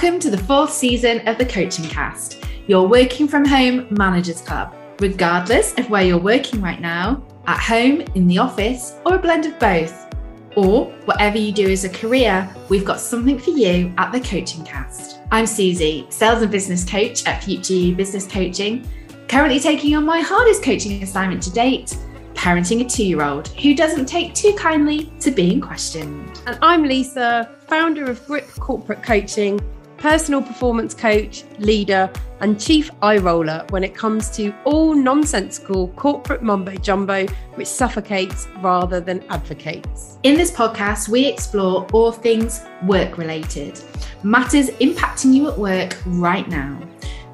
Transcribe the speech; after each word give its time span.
Welcome 0.00 0.20
to 0.20 0.30
the 0.30 0.38
fourth 0.38 0.70
season 0.70 1.26
of 1.26 1.38
the 1.38 1.44
Coaching 1.44 1.86
Cast, 1.86 2.44
your 2.68 2.86
working 2.86 3.26
from 3.26 3.44
home 3.44 3.88
managers 3.90 4.40
club. 4.40 4.72
Regardless 5.00 5.76
of 5.76 5.90
where 5.90 6.04
you're 6.04 6.20
working 6.20 6.62
right 6.62 6.80
now, 6.80 7.26
at 7.48 7.58
home, 7.58 8.02
in 8.14 8.28
the 8.28 8.38
office, 8.38 8.94
or 9.04 9.16
a 9.16 9.18
blend 9.18 9.44
of 9.46 9.58
both, 9.58 10.06
or 10.54 10.84
whatever 11.06 11.36
you 11.36 11.50
do 11.50 11.68
as 11.68 11.82
a 11.82 11.88
career, 11.88 12.48
we've 12.68 12.84
got 12.84 13.00
something 13.00 13.40
for 13.40 13.50
you 13.50 13.92
at 13.98 14.12
the 14.12 14.20
Coaching 14.20 14.64
Cast. 14.64 15.18
I'm 15.32 15.46
Suzy, 15.46 16.06
sales 16.10 16.42
and 16.42 16.52
business 16.52 16.88
coach 16.88 17.26
at 17.26 17.42
Future 17.42 17.92
Business 17.96 18.28
Coaching, 18.28 18.86
currently 19.26 19.58
taking 19.58 19.96
on 19.96 20.04
my 20.04 20.20
hardest 20.20 20.62
coaching 20.62 21.02
assignment 21.02 21.42
to 21.42 21.50
date 21.50 21.98
parenting 22.36 22.86
a 22.86 22.88
two 22.88 23.04
year 23.04 23.24
old 23.24 23.48
who 23.48 23.74
doesn't 23.74 24.06
take 24.06 24.32
too 24.32 24.54
kindly 24.56 25.12
to 25.18 25.32
being 25.32 25.60
questioned. 25.60 26.40
And 26.46 26.56
I'm 26.62 26.84
Lisa, 26.84 27.50
founder 27.66 28.08
of 28.08 28.24
Grip 28.26 28.48
Corporate 28.60 29.02
Coaching, 29.02 29.60
personal 29.98 30.40
performance 30.42 30.94
coach, 30.94 31.44
leader, 31.58 32.10
and 32.40 32.60
chief 32.60 32.90
eye 33.02 33.18
roller 33.18 33.66
when 33.70 33.82
it 33.82 33.94
comes 33.94 34.30
to 34.30 34.54
all 34.64 34.94
nonsensical 34.94 35.88
corporate 35.88 36.42
mumbo 36.42 36.74
jumbo 36.76 37.26
which 37.54 37.68
suffocates 37.68 38.46
rather 38.60 39.00
than 39.00 39.22
advocates. 39.28 40.18
In 40.22 40.36
this 40.36 40.50
podcast, 40.50 41.08
we 41.08 41.26
explore 41.26 41.86
all 41.92 42.12
things 42.12 42.62
work 42.84 43.18
related, 43.18 43.80
matters 44.22 44.70
impacting 44.80 45.34
you 45.34 45.48
at 45.48 45.58
work 45.58 45.96
right 46.06 46.48
now 46.48 46.80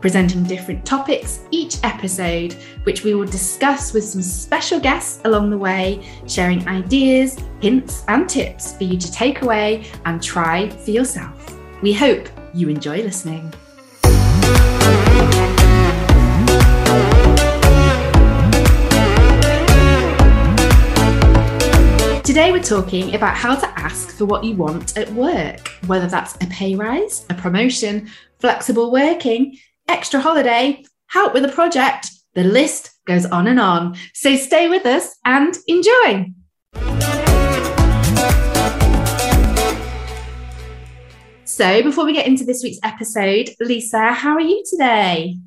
presenting 0.05 0.45
different 0.45 0.85
topics 0.85 1.41
each 1.51 1.79
episode, 1.83 2.53
which 2.83 3.05
we 3.05 3.15
will 3.15 3.25
discuss 3.25 3.95
with 3.95 4.05
some 4.05 4.21
special 4.21 4.79
guests 4.79 5.23
along 5.25 5.49
the 5.49 5.57
way, 5.57 6.07
sharing 6.27 6.69
ideas, 6.69 7.39
hints, 7.63 8.05
and 8.09 8.29
tips 8.29 8.77
for 8.77 8.85
you 8.85 8.99
to 8.99 9.11
take 9.11 9.41
away 9.41 9.87
and 10.05 10.23
try 10.23 10.69
for 10.69 10.91
yourself. 10.91 11.59
We 11.81 11.95
hope 11.95 12.29
you 12.55 12.69
enjoy 12.69 13.03
listening. 13.03 13.53
Today, 22.23 22.51
we're 22.51 22.63
talking 22.63 23.15
about 23.15 23.37
how 23.37 23.55
to 23.55 23.67
ask 23.79 24.17
for 24.17 24.25
what 24.25 24.43
you 24.43 24.57
want 24.57 24.97
at 24.97 25.13
work, 25.13 25.69
whether 25.87 26.07
that's 26.07 26.35
a 26.37 26.47
pay 26.47 26.75
rise, 26.75 27.27
a 27.31 27.35
promotion, 27.35 28.09
flexible 28.41 28.91
working, 28.91 29.57
extra 29.89 30.21
holiday, 30.21 30.85
help 31.07 31.35
with 31.35 31.45
a 31.45 31.49
project. 31.49 32.11
The 32.35 32.45
list 32.45 32.91
goes 33.07 33.27
on 33.27 33.47
and 33.47 33.61
on. 33.61 33.97
So 34.15 34.35
stay 34.35 34.69
with 34.69 34.85
us 34.85 35.15
and 35.25 35.55
enjoy. 35.69 36.33
So, 41.55 41.85
before 41.85 42.05
we 42.05 42.13
get 42.13 42.27
into 42.27 42.43
this 42.43 42.65
week's 42.65 42.81
episode, 42.83 43.51
Lisa, 43.61 44.13
how 44.13 44.33
are 44.33 44.41
you 44.41 44.65
today? 44.69 45.39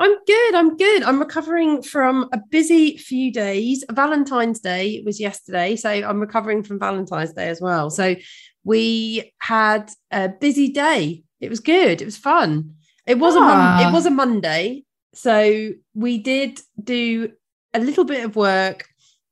I'm 0.00 0.16
good. 0.26 0.54
I'm 0.56 0.76
good. 0.76 1.04
I'm 1.04 1.20
recovering 1.20 1.80
from 1.80 2.28
a 2.32 2.40
busy 2.50 2.96
few 2.96 3.30
days. 3.32 3.84
Valentine's 3.88 4.58
Day 4.58 5.00
was 5.06 5.20
yesterday. 5.20 5.76
So, 5.76 5.90
I'm 5.90 6.18
recovering 6.18 6.64
from 6.64 6.80
Valentine's 6.80 7.34
Day 7.34 7.50
as 7.50 7.60
well. 7.60 7.88
So, 7.88 8.16
we 8.64 9.32
had 9.38 9.92
a 10.10 10.28
busy 10.28 10.70
day. 10.70 11.22
It 11.40 11.50
was 11.50 11.60
good. 11.60 12.02
It 12.02 12.04
was 12.04 12.16
fun. 12.16 12.74
It 13.06 13.20
was 13.20 13.36
ah. 13.36 13.38
a 13.38 13.42
mon- 13.42 13.88
it 13.88 13.94
was 13.94 14.06
a 14.06 14.10
Monday, 14.10 14.82
so 15.14 15.70
we 15.94 16.18
did 16.18 16.58
do 16.82 17.30
a 17.72 17.78
little 17.78 18.04
bit 18.04 18.24
of 18.24 18.34
work 18.34 18.88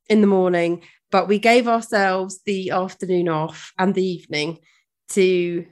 in 0.09 0.21
the 0.21 0.29
morning, 0.29 0.85
but 1.11 1.27
we 1.27 1.41
gave 1.41 1.67
ourselves 1.67 2.43
the 2.47 2.71
afternoon 2.71 3.29
off 3.29 3.73
and 3.77 3.93
the 3.93 4.07
evening 4.07 4.61
to 5.09 5.67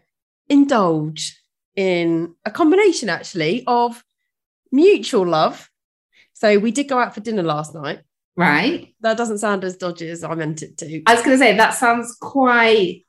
indulge 0.50 1.40
in 1.76 2.34
a 2.44 2.50
combination 2.50 3.08
actually 3.08 3.64
of 3.66 4.04
mutual 4.70 5.26
love. 5.26 5.70
So 6.34 6.58
we 6.58 6.70
did 6.72 6.88
go 6.88 6.98
out 6.98 7.14
for 7.14 7.20
dinner 7.20 7.42
last 7.42 7.74
night. 7.74 8.00
Right. 8.36 8.94
That 9.00 9.16
doesn't 9.16 9.38
sound 9.38 9.64
as 9.64 9.76
dodgy 9.76 10.08
as 10.08 10.24
I 10.24 10.34
meant 10.34 10.62
it 10.62 10.78
to. 10.78 11.02
I 11.06 11.14
was 11.14 11.22
going 11.22 11.38
to 11.38 11.38
say 11.38 11.56
that 11.56 11.74
sounds 11.74 12.16
quite 12.20 13.04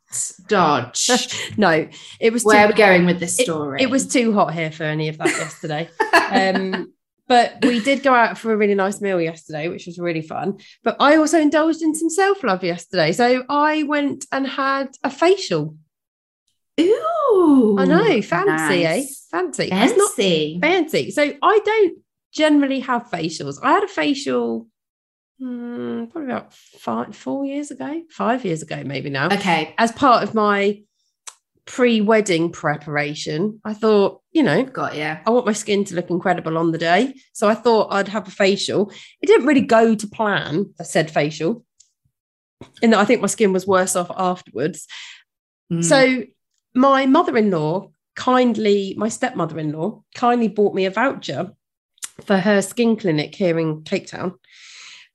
dodge. 0.48 1.10
no, 1.58 1.88
it 2.20 2.34
was. 2.34 2.44
Where 2.44 2.66
are 2.66 2.68
we 2.68 2.74
going 2.74 3.06
with 3.06 3.20
this 3.20 3.38
story? 3.38 3.82
It, 3.82 3.86
it, 3.86 3.90
was 3.90 4.08
too 4.08 4.34
hot 4.34 4.54
here 4.54 4.72
for 4.72 4.84
any 4.84 5.08
of 5.08 5.18
that 5.20 5.28
yesterday. 5.38 5.90
um, 6.32 6.94
but 7.28 7.64
we 7.64 7.80
did 7.80 8.04
go 8.04 8.14
out 8.14 8.38
for 8.38 8.52
a 8.52 8.58
really 8.58 8.76
nice 8.76 9.00
meal 9.00 9.22
yesterday, 9.22 9.70
which 9.70 9.86
was 9.86 9.98
really 9.98 10.22
fun. 10.22 10.58
But 10.84 10.98
I 11.00 11.16
also 11.16 11.40
indulged 11.40 11.82
in 11.82 11.96
some 11.96 12.10
self 12.10 12.44
love 12.44 12.64
yesterday. 12.64 13.14
So 13.14 13.44
I 13.48 13.84
went 13.84 14.26
and 14.32 14.46
had 14.46 14.90
a 15.04 15.10
facial. 15.10 15.78
Ooh, 16.90 17.76
I 17.80 17.86
know, 17.86 18.22
fancy, 18.22 18.86
eh? 18.86 18.98
nice. 18.98 19.28
eh? 19.34 19.38
Fancy, 19.38 19.70
fancy, 19.70 20.60
fancy. 20.62 21.12
So 21.12 21.34
I 21.42 21.60
don't 21.64 21.98
generally 22.34 22.80
have 22.82 23.10
facials. 23.10 23.58
I 23.64 23.74
had 23.74 23.84
a 23.84 23.88
facial 23.88 24.68
Hmm, 25.42 26.06
probably 26.06 26.30
about 26.30 26.54
five, 26.54 27.16
four 27.16 27.46
years 27.48 27.72
ago, 27.72 28.04
five 28.12 28.46
years 28.46 28.62
ago, 28.62 28.84
maybe 28.86 29.10
now. 29.10 29.26
Okay. 29.26 29.74
As 29.80 29.92
part 29.92 30.22
of 30.22 30.36
my 30.36 30.84
pre-wedding 31.66 32.52
preparation, 32.52 33.60
I 33.66 33.74
thought, 33.74 34.22
you 34.32 34.44
know, 34.44 34.62
got 34.62 34.96
yeah. 34.96 35.22
I 35.26 35.32
want 35.32 35.48
my 35.48 35.54
skin 35.54 35.84
to 35.86 35.96
look 35.96 36.12
incredible 36.12 36.60
on 36.60 36.72
the 36.72 36.78
day, 36.78 37.16
so 37.34 37.50
I 37.50 37.56
thought 37.56 37.92
I'd 37.92 38.10
have 38.10 38.28
a 38.28 38.32
facial. 38.32 38.92
It 39.20 39.26
didn't 39.26 39.48
really 39.48 39.62
go 39.62 39.96
to 39.96 40.08
plan. 40.08 40.76
I 40.80 40.84
said 40.84 41.10
facial, 41.10 41.66
in 42.84 42.92
that 42.92 43.00
I 43.00 43.06
think 43.06 43.22
my 43.22 43.28
skin 43.28 43.52
was 43.52 43.66
worse 43.66 43.96
off 43.96 44.12
afterwards. 44.16 44.86
Mm. 45.74 45.84
So 45.84 46.24
my 46.74 47.06
mother-in-law 47.06 47.92
kindly, 48.16 48.94
my 48.98 49.10
stepmother-in-law 49.10 50.04
kindly 50.16 50.48
bought 50.48 50.76
me 50.76 50.86
a 50.86 50.92
voucher 50.92 51.52
for 52.26 52.38
her 52.38 52.62
skin 52.62 52.96
clinic 52.96 53.34
here 53.36 53.58
in 53.60 53.84
Cape 53.84 54.08
Town 54.08 54.36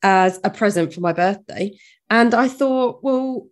as 0.03 0.41
a 0.45 0.51
present 0.51 0.93
for 0.93 1.01
my 1.01 1.13
birthday. 1.13 1.79
And 2.11 2.35
I 2.35 2.49
thought, 2.49 3.03
well, 3.03 3.47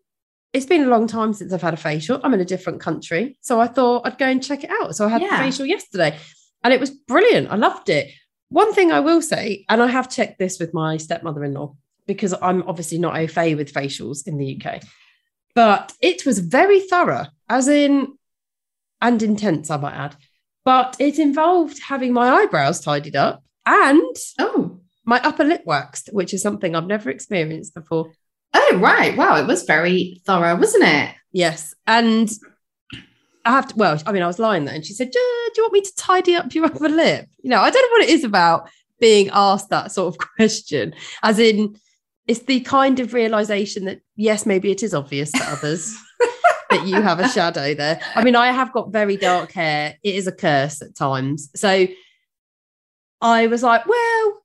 it's 0.53 0.66
been 0.66 0.84
a 0.84 0.88
long 0.88 1.06
time 1.06 1.32
since 1.32 1.53
I've 1.53 1.62
had 1.62 1.75
a 1.75 1.78
facial. 1.78 2.20
I'm 2.22 2.34
in 2.34 2.41
a 2.41 2.44
different 2.44 2.81
country. 2.81 3.37
So 3.41 3.60
I 3.60 3.66
thought 3.66 4.06
I'd 4.06 4.19
go 4.19 4.26
and 4.26 4.42
check 4.42 4.62
it 4.62 4.71
out. 4.82 4.94
So 4.94 5.06
I 5.06 5.09
had 5.09 5.22
yeah. 5.22 5.31
the 5.31 5.44
facial 5.44 5.66
yesterday 5.66 6.16
and 6.62 6.72
it 6.72 6.81
was 6.81 6.91
brilliant. 6.91 7.50
I 7.50 7.56
loved 7.56 7.88
it. 7.88 8.12
One 8.48 8.72
thing 8.72 8.92
I 8.92 9.00
will 9.00 9.21
say, 9.21 9.65
and 9.69 9.82
I 9.82 9.88
have 9.88 10.10
checked 10.10 10.38
this 10.38 10.60
with 10.60 10.72
my 10.72 10.97
stepmother 10.97 11.44
in 11.44 11.54
law 11.54 11.76
because 12.06 12.34
I'm 12.41 12.62
obviously 12.69 12.98
not 12.98 13.16
au 13.16 13.26
fait 13.26 13.56
with 13.56 13.72
facials 13.72 14.26
in 14.26 14.38
the 14.38 14.60
UK, 14.60 14.82
but 15.54 15.92
it 16.00 16.25
was 16.25 16.38
very 16.38 16.81
thorough, 16.81 17.26
as 17.49 17.69
in, 17.69 18.16
and 19.00 19.22
intense, 19.22 19.71
I 19.71 19.77
might 19.77 19.94
add. 19.94 20.16
But 20.65 20.97
it 20.99 21.19
involved 21.19 21.78
having 21.82 22.12
my 22.12 22.31
eyebrows 22.31 22.81
tidied 22.81 23.16
up 23.16 23.44
and 23.66 24.16
oh 24.38 24.81
my 25.05 25.21
upper 25.21 25.44
lip 25.44 25.62
waxed, 25.66 26.09
which 26.12 26.33
is 26.33 26.43
something 26.43 26.75
I've 26.75 26.87
never 26.87 27.10
experienced 27.10 27.75
before. 27.75 28.12
Oh, 28.54 28.78
right. 28.81 29.16
Wow. 29.16 29.37
It 29.37 29.47
was 29.47 29.65
very 29.65 30.22
thorough, 30.25 30.56
wasn't 30.56 30.84
it? 30.84 31.15
Yes. 31.33 31.75
And 31.87 32.31
I 33.44 33.50
have 33.50 33.69
to, 33.69 33.77
well, 33.77 34.00
I 34.06 34.12
mean, 34.12 34.22
I 34.22 34.27
was 34.27 34.38
lying 34.38 34.65
there 34.65 34.75
and 34.75 34.87
she 34.87 34.94
said, 34.94 35.10
do, 35.10 35.19
do 35.19 35.60
you 35.60 35.65
want 35.65 35.72
me 35.75 35.81
to 35.83 35.94
tidy 35.97 36.34
up 36.34 36.54
your 36.54 36.66
upper 36.66 36.88
lip? 36.88 37.27
You 37.43 37.50
know, 37.50 37.60
I 37.60 37.71
don't 37.71 37.83
know 37.83 37.94
what 37.97 38.09
it 38.09 38.10
is 38.10 38.25
about 38.25 38.71
being 39.00 39.28
asked 39.33 39.69
that 39.71 39.93
sort 39.93 40.15
of 40.15 40.19
question, 40.37 40.94
as 41.22 41.38
in, 41.38 41.77
it's 42.27 42.41
the 42.41 42.60
kind 42.60 43.00
of 43.00 43.12
realization 43.12 43.84
that, 43.84 44.00
yes, 44.16 44.47
maybe 44.47 44.71
it 44.71 44.83
is 44.83 44.94
obvious 44.94 45.31
to 45.33 45.44
others. 45.44 45.94
that 46.79 46.87
you 46.87 47.01
have 47.01 47.21
a 47.21 47.29
shadow 47.29 47.75
there. 47.75 48.01
I 48.15 48.23
mean, 48.23 48.37
I 48.37 48.53
have 48.53 48.73
got 48.73 48.93
very 48.93 49.17
dark 49.17 49.53
hair. 49.53 49.97
It 50.03 50.15
is 50.15 50.27
a 50.27 50.33
curse 50.33 50.83
at 50.83 50.95
times. 50.95 51.51
So 51.55 51.87
I 53.21 53.47
was 53.47 53.62
like, 53.62 53.87
well, 53.87 54.43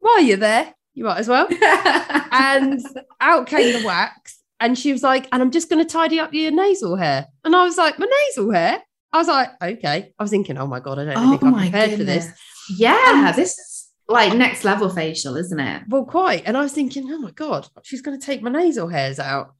while 0.00 0.22
you're 0.22 0.36
there, 0.36 0.74
you 0.94 1.04
might 1.04 1.18
as 1.18 1.28
well. 1.28 1.48
and 2.32 2.80
out 3.20 3.46
came 3.46 3.80
the 3.80 3.86
wax. 3.86 4.40
And 4.60 4.78
she 4.78 4.92
was 4.92 5.02
like, 5.02 5.26
and 5.32 5.42
I'm 5.42 5.50
just 5.50 5.68
going 5.68 5.84
to 5.84 5.90
tidy 5.90 6.20
up 6.20 6.32
your 6.32 6.52
nasal 6.52 6.96
hair. 6.96 7.26
And 7.44 7.56
I 7.56 7.64
was 7.64 7.76
like, 7.76 7.98
my 7.98 8.06
nasal 8.28 8.52
hair? 8.52 8.80
I 9.12 9.18
was 9.18 9.28
like, 9.28 9.50
okay. 9.60 10.12
I 10.18 10.22
was 10.22 10.30
thinking, 10.30 10.56
oh 10.56 10.66
my 10.66 10.80
God, 10.80 10.98
I 10.98 11.04
don't 11.04 11.16
oh 11.16 11.30
think 11.30 11.42
I'm 11.42 11.54
prepared 11.54 11.90
goodness. 11.90 12.26
for 12.26 12.30
this. 12.30 12.40
Yeah, 12.78 13.26
and, 13.28 13.36
this 13.36 13.58
is 13.58 13.90
like 14.08 14.34
next 14.34 14.64
level 14.64 14.88
facial, 14.88 15.36
isn't 15.36 15.58
it? 15.58 15.82
Well, 15.88 16.04
quite. 16.04 16.44
And 16.46 16.56
I 16.56 16.62
was 16.62 16.72
thinking, 16.72 17.10
oh 17.10 17.18
my 17.18 17.32
God, 17.32 17.68
she's 17.82 18.02
going 18.02 18.18
to 18.18 18.24
take 18.24 18.40
my 18.42 18.50
nasal 18.50 18.88
hairs 18.88 19.18
out. 19.18 19.54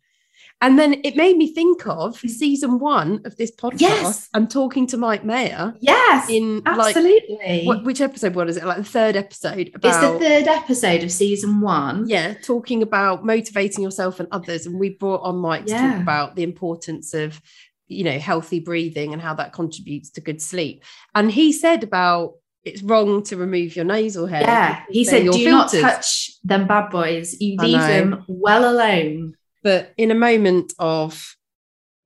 And 0.62 0.78
then 0.78 1.00
it 1.02 1.16
made 1.16 1.36
me 1.36 1.52
think 1.52 1.88
of 1.88 2.20
mm. 2.20 2.30
season 2.30 2.78
one 2.78 3.20
of 3.24 3.36
this 3.36 3.50
podcast. 3.50 3.80
Yes. 3.80 4.28
I'm 4.32 4.46
talking 4.46 4.86
to 4.86 4.96
Mike 4.96 5.24
Mayer. 5.24 5.74
Yes. 5.80 6.30
In 6.30 6.62
absolutely. 6.64 7.64
Like, 7.64 7.66
what, 7.66 7.84
which 7.84 8.00
episode? 8.00 8.36
What 8.36 8.48
is 8.48 8.56
it? 8.56 8.64
Like 8.64 8.76
the 8.76 8.84
third 8.84 9.16
episode. 9.16 9.72
About, 9.74 9.84
it's 9.84 10.00
the 10.00 10.18
third 10.20 10.46
episode 10.46 11.02
of 11.02 11.10
season 11.10 11.60
one. 11.60 12.08
Yeah. 12.08 12.34
Talking 12.34 12.80
about 12.80 13.26
motivating 13.26 13.82
yourself 13.82 14.20
and 14.20 14.28
others. 14.30 14.64
And 14.64 14.78
we 14.78 14.90
brought 14.90 15.22
on 15.22 15.36
Mike 15.38 15.66
to 15.66 15.72
talk 15.72 16.00
about 16.00 16.36
the 16.36 16.44
importance 16.44 17.12
of, 17.12 17.42
you 17.88 18.04
know, 18.04 18.18
healthy 18.20 18.60
breathing 18.60 19.12
and 19.12 19.20
how 19.20 19.34
that 19.34 19.52
contributes 19.52 20.10
to 20.10 20.20
good 20.20 20.40
sleep. 20.40 20.84
And 21.12 21.32
he 21.32 21.52
said 21.52 21.82
about 21.82 22.34
it's 22.64 22.84
wrong 22.84 23.24
to 23.24 23.36
remove 23.36 23.74
your 23.74 23.84
nasal 23.84 24.26
hair. 24.26 24.42
Yeah. 24.42 24.84
He 24.88 25.04
said, 25.04 25.24
do 25.24 25.32
filters. 25.32 25.50
not 25.50 25.70
touch 25.72 26.40
them 26.44 26.68
bad 26.68 26.90
boys. 26.90 27.40
You 27.40 27.56
leave 27.56 27.80
them 27.80 28.24
well 28.28 28.70
alone 28.70 29.34
but 29.62 29.92
in 29.96 30.10
a 30.10 30.14
moment 30.14 30.72
of, 30.78 31.36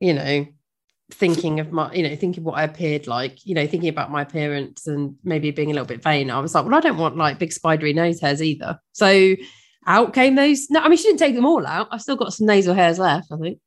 you 0.01 0.15
know, 0.15 0.47
thinking 1.13 1.61
of 1.61 1.71
my, 1.73 1.93
you 1.93 2.03
know, 2.03 2.17
thinking 2.17 2.43
what 2.45 2.59
I 2.59 2.65
appeared 2.65 3.07
like, 3.07 3.47
you 3.47 3.55
know, 3.55 3.67
thinking 3.67 3.89
about 3.89 4.11
my 4.11 4.23
appearance 4.23 4.87
and 4.87 5.15
maybe 5.25 5.51
being 5.53 5.71
a 5.71 5.73
little 5.73 5.87
bit 5.87 6.03
vain. 6.03 6.31
I 6.31 6.41
was 6.41 6.55
like, 6.55 6.65
well, 6.65 6.75
I 6.75 6.81
don't 6.81 6.99
want 6.99 7.17
like 7.17 7.39
big 7.39 7.53
spidery 7.53 7.93
nose 7.93 8.21
hairs 8.21 8.43
either. 8.43 8.79
So 8.93 9.35
out 9.87 10.13
came 10.15 10.35
those. 10.35 10.69
No, 10.69 10.81
I 10.81 10.89
mean, 10.89 10.97
she 10.99 11.05
didn't 11.05 11.21
take 11.21 11.37
them 11.37 11.47
all 11.47 11.65
out. 11.67 11.89
I've 11.93 12.03
still 12.03 12.17
got 12.17 12.33
some 12.33 12.47
nasal 12.47 12.75
hairs 12.75 12.99
left, 12.99 13.31
I 13.31 13.37
think. 13.37 13.59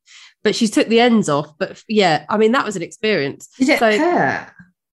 But 0.43 0.55
she 0.55 0.67
took 0.67 0.87
the 0.87 0.99
ends 0.99 1.29
off. 1.29 1.57
But 1.57 1.81
yeah, 1.87 2.25
I 2.29 2.37
mean, 2.37 2.51
that 2.51 2.65
was 2.65 2.75
an 2.75 2.81
experience. 2.81 3.47
Did 3.57 3.69
it 3.69 3.79
So- 3.79 3.97
hurt? 3.97 4.51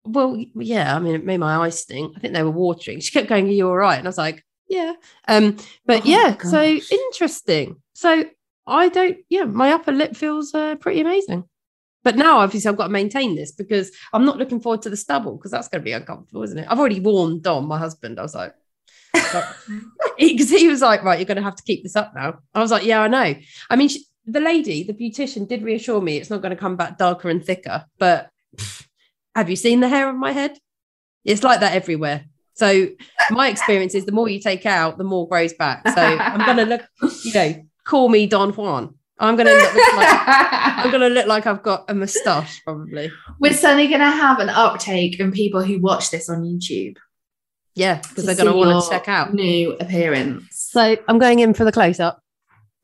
Well, 0.09 0.37
yeah, 0.55 0.95
I 0.95 1.01
mean, 1.01 1.17
it 1.17 1.25
made 1.25 1.39
my 1.39 1.57
eyes 1.57 1.81
stink. 1.81 2.15
I 2.17 2.21
think 2.21 2.33
they 2.33 2.45
were 2.45 2.51
watering. 2.53 3.01
She 3.01 3.11
kept 3.11 3.29
going, 3.29 3.49
Are 3.49 3.51
you 3.51 3.67
all 3.67 3.77
right? 3.77 3.99
And 3.99 4.07
I 4.07 4.09
was 4.09 4.17
like, 4.19 4.45
Yeah. 4.69 4.93
Um, 5.27 5.57
but 5.85 6.03
Oh, 6.03 6.07
yeah, 6.07 6.37
so 6.39 6.63
interesting. 6.63 7.83
So 7.95 8.25
I 8.67 8.89
don't, 8.89 9.19
yeah, 9.29 9.45
my 9.45 9.73
upper 9.73 9.93
lip 9.93 10.17
feels 10.17 10.55
uh, 10.55 10.77
pretty 10.77 11.01
amazing. 11.01 11.45
But 12.03 12.17
now, 12.17 12.39
obviously, 12.39 12.69
I've 12.69 12.77
got 12.77 12.85
to 12.85 12.93
maintain 12.93 13.35
this 13.35 13.51
because 13.51 13.91
I'm 14.13 14.25
not 14.25 14.39
looking 14.39 14.61
forward 14.61 14.83
to 14.83 14.91
the 14.91 14.97
stubble 14.97 15.37
because 15.37 15.51
that's 15.51 15.69
going 15.69 15.81
to 15.81 15.85
be 15.85 15.93
uncomfortable, 15.93 16.45
isn't 16.45 16.59
it? 16.59 16.67
I've 16.71 16.79
already 16.79 17.01
warned 17.01 17.43
Dom, 17.43 17.67
my 17.67 17.79
husband. 17.79 18.21
I 18.21 18.23
was 18.23 18.35
like, 18.35 18.55
because 20.19 20.51
he, 20.51 20.69
was 20.69 20.83
like, 20.83 21.03
right, 21.03 21.19
you're 21.19 21.27
going 21.27 21.37
to 21.37 21.43
have 21.43 21.57
to 21.57 21.65
keep 21.65 21.83
this 21.83 21.97
up 21.97 22.13
now. 22.15 22.39
I 22.55 22.61
was 22.61 22.71
like, 22.71 22.85
yeah, 22.85 23.01
I 23.01 23.09
know. 23.09 23.35
I 23.69 23.77
mean, 23.77 23.89
she, 23.89 24.05
the 24.25 24.41
lady, 24.41 24.85
the 24.85 24.93
beautician, 24.93 25.49
did 25.49 25.63
reassure 25.63 26.01
me 26.01 26.17
it's 26.17 26.31
not 26.31 26.43
going 26.43 26.55
to 26.55 26.61
come 26.61 26.77
back 26.77 26.97
darker 26.97 27.29
and 27.29 27.45
thicker. 27.45 27.87
But 27.99 28.31
have 29.35 29.51
you 29.51 29.57
seen 29.57 29.81
the 29.81 29.89
hair 29.89 30.09
on 30.09 30.19
my 30.19 30.33
head? 30.33 30.59
It's 31.25 31.43
like 31.43 31.61
that 31.61 31.75
everywhere. 31.75 32.27
So 32.55 32.89
my 33.31 33.49
experience 33.49 33.95
is 33.95 34.07
the 34.07 34.13
more 34.13 34.29
you 34.29 34.41
take 34.41 34.65
out, 34.65 34.97
the 34.97 35.05
more 35.05 35.29
grows 35.29 35.53
back. 35.53 35.87
So 35.89 36.01
I'm 36.01 36.47
going 36.47 36.57
to 36.57 36.65
look, 36.65 36.89
you 37.25 37.35
know, 37.35 37.67
call 37.87 38.09
me 38.11 38.27
Don 38.27 38.51
Juan. 38.53 38.95
I'm 39.19 39.35
going 39.37 39.47
to 39.47 39.55
look 39.55 39.75
like 39.75 40.19
I'm 40.29 40.91
to 40.91 41.09
look 41.09 41.27
like 41.27 41.47
I've 41.47 41.63
got 41.63 41.87
a 41.89 41.95
moustache 41.95 42.61
probably. 42.65 43.11
We're 43.41 43.55
suddenly 43.55 43.87
going 43.89 44.01
to 44.01 44.11
have 44.11 44.41
an 44.41 44.51
uptake 44.51 45.19
in 45.19 45.33
people 45.33 45.63
who 45.63 45.81
watch 45.81 46.11
this 46.11 46.29
on 46.29 46.43
YouTube. 46.43 46.97
Yeah, 47.75 47.99
because 48.09 48.27
they're 48.27 48.35
going 48.35 48.51
to 48.53 48.57
want 48.57 48.85
to 48.85 48.91
check 48.91 49.09
out. 49.09 49.33
new 49.33 49.73
appearance. 49.81 50.45
So 50.51 50.97
I'm 51.09 51.19
going 51.19 51.39
in 51.39 51.55
for 51.55 51.65
the 51.65 51.73
close 51.73 52.01
up. 52.01 52.21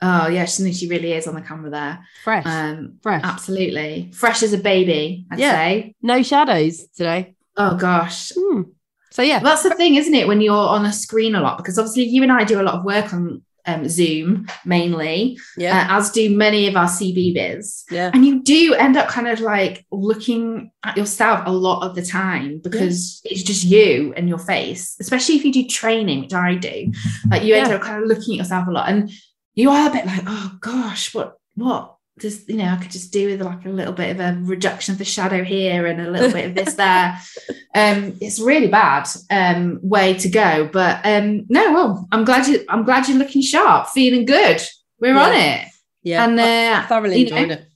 Oh 0.01 0.27
yeah, 0.27 0.47
she, 0.47 0.73
she 0.73 0.89
really 0.89 1.13
is 1.13 1.27
on 1.27 1.35
the 1.35 1.43
camera 1.43 1.71
there. 1.71 1.99
Fresh. 2.25 2.45
Um, 2.47 2.99
Fresh. 3.03 3.23
absolutely 3.25 4.11
fresh 4.15 4.43
as 4.43 4.53
a 4.53 4.59
baby. 4.59 5.27
I'd 5.31 5.39
Yeah. 5.39 5.53
say. 5.53 5.95
No 6.03 6.23
shadows 6.23 6.87
today. 6.97 7.35
Oh 7.57 7.77
gosh, 7.77 8.33
Hmm. 8.37 8.63
So 9.11 9.23
yeah. 9.23 9.39
That's 9.41 9.63
the 9.63 9.75
thing, 9.75 9.95
isn't 9.97 10.15
it? 10.15 10.27
When 10.27 10.41
you're 10.41 10.55
on 10.57 10.87
a 10.87 10.93
screen 10.93 11.35
a 11.35 11.41
lot, 11.41 11.59
because 11.59 11.79
obviously 11.79 12.05
you 12.05 12.23
and 12.23 12.33
I 12.33 12.45
do 12.45 12.61
a 12.61 12.65
lot 12.65 12.75
of 12.75 12.85
work 12.85 13.13
on 13.13 13.43
um, 13.67 13.89
Zoom 13.89 14.47
mainly, 14.65 15.39
Yeah. 15.57 15.87
uh, 15.91 15.99
as 15.99 16.11
do 16.11 16.37
many 16.37 16.67
of 16.67 16.77
our 16.77 16.89
CBBs. 16.89 17.85
yeah. 17.91 18.11
And 18.13 18.25
you 18.27 18.43
do 18.43 18.75
end 18.75 18.97
up 18.97 19.09
kind 19.09 19.29
of 19.29 19.41
like 19.41 19.87
looking 19.93 20.71
at 20.85 20.97
yourself 20.97 21.43
a 21.47 21.53
lot 21.53 21.87
of 21.87 21.95
the 21.95 22.03
time 22.03 22.61
because 22.63 23.21
it's 23.25 23.43
just 23.43 23.65
you 23.65 24.13
and 24.17 24.29
your 24.29 24.39
face, 24.39 24.97
especially 25.01 25.37
if 25.37 25.45
you 25.45 25.53
do 25.53 25.67
training, 25.67 26.21
which 26.23 26.35
I 26.35 26.55
do. 26.57 26.93
Like 27.31 27.45
you 27.45 27.55
end 27.55 27.69
Yeah. 27.69 27.77
up 27.77 27.83
kind 27.83 28.03
of 28.03 28.09
looking 28.09 28.35
at 28.35 28.39
yourself 28.39 28.67
a 28.69 28.71
lot 28.73 28.89
and 28.89 29.11
you 29.55 29.71
are 29.71 29.89
a 29.89 29.93
bit 29.93 30.07
like, 30.07 30.23
oh 30.27 30.53
gosh, 30.61 31.15
what, 31.15 31.35
what? 31.55 31.97
Just, 32.23 32.49
you 32.49 32.57
know, 32.57 32.69
I 32.69 32.77
could 32.77 32.91
just 32.91 33.13
do 33.13 33.27
with 33.29 33.43
like 33.43 33.67
a 33.67 33.69
little 33.69 33.93
bit 33.93 34.11
of 34.17 34.21
a 34.21 34.39
reduction 34.41 34.93
of 34.93 34.99
the 34.99 35.05
shadow 35.05 35.43
here 35.45 35.87
and 35.87 36.01
a 36.01 36.11
little 36.11 36.33
bit 36.33 36.47
of 36.47 36.55
this 36.55 36.75
there. 36.75 37.19
Um, 37.75 38.19
it's 38.21 38.39
really 38.39 38.69
bad 38.69 39.09
um 39.31 39.81
way 39.83 40.13
to 40.19 40.29
go. 40.29 40.69
But 40.71 41.01
um 41.07 41.47
no, 41.49 41.73
well, 41.73 42.07
I'm 42.13 42.27
glad 42.27 42.47
you 42.47 42.63
I'm 42.69 42.85
glad 42.85 43.09
you're 43.09 43.17
looking 43.17 43.41
sharp, 43.41 43.89
feeling 43.89 44.27
good. 44.27 44.61
We're 45.01 45.17
on 45.17 45.33
it. 45.33 45.69
Yeah. 46.03 46.23
And 46.23 46.39
I 46.39 46.67
uh 46.67 46.87
thoroughly 46.87 47.25
you 47.25 47.31
know, 47.31 47.55
it. 47.55 47.67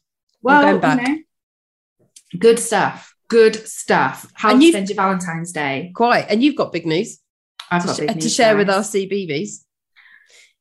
well, 0.43 0.75
you 0.75 0.81
know, 0.81 1.19
good 2.39 2.59
stuff. 2.59 3.15
Good 3.29 3.67
stuff. 3.67 4.31
How 4.35 4.51
And 4.51 4.61
to 4.61 4.69
spend 4.69 4.89
your 4.91 4.97
Valentine's 4.97 5.53
Day? 5.53 5.93
Quite. 5.95 6.27
And 6.29 6.43
you've 6.43 6.57
got 6.57 6.73
big 6.73 6.85
news 6.87 7.19
I've 7.71 7.81
to, 7.81 7.87
got 7.89 7.97
sh- 7.97 8.01
big 8.01 8.09
to 8.11 8.15
news, 8.17 8.35
share 8.35 8.55
with 8.55 8.69
our 8.69 8.81
guys. 8.81 8.93
CBBs. 8.93 9.65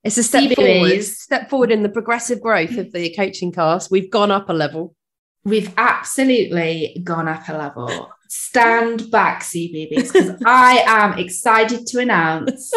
It's 0.06 0.20
a 0.20 0.24
step 0.24 0.44
CBBs. 0.44 0.56
forward. 0.56 1.04
Step 1.04 1.50
forward 1.50 1.72
in 1.72 1.82
the 1.82 1.90
progressive 1.90 2.40
growth 2.40 2.78
of 2.78 2.92
the 2.92 3.14
coaching 3.16 3.52
cast. 3.52 3.90
We've 3.90 4.12
gone 4.12 4.30
up 4.30 4.50
a 4.50 4.54
level. 4.54 4.96
We've 5.44 5.74
absolutely 5.78 7.02
gone 7.04 7.28
up 7.28 7.50
a 7.50 7.54
level. 7.54 8.12
Stand 8.30 9.10
back, 9.10 9.42
CBBs, 9.42 10.14
because 10.14 10.42
I 10.46 10.84
am 10.86 11.18
excited 11.18 11.88
to 11.88 12.00
announce 12.00 12.72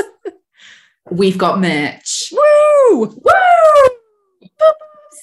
we've 1.11 1.37
got 1.37 1.61
merch. 1.61 2.33
Woo! 2.33 3.01
Woo! 3.01 3.98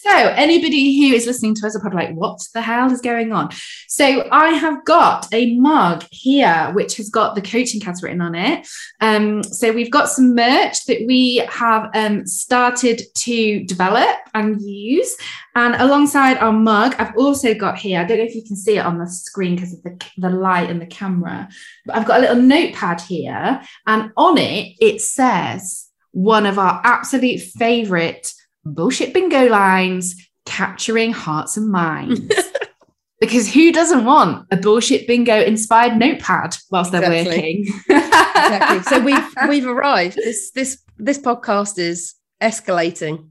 So, 0.08 0.12
anybody 0.12 1.00
who 1.00 1.16
is 1.16 1.26
listening 1.26 1.56
to 1.56 1.66
us 1.66 1.76
are 1.76 1.80
probably 1.80 2.06
like, 2.06 2.16
what 2.16 2.40
the 2.54 2.62
hell 2.62 2.92
is 2.92 3.02
going 3.02 3.34
on? 3.34 3.50
So, 3.88 4.28
I 4.32 4.50
have 4.50 4.86
got 4.86 5.28
a 5.34 5.56
mug 5.56 6.06
here 6.12 6.70
which 6.76 6.98
has 6.98 7.10
got 7.10 7.34
the 7.34 7.42
coaching 7.42 7.82
cast 7.82 8.04
written 8.04 8.22
on 8.22 8.36
it. 8.36 8.68
Um, 9.02 9.42
so, 9.42 9.74
we've 9.74 9.90
got 9.90 10.10
some 10.10 10.36
merch 10.36 10.86
that 10.86 11.08
we 11.08 11.38
have 11.50 11.90
um, 11.96 12.28
started 12.28 13.02
to 13.16 13.64
develop 13.64 14.16
and 14.36 14.62
use. 14.62 15.18
And 15.56 15.74
alongside 15.74 16.38
our 16.38 16.54
mug, 16.54 16.94
I've 17.00 17.18
also 17.18 17.56
got 17.56 17.80
here, 17.80 18.00
I 18.00 18.04
don't 18.04 18.20
know 18.20 18.26
if 18.26 18.36
you 18.36 18.44
can 18.44 18.58
see 18.58 18.78
it 18.78 18.86
on 18.86 19.00
the 19.00 19.08
screen 19.08 19.56
because 19.56 19.74
of 19.74 19.82
the, 19.82 20.00
the 20.18 20.30
light 20.30 20.70
and 20.70 20.80
the 20.80 20.86
camera, 20.86 21.50
but 21.84 21.96
I've 21.96 22.06
got 22.06 22.20
a 22.20 22.22
little 22.22 22.44
notepad 22.44 23.02
here. 23.02 23.60
And 23.88 24.12
on 24.18 24.38
it, 24.38 24.76
it 24.80 25.02
says 25.02 25.90
one 26.12 26.46
of 26.46 26.60
our 26.60 26.80
absolute 26.84 27.42
favorite 27.42 28.32
bullshit 28.66 29.14
bingo 29.14 29.46
lines 29.48 30.16
capturing 30.46 31.14
hearts 31.14 31.58
and 31.58 31.70
minds. 31.72 32.34
because 33.20 33.54
who 33.54 33.72
doesn't 33.72 34.06
want 34.06 34.46
a 34.52 34.58
bullshit 34.58 35.08
bingo 35.08 35.40
inspired 35.42 35.98
notepad 35.98 36.56
whilst 36.72 36.92
they're 36.92 37.02
Exactly. 37.04 37.36
working? 37.36 37.82
Exactly. 37.90 38.84
So 38.84 39.00
we've 39.04 39.36
we've 39.50 39.68
arrived. 39.68 40.16
This 40.16 40.52
this 40.52 40.82
this 40.98 41.18
podcast 41.20 41.78
is 41.80 42.16
escalating. 42.42 43.30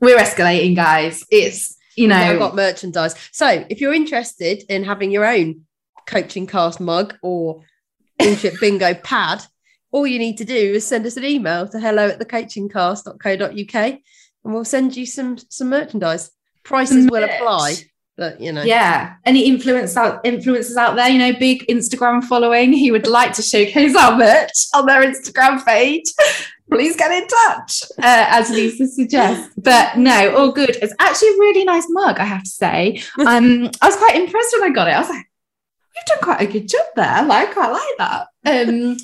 we're 0.00 0.18
escalating, 0.18 0.74
guys. 0.76 1.24
It's 1.30 1.76
you 1.96 2.08
know 2.08 2.30
We've 2.30 2.38
got 2.38 2.54
merchandise. 2.56 3.14
So 3.32 3.64
if 3.68 3.80
you're 3.80 3.94
interested 3.94 4.64
in 4.68 4.84
having 4.84 5.10
your 5.10 5.24
own 5.26 5.62
coaching 6.06 6.46
cast 6.46 6.80
mug 6.80 7.14
or 7.22 7.62
bullshit 8.18 8.58
bingo 8.60 8.94
pad, 8.94 9.42
all 9.92 10.06
you 10.06 10.18
need 10.18 10.36
to 10.38 10.44
do 10.44 10.54
is 10.54 10.86
send 10.86 11.06
us 11.06 11.16
an 11.16 11.24
email 11.24 11.68
to 11.68 11.78
hello 11.78 12.08
at 12.08 12.18
thecoachingcast.co.uk 12.18 13.98
and 14.44 14.54
we'll 14.54 14.64
send 14.64 14.96
you 14.96 15.06
some 15.06 15.38
some 15.48 15.70
merchandise. 15.70 16.30
Prices 16.62 17.08
will 17.10 17.24
apply, 17.24 17.74
but 18.16 18.40
you 18.40 18.52
know. 18.52 18.62
yeah. 18.62 19.14
Any 19.24 19.46
influence 19.46 19.96
out 19.96 20.22
influencers 20.24 20.76
out 20.76 20.94
there 20.94 21.08
you 21.08 21.18
know 21.18 21.32
big 21.38 21.66
instagram 21.68 22.22
following 22.22 22.76
who 22.76 22.92
would 22.92 23.06
like 23.06 23.32
to 23.32 23.42
showcase 23.42 23.96
our 23.96 24.16
merch 24.16 24.66
on 24.74 24.86
their 24.86 25.02
instagram 25.02 25.64
page 25.64 26.04
please 26.70 26.96
get 26.96 27.10
in 27.10 27.26
touch 27.26 27.82
uh, 27.98 28.26
as 28.28 28.50
lisa 28.50 28.86
suggests. 28.86 29.52
But 29.56 29.96
no 29.96 30.36
all 30.36 30.52
good. 30.52 30.76
It's 30.82 30.94
actually 31.00 31.28
a 31.30 31.38
really 31.38 31.64
nice 31.64 31.86
mug 31.88 32.18
i 32.18 32.24
have 32.24 32.44
to 32.44 32.50
say. 32.50 33.02
Um 33.18 33.70
i 33.80 33.86
was 33.86 33.96
quite 33.96 34.16
impressed 34.16 34.54
when 34.58 34.70
i 34.70 34.74
got 34.74 34.88
it. 34.88 34.92
I 34.92 35.00
was 35.00 35.08
like 35.08 35.26
we've 35.94 36.04
done 36.06 36.22
quite 36.22 36.42
a 36.42 36.52
good 36.52 36.68
job 36.68 36.86
there. 36.94 37.24
Like 37.24 37.48
i 37.48 37.52
quite 37.52 37.72
like 37.72 37.96
that. 37.98 38.68
Um 38.68 38.96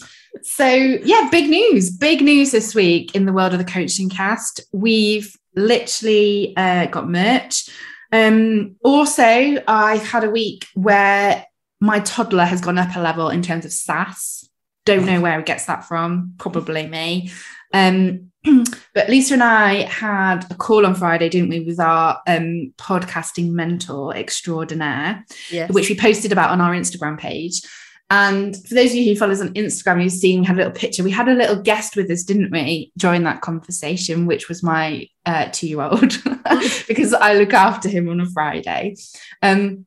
so 0.42 0.66
yeah 0.66 1.28
big 1.30 1.48
news 1.48 1.90
big 1.90 2.20
news 2.20 2.50
this 2.50 2.74
week 2.74 3.14
in 3.14 3.26
the 3.26 3.32
world 3.32 3.52
of 3.52 3.58
the 3.58 3.64
coaching 3.64 4.08
cast 4.08 4.60
we've 4.72 5.36
literally 5.54 6.54
uh, 6.56 6.86
got 6.86 7.08
merch 7.08 7.68
um, 8.12 8.76
also, 8.82 9.22
I've 9.66 10.02
had 10.02 10.24
a 10.24 10.30
week 10.30 10.66
where 10.74 11.44
my 11.80 12.00
toddler 12.00 12.44
has 12.44 12.60
gone 12.60 12.78
up 12.78 12.94
a 12.96 13.00
level 13.00 13.28
in 13.28 13.42
terms 13.42 13.64
of 13.64 13.72
sass. 13.72 14.48
Don't 14.84 15.04
know 15.04 15.20
where 15.20 15.38
he 15.38 15.44
gets 15.44 15.66
that 15.66 15.84
from. 15.84 16.34
Probably 16.38 16.86
me. 16.86 17.30
Um, 17.74 18.30
but 18.94 19.08
Lisa 19.08 19.34
and 19.34 19.42
I 19.42 19.82
had 19.82 20.50
a 20.50 20.54
call 20.54 20.86
on 20.86 20.94
Friday, 20.94 21.28
didn't 21.28 21.48
we, 21.48 21.60
with 21.60 21.80
our 21.80 22.20
um, 22.28 22.72
podcasting 22.78 23.50
mentor 23.50 24.14
extraordinaire, 24.14 25.24
Yes. 25.50 25.72
which 25.72 25.88
we 25.88 25.96
posted 25.96 26.30
about 26.30 26.50
on 26.50 26.60
our 26.60 26.72
Instagram 26.72 27.18
page. 27.18 27.62
And 28.08 28.56
for 28.66 28.74
those 28.74 28.90
of 28.90 28.96
you 28.96 29.12
who 29.12 29.18
follow 29.18 29.32
us 29.32 29.40
on 29.40 29.54
Instagram, 29.54 30.02
you've 30.02 30.12
seen 30.12 30.40
we 30.40 30.46
had 30.46 30.56
a 30.56 30.58
little 30.58 30.72
picture. 30.72 31.02
We 31.02 31.10
had 31.10 31.28
a 31.28 31.34
little 31.34 31.60
guest 31.60 31.96
with 31.96 32.10
us, 32.10 32.22
didn't 32.22 32.52
we, 32.52 32.92
during 32.96 33.24
that 33.24 33.40
conversation, 33.40 34.26
which 34.26 34.48
was 34.48 34.62
my 34.62 35.08
uh, 35.24 35.48
two-year-old, 35.52 36.22
because 36.88 37.12
I 37.14 37.34
look 37.34 37.52
after 37.52 37.88
him 37.88 38.08
on 38.08 38.20
a 38.20 38.26
Friday. 38.26 38.96
Um, 39.42 39.86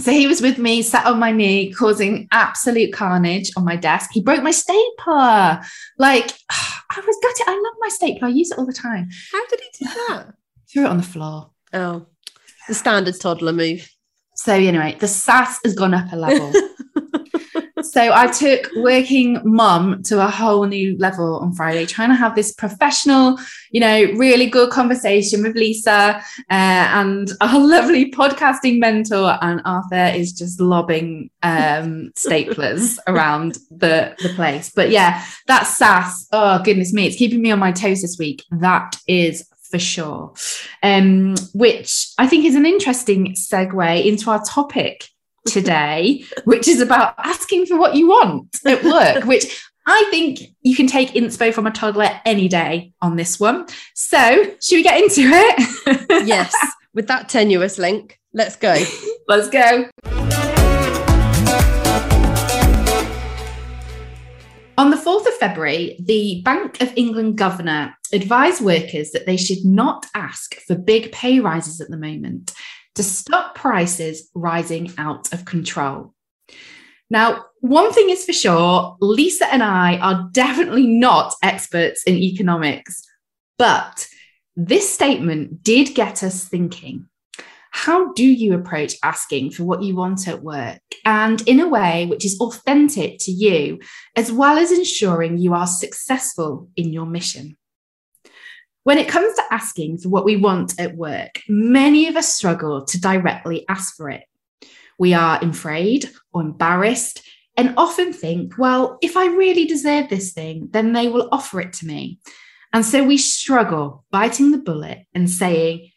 so 0.00 0.12
he 0.12 0.26
was 0.26 0.40
with 0.40 0.58
me, 0.58 0.80
sat 0.82 1.06
on 1.06 1.18
my 1.18 1.32
knee, 1.32 1.72
causing 1.72 2.28
absolute 2.30 2.92
carnage 2.92 3.50
on 3.56 3.64
my 3.64 3.76
desk. 3.76 4.10
He 4.12 4.22
broke 4.22 4.42
my 4.42 4.52
stapler. 4.52 5.60
Like 5.98 6.32
I 6.50 7.02
was 7.06 7.18
gutted. 7.22 7.48
I 7.48 7.52
love 7.52 7.74
my 7.80 7.88
stapler. 7.88 8.28
I 8.28 8.30
use 8.30 8.50
it 8.50 8.58
all 8.58 8.66
the 8.66 8.72
time. 8.72 9.08
How 9.32 9.46
did 9.46 9.60
he 9.60 9.84
do 9.84 9.90
that? 10.08 10.34
Threw 10.72 10.84
it 10.84 10.88
on 10.88 10.98
the 10.98 11.02
floor. 11.02 11.50
Oh, 11.72 12.06
the 12.66 12.74
standard 12.74 13.18
toddler 13.20 13.52
move. 13.52 13.90
So 14.36 14.54
anyway, 14.54 14.96
the 14.98 15.08
sass 15.08 15.58
has 15.64 15.74
gone 15.74 15.94
up 15.94 16.12
a 16.12 16.16
level. 16.16 16.52
so 17.82 18.12
I 18.12 18.26
took 18.26 18.70
working 18.76 19.40
mum 19.44 20.02
to 20.04 20.24
a 20.24 20.28
whole 20.28 20.64
new 20.64 20.96
level 20.98 21.38
on 21.40 21.52
Friday, 21.52 21.86
trying 21.86 22.08
to 22.10 22.14
have 22.14 22.34
this 22.34 22.52
professional, 22.52 23.38
you 23.70 23.80
know, 23.80 24.04
really 24.16 24.46
good 24.46 24.70
conversation 24.70 25.42
with 25.42 25.56
Lisa 25.56 26.20
uh, 26.20 26.22
and 26.50 27.30
our 27.40 27.58
lovely 27.66 28.10
podcasting 28.10 28.78
mentor. 28.78 29.38
And 29.42 29.60
Arthur 29.64 30.16
is 30.16 30.32
just 30.32 30.60
lobbing 30.60 31.30
um, 31.42 32.12
staplers 32.16 32.98
around 33.06 33.58
the, 33.70 34.14
the 34.22 34.30
place. 34.30 34.70
But 34.74 34.90
yeah, 34.90 35.24
that 35.46 35.64
sass, 35.64 36.26
oh 36.32 36.62
goodness 36.62 36.92
me, 36.92 37.06
it's 37.06 37.16
keeping 37.16 37.42
me 37.42 37.50
on 37.50 37.58
my 37.58 37.72
toes 37.72 38.02
this 38.02 38.18
week. 38.18 38.44
That 38.50 38.96
is 39.06 39.48
for 39.70 39.78
sure. 39.78 40.32
Um, 40.82 41.36
which 41.54 42.08
I 42.18 42.26
think 42.26 42.44
is 42.44 42.54
an 42.54 42.66
interesting 42.66 43.34
segue 43.34 44.04
into 44.04 44.30
our 44.30 44.42
topic 44.44 45.08
today, 45.46 46.24
which 46.44 46.68
is 46.68 46.80
about 46.80 47.14
asking 47.18 47.66
for 47.66 47.78
what 47.78 47.94
you 47.94 48.08
want 48.08 48.48
at 48.66 48.82
work, 48.84 49.24
which 49.24 49.62
I 49.86 50.06
think 50.10 50.40
you 50.62 50.76
can 50.76 50.86
take 50.86 51.10
inspo 51.12 51.52
from 51.52 51.66
a 51.66 51.70
toddler 51.70 52.20
any 52.26 52.48
day 52.48 52.92
on 53.00 53.16
this 53.16 53.40
one. 53.40 53.66
So, 53.94 54.44
should 54.60 54.76
we 54.76 54.82
get 54.82 55.00
into 55.00 55.22
it? 55.22 56.26
yes, 56.26 56.54
with 56.92 57.06
that 57.08 57.28
tenuous 57.28 57.78
link, 57.78 58.18
let's 58.34 58.56
go. 58.56 58.76
let's 59.28 59.48
go. 59.48 59.88
On 64.76 64.90
the 64.90 64.96
4th 64.96 65.26
of 65.26 65.34
February, 65.34 65.96
the 65.98 66.40
Bank 66.44 66.80
of 66.80 66.92
England 66.94 67.36
governor 67.36 67.96
advised 68.12 68.60
workers 68.60 69.10
that 69.10 69.26
they 69.26 69.36
should 69.36 69.64
not 69.64 70.06
ask 70.14 70.54
for 70.60 70.76
big 70.76 71.10
pay 71.10 71.40
rises 71.40 71.80
at 71.80 71.88
the 71.88 71.96
moment 71.96 72.52
to 72.98 73.04
stop 73.04 73.54
prices 73.54 74.28
rising 74.34 74.92
out 74.98 75.32
of 75.32 75.44
control. 75.44 76.12
Now, 77.08 77.44
one 77.60 77.92
thing 77.92 78.10
is 78.10 78.24
for 78.24 78.32
sure 78.32 78.96
Lisa 79.00 79.46
and 79.52 79.62
I 79.62 79.98
are 79.98 80.28
definitely 80.32 80.88
not 80.88 81.36
experts 81.40 82.02
in 82.02 82.16
economics, 82.16 83.04
but 83.56 84.08
this 84.56 84.92
statement 84.92 85.62
did 85.62 85.94
get 85.94 86.24
us 86.24 86.44
thinking. 86.44 87.06
How 87.70 88.12
do 88.14 88.26
you 88.26 88.54
approach 88.54 88.96
asking 89.04 89.52
for 89.52 89.62
what 89.62 89.84
you 89.84 89.94
want 89.94 90.26
at 90.26 90.42
work 90.42 90.80
and 91.04 91.40
in 91.46 91.60
a 91.60 91.68
way 91.68 92.06
which 92.06 92.24
is 92.24 92.40
authentic 92.40 93.18
to 93.20 93.30
you, 93.30 93.78
as 94.16 94.32
well 94.32 94.58
as 94.58 94.72
ensuring 94.72 95.38
you 95.38 95.54
are 95.54 95.68
successful 95.68 96.68
in 96.74 96.92
your 96.92 97.06
mission? 97.06 97.57
When 98.88 98.96
it 98.96 99.06
comes 99.06 99.34
to 99.34 99.42
asking 99.50 99.98
for 99.98 100.08
what 100.08 100.24
we 100.24 100.36
want 100.36 100.80
at 100.80 100.96
work, 100.96 101.42
many 101.46 102.08
of 102.08 102.16
us 102.16 102.32
struggle 102.32 102.86
to 102.86 102.98
directly 102.98 103.66
ask 103.68 103.94
for 103.94 104.08
it. 104.08 104.24
We 104.98 105.12
are 105.12 105.38
afraid 105.44 106.08
or 106.32 106.40
embarrassed 106.40 107.20
and 107.58 107.74
often 107.76 108.14
think, 108.14 108.56
well, 108.56 108.96
if 109.02 109.14
I 109.14 109.26
really 109.26 109.66
deserve 109.66 110.08
this 110.08 110.32
thing, 110.32 110.68
then 110.70 110.94
they 110.94 111.08
will 111.08 111.28
offer 111.30 111.60
it 111.60 111.74
to 111.74 111.86
me. 111.86 112.18
And 112.72 112.82
so 112.82 113.04
we 113.04 113.18
struggle 113.18 114.06
biting 114.10 114.52
the 114.52 114.56
bullet 114.56 115.04
and 115.12 115.28
saying, 115.28 115.90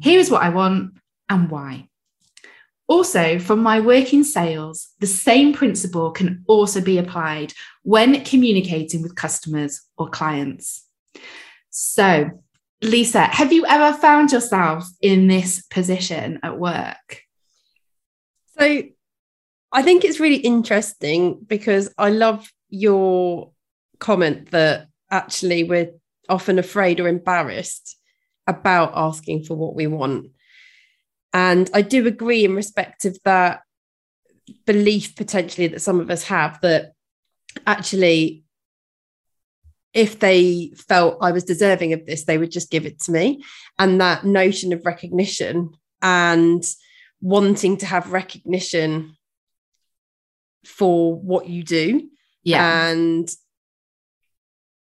here's 0.00 0.30
what 0.30 0.42
I 0.42 0.48
want 0.48 0.94
and 1.28 1.50
why. 1.50 1.90
Also, 2.86 3.38
from 3.38 3.62
my 3.62 3.78
work 3.78 4.14
in 4.14 4.24
sales, 4.24 4.88
the 5.00 5.06
same 5.06 5.52
principle 5.52 6.12
can 6.12 6.44
also 6.48 6.80
be 6.80 6.96
applied 6.96 7.52
when 7.82 8.24
communicating 8.24 9.02
with 9.02 9.16
customers 9.16 9.82
or 9.98 10.08
clients. 10.08 10.86
So, 11.70 12.30
Lisa, 12.82 13.22
have 13.22 13.52
you 13.52 13.66
ever 13.66 13.96
found 13.96 14.32
yourself 14.32 14.86
in 15.00 15.26
this 15.26 15.62
position 15.62 16.40
at 16.42 16.58
work? 16.58 17.22
So, 18.58 18.82
I 19.70 19.82
think 19.82 20.04
it's 20.04 20.20
really 20.20 20.36
interesting 20.36 21.40
because 21.46 21.92
I 21.98 22.10
love 22.10 22.50
your 22.70 23.52
comment 23.98 24.50
that 24.50 24.88
actually 25.10 25.64
we're 25.64 25.92
often 26.28 26.58
afraid 26.58 27.00
or 27.00 27.08
embarrassed 27.08 27.96
about 28.46 28.92
asking 28.94 29.44
for 29.44 29.56
what 29.56 29.74
we 29.74 29.86
want. 29.86 30.30
And 31.32 31.70
I 31.74 31.82
do 31.82 32.06
agree 32.06 32.44
in 32.44 32.54
respect 32.54 33.04
of 33.04 33.18
that 33.24 33.60
belief 34.66 35.14
potentially 35.16 35.66
that 35.68 35.80
some 35.80 36.00
of 36.00 36.10
us 36.10 36.24
have 36.24 36.60
that 36.62 36.92
actually 37.66 38.44
if 39.98 40.20
they 40.20 40.70
felt 40.76 41.18
I 41.20 41.32
was 41.32 41.42
deserving 41.42 41.92
of 41.92 42.06
this, 42.06 42.24
they 42.24 42.38
would 42.38 42.52
just 42.52 42.70
give 42.70 42.86
it 42.86 43.00
to 43.00 43.12
me. 43.12 43.42
And 43.80 44.00
that 44.00 44.24
notion 44.24 44.72
of 44.72 44.86
recognition 44.86 45.70
and 46.00 46.64
wanting 47.20 47.78
to 47.78 47.86
have 47.86 48.12
recognition 48.12 49.16
for 50.64 51.16
what 51.16 51.48
you 51.48 51.64
do. 51.64 52.08
Yeah. 52.44 52.90
And 52.90 53.28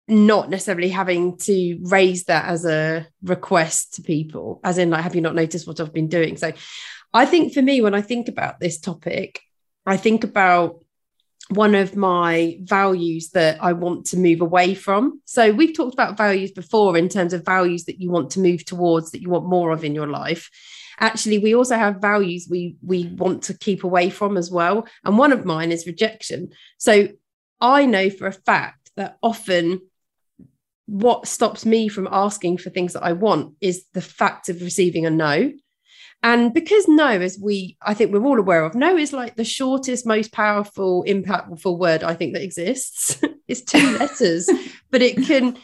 not 0.09 0.49
necessarily 0.49 0.89
having 0.89 1.37
to 1.39 1.79
raise 1.83 2.25
that 2.25 2.47
as 2.47 2.65
a 2.65 3.07
request 3.23 3.95
to 3.95 4.03
people, 4.03 4.61
as 4.65 4.79
in, 4.79 4.91
like, 4.91 5.03
have 5.03 5.15
you 5.15 5.21
not 5.21 5.35
noticed 5.35 5.67
what 5.67 5.81
I've 5.81 5.93
been 5.93 6.09
doing? 6.09 6.39
So 6.39 6.53
I 7.13 7.27
think 7.27 7.53
for 7.53 7.63
me, 7.63 7.83
when 7.83 7.95
I 7.95 8.03
think 8.03 8.29
about 8.29 8.59
this 8.59 8.79
topic, 8.79 9.41
I 9.85 9.99
think 9.99 10.25
about 10.25 10.84
one 11.51 11.75
of 11.75 11.95
my 11.95 12.59
values 12.63 13.31
that 13.31 13.63
I 13.63 13.75
want 13.75 14.07
to 14.07 14.17
move 14.17 14.41
away 14.41 14.75
from. 14.75 15.21
So 15.27 15.53
we've 15.53 15.77
talked 15.77 15.93
about 15.93 16.17
values 16.17 16.53
before 16.53 16.97
in 16.97 17.09
terms 17.09 17.33
of 17.33 17.45
values 17.45 17.85
that 17.85 18.01
you 18.01 18.11
want 18.11 18.31
to 18.31 18.41
move 18.41 18.65
towards 18.65 19.11
that 19.11 19.21
you 19.21 19.29
want 19.29 19.47
more 19.47 19.71
of 19.71 19.85
in 19.85 19.95
your 19.95 20.07
life. 20.07 20.51
Actually, 20.99 21.39
we 21.39 21.55
also 21.55 21.77
have 21.77 22.01
values 22.01 22.47
we 22.49 22.77
we 22.83 23.07
want 23.07 23.43
to 23.45 23.59
keep 23.59 23.85
away 23.85 24.11
from 24.11 24.37
as 24.37 24.51
well. 24.51 24.87
And 25.05 25.19
one 25.19 25.33
of 25.33 25.45
mine 25.45 25.73
is 25.73 25.87
rejection. 25.87 26.51
So 26.79 27.09
I 27.61 27.85
know 27.85 28.11
for 28.11 28.27
a 28.27 28.33
fact 28.33 28.91
that 28.97 29.19
often 29.23 29.81
what 30.87 31.27
stops 31.27 31.65
me 31.65 31.89
from 31.89 32.09
asking 32.11 32.59
for 32.59 32.71
things 32.71 32.93
that 32.93 33.05
I 33.05 33.13
want 33.13 33.55
is 33.61 33.85
the 33.95 34.03
fact 34.03 34.49
of 34.49 34.61
receiving 34.61 35.07
a 35.07 35.11
no. 35.11 35.53
And 36.25 36.54
because 36.54 36.88
no, 36.88 37.07
as 37.07 37.38
we, 37.38 37.76
I 37.83 37.93
think 37.93 38.11
we're 38.11 38.25
all 38.25 38.38
aware 38.38 38.64
of, 38.64 38.75
no 38.75 38.97
is 38.97 39.12
like 39.12 39.37
the 39.37 39.45
shortest, 39.45 40.07
most 40.07 40.33
powerful, 40.33 41.04
impactful 41.07 41.78
word 41.78 42.02
I 42.02 42.14
think 42.14 42.33
that 42.33 42.43
exists. 42.43 43.21
it's 43.47 43.61
two 43.61 43.90
letters, 43.99 44.49
but 44.90 45.02
it 45.02 45.23
can 45.26 45.59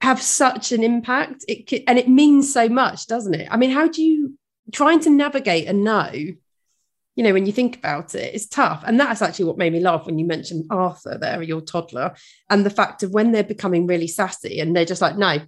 have 0.00 0.20
such 0.20 0.72
an 0.72 0.82
impact. 0.82 1.44
It 1.46 1.68
can, 1.68 1.82
and 1.86 1.96
it 1.96 2.08
means 2.08 2.52
so 2.52 2.68
much, 2.68 3.06
doesn't 3.06 3.34
it? 3.34 3.46
I 3.52 3.56
mean, 3.56 3.70
how 3.70 3.86
do 3.86 4.02
you 4.02 4.36
trying 4.72 4.98
to 5.00 5.10
navigate 5.10 5.68
a 5.68 5.72
no? 5.72 6.10
You 6.12 7.22
know, 7.22 7.32
when 7.32 7.46
you 7.46 7.52
think 7.52 7.76
about 7.76 8.16
it, 8.16 8.34
it's 8.34 8.48
tough. 8.48 8.82
And 8.84 8.98
that's 8.98 9.22
actually 9.22 9.44
what 9.44 9.58
made 9.58 9.72
me 9.72 9.78
laugh 9.78 10.06
when 10.06 10.18
you 10.18 10.26
mentioned 10.26 10.64
Arthur 10.70 11.18
there, 11.18 11.40
your 11.40 11.60
toddler, 11.60 12.16
and 12.50 12.66
the 12.66 12.70
fact 12.70 13.04
of 13.04 13.12
when 13.12 13.30
they're 13.30 13.44
becoming 13.44 13.86
really 13.86 14.08
sassy 14.08 14.58
and 14.58 14.74
they're 14.74 14.84
just 14.84 15.02
like, 15.02 15.16
no, 15.16 15.38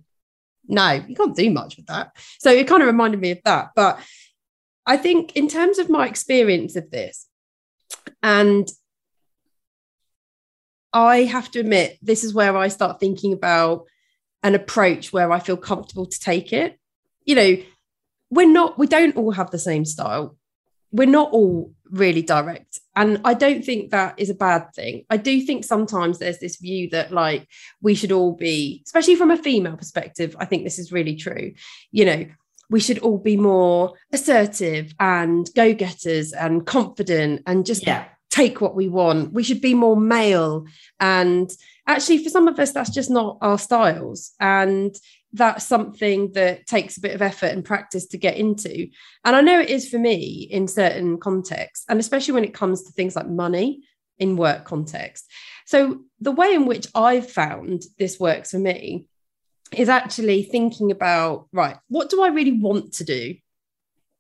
no, 0.67 0.93
you 0.93 1.15
can't 1.15 1.37
do 1.37 1.51
much 1.51 1.77
with 1.77 1.87
that. 1.87 2.13
So 2.39 2.51
it 2.51 2.67
kind 2.67 2.83
of 2.83 2.87
reminded 2.87 3.21
me 3.21 3.33
of 3.33 3.41
that. 3.45 3.71
But 3.75 4.01
I 4.87 4.97
think 4.97 5.37
in 5.37 5.49
terms 5.49 5.79
of 5.79 5.91
my 5.91 6.07
experience 6.07 6.77
of 6.77 6.91
this, 6.91 7.27
and 8.23 8.69
I 10.93 11.25
have 11.25 11.51
to 11.53 11.61
admit, 11.61 11.99
this 12.03 12.23
is 12.25 12.35
where 12.35 12.57
I 12.57 12.69
start 12.69 13.01
thinking 13.01 13.33
about 13.33 13.87
an 14.43 14.55
approach 14.55 15.13
where 15.13 15.33
I 15.33 15.41
feel 15.41 15.57
comfortable 15.57 16.07
to 16.07 16.21
take 16.21 16.53
it. 16.53 16.79
You 17.25 17.35
know, 17.35 17.57
we're 18.31 18.51
not, 18.51 18.79
we 18.79 18.87
don't 18.87 19.17
all 19.17 19.33
have 19.33 19.51
the 19.51 19.59
same 19.59 19.85
style. 19.85 20.37
We're 20.95 21.09
not 21.09 21.33
all 21.33 21.73
really 21.91 22.23
direct. 22.23 22.79
And 22.95 23.21
I 23.25 23.35
don't 23.35 23.65
think 23.65 23.91
that 23.91 24.15
is 24.17 24.31
a 24.31 24.35
bad 24.35 24.73
thing. 24.75 25.05
I 25.11 25.17
do 25.17 25.41
think 25.41 25.65
sometimes 25.65 26.19
there's 26.19 26.39
this 26.39 26.57
view 26.57 26.89
that, 26.91 27.11
like, 27.11 27.49
we 27.83 27.97
should 27.97 28.13
all 28.13 28.33
be, 28.33 28.83
especially 28.87 29.17
from 29.17 29.33
a 29.33 29.37
female 29.37 29.77
perspective, 29.77 30.37
I 30.39 30.45
think 30.45 30.63
this 30.63 30.79
is 30.79 30.93
really 30.93 31.17
true. 31.17 31.53
You 31.91 32.05
know, 32.05 32.27
we 32.71 32.79
should 32.79 33.01
all 33.01 33.19
be 33.19 33.37
more 33.37 33.95
assertive 34.13 34.95
and 35.01 35.51
go 35.57 35.75
getters 35.75 36.33
and 36.33 36.65
confident 36.65 37.43
and 37.45 37.67
just 37.67 37.85
yeah. 37.85 38.05
take 38.31 38.61
what 38.61 38.77
we 38.77 38.89
want. 38.89 39.33
We 39.33 39.43
should 39.43 39.61
be 39.61 39.75
more 39.75 39.97
male. 39.97 40.65
And 41.01 41.51
actually, 41.89 42.23
for 42.23 42.31
some 42.31 42.47
of 42.47 42.59
us, 42.61 42.71
that's 42.73 42.91
just 42.91 43.11
not 43.11 43.39
our 43.43 43.59
styles. 43.59 44.33
And 44.39 44.95
that's 45.35 45.67
something 45.67 46.33
that 46.33 46.65
takes 46.67 46.97
a 46.97 47.01
bit 47.01 47.15
of 47.15 47.21
effort 47.21 47.47
and 47.47 47.65
practice 47.65 48.07
to 48.07 48.19
get 48.19 48.37
into. 48.37 48.89
And 49.25 49.35
I 49.35 49.41
know 49.41 49.61
it 49.61 49.69
is 49.69 49.89
for 49.89 49.99
me 49.99 50.49
in 50.51 50.69
certain 50.69 51.19
contexts, 51.19 51.85
and 51.89 51.99
especially 51.99 52.35
when 52.35 52.45
it 52.45 52.55
comes 52.55 52.85
to 52.85 52.93
things 52.93 53.17
like 53.17 53.29
money 53.29 53.83
in 54.19 54.37
work 54.37 54.65
context. 54.65 55.31
So, 55.67 56.03
the 56.21 56.31
way 56.31 56.55
in 56.55 56.67
which 56.67 56.87
I've 56.95 57.31
found 57.31 57.83
this 57.99 58.21
works 58.21 58.53
for 58.53 58.61
me 58.61 59.07
is 59.73 59.89
actually 59.89 60.45
thinking 60.45 60.93
about 60.93 61.49
right, 61.53 61.77
what 61.89 62.11
do 62.11 62.23
I 62.23 62.29
really 62.29 62.59
want 62.59 62.95
to 62.95 63.05
do? 63.05 63.35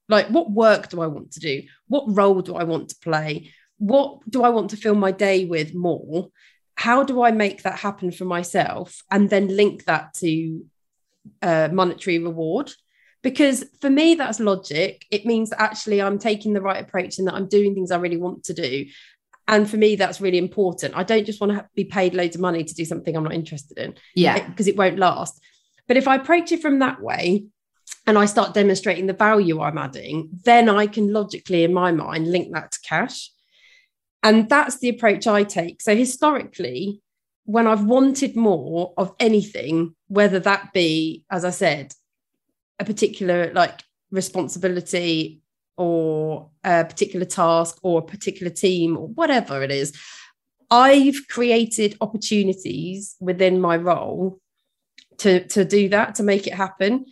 Like, 0.08 0.26
what 0.28 0.50
work 0.50 0.88
do 0.88 1.00
I 1.00 1.06
want 1.06 1.32
to 1.32 1.40
do? 1.40 1.62
What 1.86 2.04
role 2.08 2.42
do 2.42 2.56
I 2.56 2.64
want 2.64 2.88
to 2.88 2.96
play? 2.96 3.52
What 3.78 4.28
do 4.28 4.42
I 4.42 4.48
want 4.48 4.70
to 4.70 4.76
fill 4.76 4.96
my 4.96 5.12
day 5.12 5.44
with 5.44 5.74
more? 5.74 6.28
How 6.74 7.04
do 7.04 7.22
I 7.22 7.30
make 7.30 7.62
that 7.62 7.78
happen 7.78 8.10
for 8.10 8.24
myself? 8.24 9.02
And 9.12 9.30
then 9.30 9.56
link 9.56 9.84
that 9.84 10.14
to 10.14 10.64
uh, 11.42 11.68
monetary 11.72 12.18
reward 12.18 12.70
because 13.22 13.64
for 13.80 13.90
me 13.90 14.14
that's 14.14 14.40
logic 14.40 15.06
it 15.10 15.24
means 15.24 15.50
that 15.50 15.60
actually 15.60 16.02
i'm 16.02 16.18
taking 16.18 16.52
the 16.52 16.60
right 16.60 16.82
approach 16.82 17.18
and 17.18 17.26
that 17.26 17.34
i'm 17.34 17.48
doing 17.48 17.74
things 17.74 17.90
i 17.90 17.96
really 17.96 18.18
want 18.18 18.44
to 18.44 18.54
do 18.54 18.86
And 19.46 19.68
for 19.68 19.76
me, 19.76 19.96
that's 19.96 20.20
really 20.20 20.38
important. 20.38 20.96
I 20.96 21.02
don't 21.02 21.26
just 21.26 21.40
want 21.40 21.52
to 21.52 21.68
be 21.74 21.84
paid 21.84 22.14
loads 22.14 22.34
of 22.34 22.40
money 22.40 22.64
to 22.64 22.74
do 22.74 22.84
something 22.84 23.14
I'm 23.14 23.24
not 23.24 23.34
interested 23.34 23.78
in. 23.78 23.94
Yeah. 24.14 24.46
Because 24.48 24.68
it 24.68 24.76
won't 24.76 24.98
last. 24.98 25.40
But 25.86 25.98
if 25.98 26.08
I 26.08 26.16
approach 26.16 26.50
it 26.52 26.62
from 26.62 26.78
that 26.78 27.00
way, 27.00 27.44
and 28.06 28.16
I 28.18 28.26
start 28.26 28.54
demonstrating 28.54 29.06
the 29.06 29.12
value 29.12 29.60
I'm 29.60 29.78
adding, 29.78 30.30
then 30.44 30.68
I 30.68 30.86
can 30.86 31.12
logically, 31.12 31.64
in 31.64 31.72
my 31.74 31.92
mind, 31.92 32.30
link 32.30 32.52
that 32.52 32.72
to 32.72 32.80
cash. 32.80 33.30
And 34.22 34.48
that's 34.48 34.78
the 34.78 34.88
approach 34.88 35.26
I 35.26 35.42
take. 35.44 35.82
So 35.82 35.94
historically, 35.94 37.02
when 37.44 37.66
I've 37.66 37.84
wanted 37.84 38.36
more 38.36 38.94
of 38.96 39.14
anything, 39.20 39.94
whether 40.08 40.38
that 40.40 40.72
be, 40.72 41.24
as 41.30 41.44
I 41.44 41.50
said, 41.50 41.94
a 42.78 42.84
particular 42.84 43.52
like 43.52 43.82
responsibility 44.10 45.42
or 45.76 46.50
a 46.62 46.84
particular 46.84 47.26
task 47.26 47.78
or 47.82 47.98
a 47.98 48.02
particular 48.02 48.50
team 48.50 48.96
or 48.96 49.08
whatever 49.08 49.62
it 49.62 49.70
is, 49.70 49.92
I've 50.70 51.28
created 51.28 51.96
opportunities 52.00 53.16
within 53.20 53.60
my 53.60 53.76
role 53.76 54.40
to, 55.18 55.46
to 55.48 55.64
do 55.64 55.88
that, 55.90 56.14
to 56.16 56.22
make 56.22 56.46
it 56.46 56.54
happen. 56.54 57.04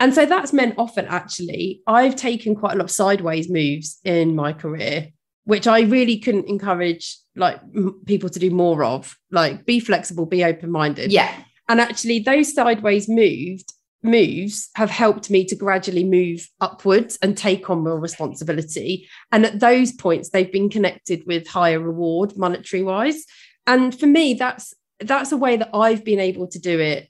And 0.00 0.14
so 0.14 0.26
that's 0.26 0.52
meant 0.52 0.74
often 0.78 1.06
actually, 1.06 1.82
I've 1.86 2.16
taken 2.16 2.56
quite 2.56 2.74
a 2.74 2.76
lot 2.76 2.84
of 2.84 2.90
sideways 2.90 3.48
moves 3.50 4.00
in 4.04 4.34
my 4.34 4.52
career, 4.52 5.08
which 5.44 5.66
I 5.66 5.80
really 5.82 6.18
couldn't 6.18 6.48
encourage 6.48 7.16
like 7.36 7.60
m- 7.74 8.00
people 8.06 8.28
to 8.30 8.38
do 8.38 8.50
more 8.50 8.84
of. 8.84 9.16
Like 9.30 9.64
be 9.64 9.80
flexible, 9.80 10.26
be 10.26 10.44
open-minded. 10.44 11.12
Yeah. 11.12 11.34
And 11.68 11.80
actually, 11.80 12.18
those 12.20 12.54
sideways 12.54 13.08
moved 13.08 13.72
moves 14.02 14.68
have 14.76 14.90
helped 14.90 15.30
me 15.30 15.46
to 15.46 15.56
gradually 15.56 16.04
move 16.04 16.46
upwards 16.60 17.18
and 17.22 17.36
take 17.36 17.70
on 17.70 17.82
more 17.82 17.98
responsibility. 17.98 19.08
And 19.32 19.46
at 19.46 19.60
those 19.60 19.92
points, 19.92 20.28
they've 20.28 20.52
been 20.52 20.68
connected 20.68 21.22
with 21.26 21.48
higher 21.48 21.80
reward, 21.80 22.36
monetary 22.36 22.82
wise. 22.82 23.24
And 23.66 23.98
for 23.98 24.06
me, 24.06 24.34
that's 24.34 24.74
that's 25.00 25.32
a 25.32 25.36
way 25.36 25.56
that 25.56 25.70
I've 25.74 26.04
been 26.04 26.20
able 26.20 26.46
to 26.48 26.58
do 26.58 26.78
it 26.78 27.08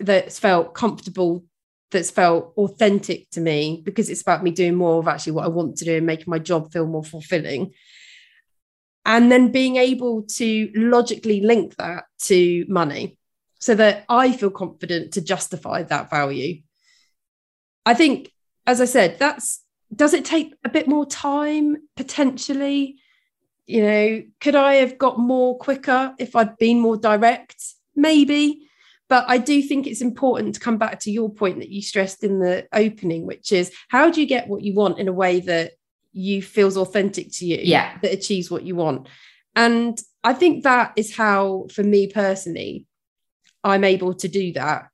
that's 0.00 0.38
felt 0.38 0.74
comfortable 0.74 1.44
that's 1.90 2.10
felt 2.10 2.52
authentic 2.56 3.30
to 3.30 3.40
me 3.40 3.82
because 3.84 4.10
it's 4.10 4.22
about 4.22 4.42
me 4.42 4.50
doing 4.50 4.74
more 4.74 4.98
of 4.98 5.08
actually 5.08 5.32
what 5.32 5.44
I 5.44 5.48
want 5.48 5.76
to 5.78 5.84
do 5.84 5.96
and 5.96 6.06
making 6.06 6.26
my 6.28 6.38
job 6.38 6.72
feel 6.72 6.86
more 6.86 7.04
fulfilling. 7.04 7.72
And 9.06 9.32
then 9.32 9.52
being 9.52 9.76
able 9.76 10.24
to 10.36 10.70
logically 10.74 11.40
link 11.40 11.76
that 11.76 12.04
to 12.24 12.66
money 12.68 13.18
so 13.58 13.74
that 13.74 14.04
I 14.08 14.32
feel 14.32 14.50
confident 14.50 15.12
to 15.14 15.22
justify 15.22 15.82
that 15.84 16.10
value. 16.10 16.62
I 17.86 17.94
think, 17.94 18.30
as 18.66 18.80
I 18.80 18.84
said, 18.84 19.18
that's 19.18 19.64
does 19.94 20.12
it 20.12 20.26
take 20.26 20.54
a 20.64 20.68
bit 20.68 20.86
more 20.86 21.06
time 21.06 21.78
potentially? 21.96 22.98
You 23.66 23.82
know, 23.82 24.22
could 24.40 24.54
I 24.54 24.74
have 24.74 24.98
got 24.98 25.18
more 25.18 25.56
quicker 25.56 26.14
if 26.18 26.36
I'd 26.36 26.58
been 26.58 26.80
more 26.80 26.96
direct? 26.96 27.62
Maybe. 27.96 28.67
But 29.08 29.24
I 29.26 29.38
do 29.38 29.62
think 29.62 29.86
it's 29.86 30.02
important 30.02 30.54
to 30.54 30.60
come 30.60 30.76
back 30.76 31.00
to 31.00 31.10
your 31.10 31.30
point 31.30 31.60
that 31.60 31.70
you 31.70 31.80
stressed 31.80 32.22
in 32.22 32.40
the 32.40 32.66
opening, 32.72 33.24
which 33.26 33.52
is 33.52 33.72
how 33.88 34.10
do 34.10 34.20
you 34.20 34.26
get 34.26 34.48
what 34.48 34.62
you 34.62 34.74
want 34.74 34.98
in 34.98 35.08
a 35.08 35.12
way 35.12 35.40
that 35.40 35.72
you 36.12 36.42
feels 36.42 36.76
authentic 36.76 37.32
to 37.32 37.46
you, 37.46 37.58
Yeah. 37.62 37.98
that 38.02 38.12
achieves 38.12 38.50
what 38.50 38.64
you 38.64 38.76
want. 38.76 39.08
And 39.56 39.98
I 40.22 40.34
think 40.34 40.64
that 40.64 40.92
is 40.96 41.14
how, 41.16 41.66
for 41.72 41.82
me 41.82 42.06
personally, 42.08 42.86
I'm 43.64 43.84
able 43.84 44.14
to 44.14 44.28
do 44.28 44.52
that. 44.52 44.88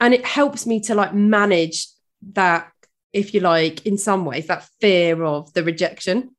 And 0.00 0.12
it 0.12 0.24
helps 0.24 0.66
me 0.66 0.80
to 0.80 0.94
like 0.94 1.14
manage 1.14 1.86
that, 2.32 2.70
if 3.12 3.32
you 3.32 3.40
like, 3.40 3.86
in 3.86 3.96
some 3.96 4.24
ways, 4.24 4.46
that 4.48 4.68
fear 4.80 5.22
of 5.24 5.52
the 5.54 5.64
rejection 5.64 6.30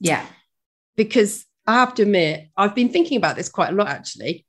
Yeah. 0.00 0.24
because 0.96 1.44
I 1.66 1.74
have 1.74 1.94
to 1.94 2.02
admit, 2.02 2.48
I've 2.56 2.74
been 2.74 2.88
thinking 2.88 3.16
about 3.18 3.36
this 3.36 3.48
quite 3.48 3.70
a 3.70 3.74
lot 3.74 3.88
actually 3.88 4.46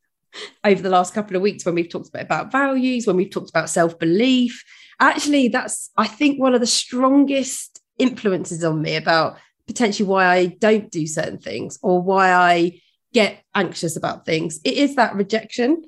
over 0.63 0.81
the 0.81 0.89
last 0.89 1.13
couple 1.13 1.35
of 1.35 1.41
weeks 1.41 1.65
when 1.65 1.75
we've 1.75 1.89
talked 1.89 2.09
about, 2.13 2.51
values, 2.51 3.07
when 3.07 3.15
we've 3.15 3.29
talked 3.29 3.49
about 3.49 3.69
self 3.69 3.97
belief. 3.99 4.63
Actually, 4.99 5.47
that's, 5.47 5.89
I 5.97 6.07
think, 6.07 6.39
one 6.39 6.53
of 6.53 6.61
the 6.61 6.67
strongest 6.67 7.81
influences 7.97 8.63
on 8.63 8.81
me 8.81 8.95
about 8.95 9.37
potentially 9.67 10.07
why 10.07 10.25
I 10.25 10.45
don't 10.45 10.91
do 10.91 11.07
certain 11.07 11.37
things 11.37 11.79
or 11.81 12.01
why 12.01 12.31
I 12.31 12.81
get 13.13 13.43
anxious 13.55 13.95
about 13.95 14.25
things. 14.25 14.59
It 14.63 14.75
is 14.75 14.95
that 14.95 15.15
rejection. 15.15 15.83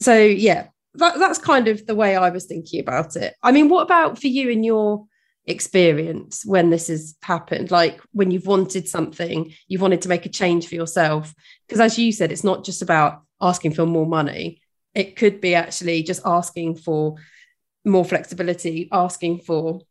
So, 0.00 0.16
yeah, 0.16 0.68
that, 0.94 1.18
that's 1.18 1.38
kind 1.38 1.68
of 1.68 1.86
the 1.86 1.94
way 1.94 2.16
I 2.16 2.30
was 2.30 2.46
thinking 2.46 2.80
about 2.80 3.16
it. 3.16 3.34
I 3.42 3.52
mean, 3.52 3.68
what 3.68 3.82
about 3.82 4.18
for 4.20 4.28
you 4.28 4.50
in 4.50 4.64
your 4.64 5.06
experience 5.46 6.44
when 6.44 6.70
this 6.70 6.88
has 6.88 7.14
happened. 7.22 7.70
Like 7.70 8.00
when 8.12 8.30
you've 8.30 8.46
wanted 8.46 8.88
something 8.88 9.52
you've 9.68 9.80
wanted 9.80 10.02
to 10.02 10.08
make 10.08 10.26
a 10.26 10.30
change 10.30 10.68
for 10.68 10.74
yourself. 10.74 11.34
Because 11.66 11.80
as 11.80 11.98
you 11.98 12.12
said 12.12 12.32
it's 12.32 12.44
not 12.44 12.64
just 12.64 12.82
about 12.82 13.22
asking 13.40 13.72
for 13.72 13.86
more 13.86 14.06
money. 14.06 14.60
It 14.94 15.16
could 15.16 15.40
be 15.40 15.54
actually 15.54 16.02
just 16.02 16.22
asking 16.24 16.76
for 16.76 17.16
more 17.84 18.04
flexibility 18.04 18.88
asking 18.90 19.40
for 19.40 19.82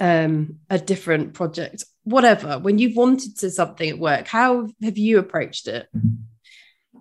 um 0.00 0.58
a 0.70 0.78
different 0.78 1.34
project 1.34 1.84
whatever. 2.04 2.58
When 2.58 2.78
you've 2.78 2.96
wanted 2.96 3.38
to 3.38 3.50
something 3.50 3.88
at 3.88 3.98
work 3.98 4.28
how 4.28 4.68
have 4.82 4.98
you 4.98 5.18
approached 5.18 5.66
it? 5.66 5.88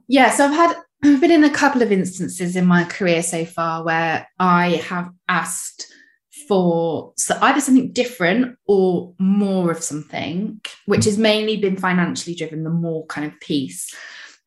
Yeah, 0.08 0.32
so 0.32 0.46
I've 0.46 0.54
had 0.54 0.76
I've 1.04 1.22
been 1.22 1.32
in 1.32 1.44
a 1.44 1.50
couple 1.52 1.84
of 1.84 1.92
instances 1.92 2.56
in 2.56 2.66
my 2.66 2.86
career 2.86 3.22
so 3.22 3.46
far 3.46 3.84
where 3.84 4.28
I 4.40 4.82
have 4.88 5.12
asked 5.30 5.94
for 6.48 7.14
so 7.18 7.38
either 7.42 7.62
something 7.62 7.92
different 7.92 8.58
or 8.68 9.14
more 9.20 9.72
of 9.72 9.84
something, 9.84 10.62
which 10.86 11.06
has 11.06 11.18
mainly 11.18 11.58
been 11.58 11.78
financially 11.78 12.36
driven, 12.36 12.64
the 12.64 12.70
more 12.70 13.06
kind 13.08 13.26
of 13.32 13.40
piece. 13.40 13.94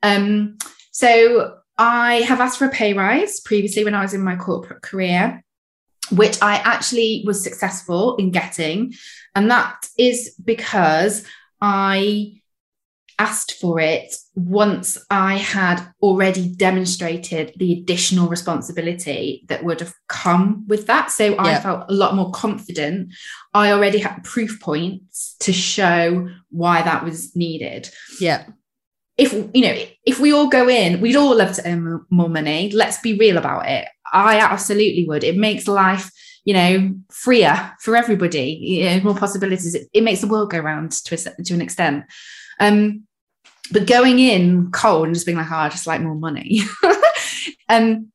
Um, 0.03 0.59
so 0.93 1.59
I 1.79 2.17
have 2.23 2.41
asked 2.41 2.59
for 2.59 2.67
a 2.67 2.71
pay 2.71 2.93
rise 2.93 3.41
previously 3.41 3.85
when 3.85 3.95
I 3.95 4.03
was 4.03 4.15
in 4.15 4.23
my 4.23 4.37
corporate 4.37 4.83
career, 4.83 5.43
which 6.11 6.41
I 6.43 6.57
actually 6.57 7.23
was 7.27 7.43
successful 7.43 8.17
in 8.17 8.31
getting. 8.31 8.95
And 9.35 9.51
that 9.51 9.87
is 9.97 10.35
because 10.45 11.25
I 11.61 12.40
asked 13.21 13.53
for 13.61 13.79
it 13.79 14.15
once 14.35 14.97
I 15.11 15.37
had 15.37 15.87
already 16.01 16.49
demonstrated 16.49 17.53
the 17.57 17.73
additional 17.75 18.29
responsibility 18.29 19.45
that 19.49 19.63
would 19.63 19.81
have 19.81 19.93
come 20.09 20.65
with 20.67 20.87
that. 20.87 21.11
So 21.11 21.39
I 21.39 21.61
felt 21.61 21.91
a 21.91 21.93
lot 21.93 22.15
more 22.15 22.31
confident. 22.31 23.13
I 23.53 23.73
already 23.73 23.99
had 23.99 24.25
proof 24.25 24.59
points 24.61 25.37
to 25.41 25.53
show 25.53 26.29
why 26.51 26.81
that 26.83 27.05
was 27.05 27.37
needed. 27.37 27.91
yeah 28.21 28.47
If 29.19 29.33
you 29.33 29.63
know, 29.67 29.77
if 30.07 30.19
we 30.19 30.33
all 30.33 30.49
go 30.49 30.69
in, 30.69 31.01
we'd 31.03 31.17
all 31.17 31.37
love 31.37 31.55
to 31.57 31.69
earn 31.69 32.07
more 32.09 32.31
money. 32.31 32.71
Let's 32.73 33.01
be 33.01 33.19
real 33.19 33.37
about 33.37 33.69
it. 33.69 33.87
I 34.13 34.39
absolutely 34.39 35.05
would. 35.09 35.25
It 35.25 35.37
makes 35.37 35.69
life, 35.69 36.11
you 36.45 36.55
know, 36.55 36.95
freer 37.11 37.73
for 37.81 37.97
everybody. 37.97 38.49
You 38.61 38.85
know, 38.87 39.01
more 39.05 39.15
possibilities. 39.15 39.75
It, 39.75 39.89
it 39.93 40.05
makes 40.05 40.23
the 40.23 40.27
world 40.33 40.51
go 40.51 40.61
round 40.61 40.93
to 40.93 41.15
a, 41.15 41.43
to 41.45 41.55
an 41.55 41.61
extent. 41.61 42.05
Um, 42.59 43.07
but 43.73 43.87
going 43.87 44.19
in 44.19 44.71
cold 44.71 45.07
and 45.07 45.15
just 45.15 45.27
being 45.27 45.39
like, 45.39 45.51
oh, 45.51 45.57
I 45.57 45.69
just 45.69 45.87
like 45.87 46.01
more 46.01 46.15
money. 46.15 46.61
um, 47.69 48.11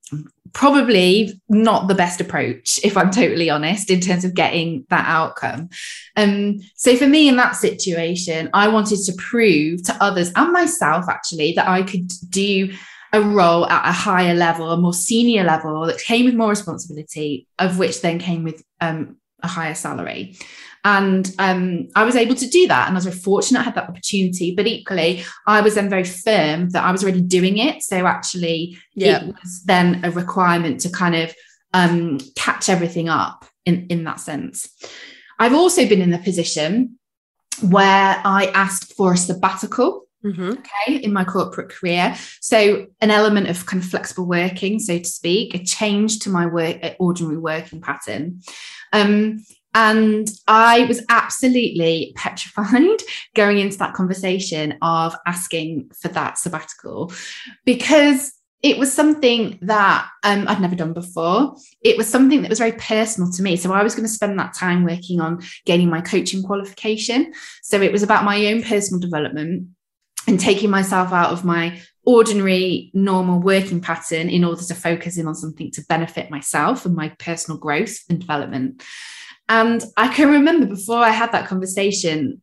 probably 0.54 1.40
not 1.50 1.88
the 1.88 1.96
best 1.96 2.22
approach, 2.22 2.80
if 2.84 2.96
I'm 2.96 3.12
totally 3.12 3.50
honest, 3.50 3.92
in 3.92 4.00
terms 4.00 4.24
of 4.24 4.34
getting 4.34 4.86
that 4.90 5.06
outcome. 5.06 5.70
Um, 6.16 6.62
so 6.76 6.96
for 6.96 7.08
me 7.08 7.28
in 7.28 7.36
that 7.36 7.58
situation, 7.58 8.50
I 8.54 8.70
wanted 8.70 9.00
to 9.06 9.14
prove 9.18 9.84
to 9.84 9.98
others 10.00 10.32
and 10.36 10.54
myself 10.54 11.06
actually 11.10 11.54
that 11.54 11.68
I 11.68 11.84
could 11.84 12.10
do 12.30 12.74
a 13.12 13.22
role 13.22 13.66
at 13.68 13.88
a 13.88 13.92
higher 13.92 14.34
level, 14.34 14.72
a 14.72 14.78
more 14.78 14.94
senior 14.94 15.44
level 15.44 15.86
that 15.86 16.00
came 16.00 16.26
with 16.26 16.36
more 16.36 16.50
responsibility, 16.50 17.48
of 17.60 17.78
which 17.78 18.02
then 18.02 18.20
came 18.20 18.44
with 18.44 18.64
um, 18.80 19.18
a 19.44 19.48
higher 19.48 19.76
salary. 19.76 20.38
And 20.86 21.30
um, 21.40 21.90
I 21.96 22.04
was 22.04 22.16
able 22.16 22.36
to 22.36 22.48
do 22.48 22.68
that. 22.68 22.88
And 22.88 22.96
I 22.96 23.00
was 23.00 23.06
very 23.06 23.18
fortunate 23.18 23.62
I 23.62 23.64
had 23.64 23.76
that 23.76 23.90
opportunity. 23.90 24.54
But 24.56 24.68
equally, 24.68 25.24
I 25.48 25.62
was 25.62 25.74
then 25.74 25.90
very 25.90 26.04
firm 26.04 26.70
that 26.70 26.84
I 26.84 26.92
was 26.92 27.04
already 27.04 27.22
doing 27.22 27.58
it. 27.58 27.82
So 27.82 28.06
actually, 28.06 28.78
yeah 28.94 29.24
it 29.24 29.28
was 29.28 29.64
then 29.66 30.06
a 30.06 30.12
requirement 30.12 30.82
to 30.82 30.90
kind 30.90 31.16
of 31.16 31.34
um, 31.74 32.20
catch 32.36 32.70
everything 32.70 33.10
up 33.10 33.46
in, 33.66 33.88
in 33.88 34.04
that 34.04 34.20
sense. 34.20 34.70
I've 35.40 35.56
also 35.56 35.90
been 35.90 36.02
in 36.02 36.12
the 36.12 36.20
position 36.20 37.00
where 37.62 38.22
I 38.24 38.52
asked 38.54 38.94
for 38.94 39.14
a 39.14 39.18
sabbatical 39.18 40.04
Mhm. 40.24 40.58
okay, 40.58 40.96
in 40.96 41.14
my 41.14 41.24
corporate 41.24 41.70
career. 41.70 42.16
So 42.42 42.88
an 43.00 43.12
element 43.12 43.48
of 43.48 43.68
kind 43.68 43.84
of 43.84 43.88
flexible 43.88 44.26
working, 44.26 44.80
so 44.80 44.98
to 44.98 45.06
speak, 45.06 45.54
a 45.54 45.64
change 45.64 46.20
to 46.20 46.30
my 46.30 46.48
work 46.48 46.78
ordinary 47.00 47.38
working 47.38 47.80
pattern. 47.80 48.42
Um, 48.92 49.44
and 49.76 50.32
I 50.48 50.86
was 50.86 51.04
absolutely 51.10 52.14
petrified 52.16 53.04
going 53.36 53.60
into 53.60 53.78
that 53.80 53.94
conversation 53.94 54.78
of 54.82 55.16
asking 55.28 55.92
for 56.02 56.08
that 56.08 56.38
sabbatical 56.38 57.12
because 57.66 58.32
it 58.64 58.78
was 58.78 58.92
something 58.92 59.60
that 59.62 60.08
um, 60.24 60.48
I'd 60.48 60.62
never 60.62 60.76
done 60.76 60.94
before. 60.94 61.56
It 61.82 61.98
was 61.98 62.08
something 62.08 62.42
that 62.42 62.50
was 62.50 62.58
very 62.58 62.72
personal 62.72 63.32
to 63.34 63.44
me. 63.44 63.58
So 63.58 63.72
I 63.74 63.84
was 63.84 63.94
going 63.94 64.08
to 64.08 64.12
spend 64.12 64.40
that 64.40 64.56
time 64.56 64.86
working 64.86 65.20
on 65.20 65.44
gaining 65.66 65.90
my 65.90 66.02
coaching 66.02 66.42
qualification. 66.42 67.34
So 67.62 67.82
it 67.82 67.92
was 67.92 68.02
about 68.02 68.24
my 68.24 68.48
own 68.48 68.64
personal 68.64 69.00
development 69.00 69.68
and 70.26 70.40
taking 70.40 70.70
myself 70.70 71.12
out 71.12 71.32
of 71.32 71.46
my 71.46 71.80
ordinary, 72.06 72.92
normal 72.94 73.40
working 73.40 73.82
pattern 73.82 74.30
in 74.30 74.44
order 74.44 74.64
to 74.64 74.74
focus 74.74 75.18
in 75.18 75.28
on 75.28 75.36
something 75.36 75.70
to 75.72 75.86
benefit 75.88 76.32
myself 76.32 76.86
and 76.86 76.96
my 76.96 77.10
personal 77.20 77.60
growth 77.60 77.98
and 78.10 78.20
development. 78.20 78.82
And 79.48 79.84
I 79.98 80.08
can 80.08 80.30
remember 80.30 80.66
before 80.66 80.98
I 80.98 81.12
had 81.12 81.32
that 81.32 81.48
conversation 81.48 82.42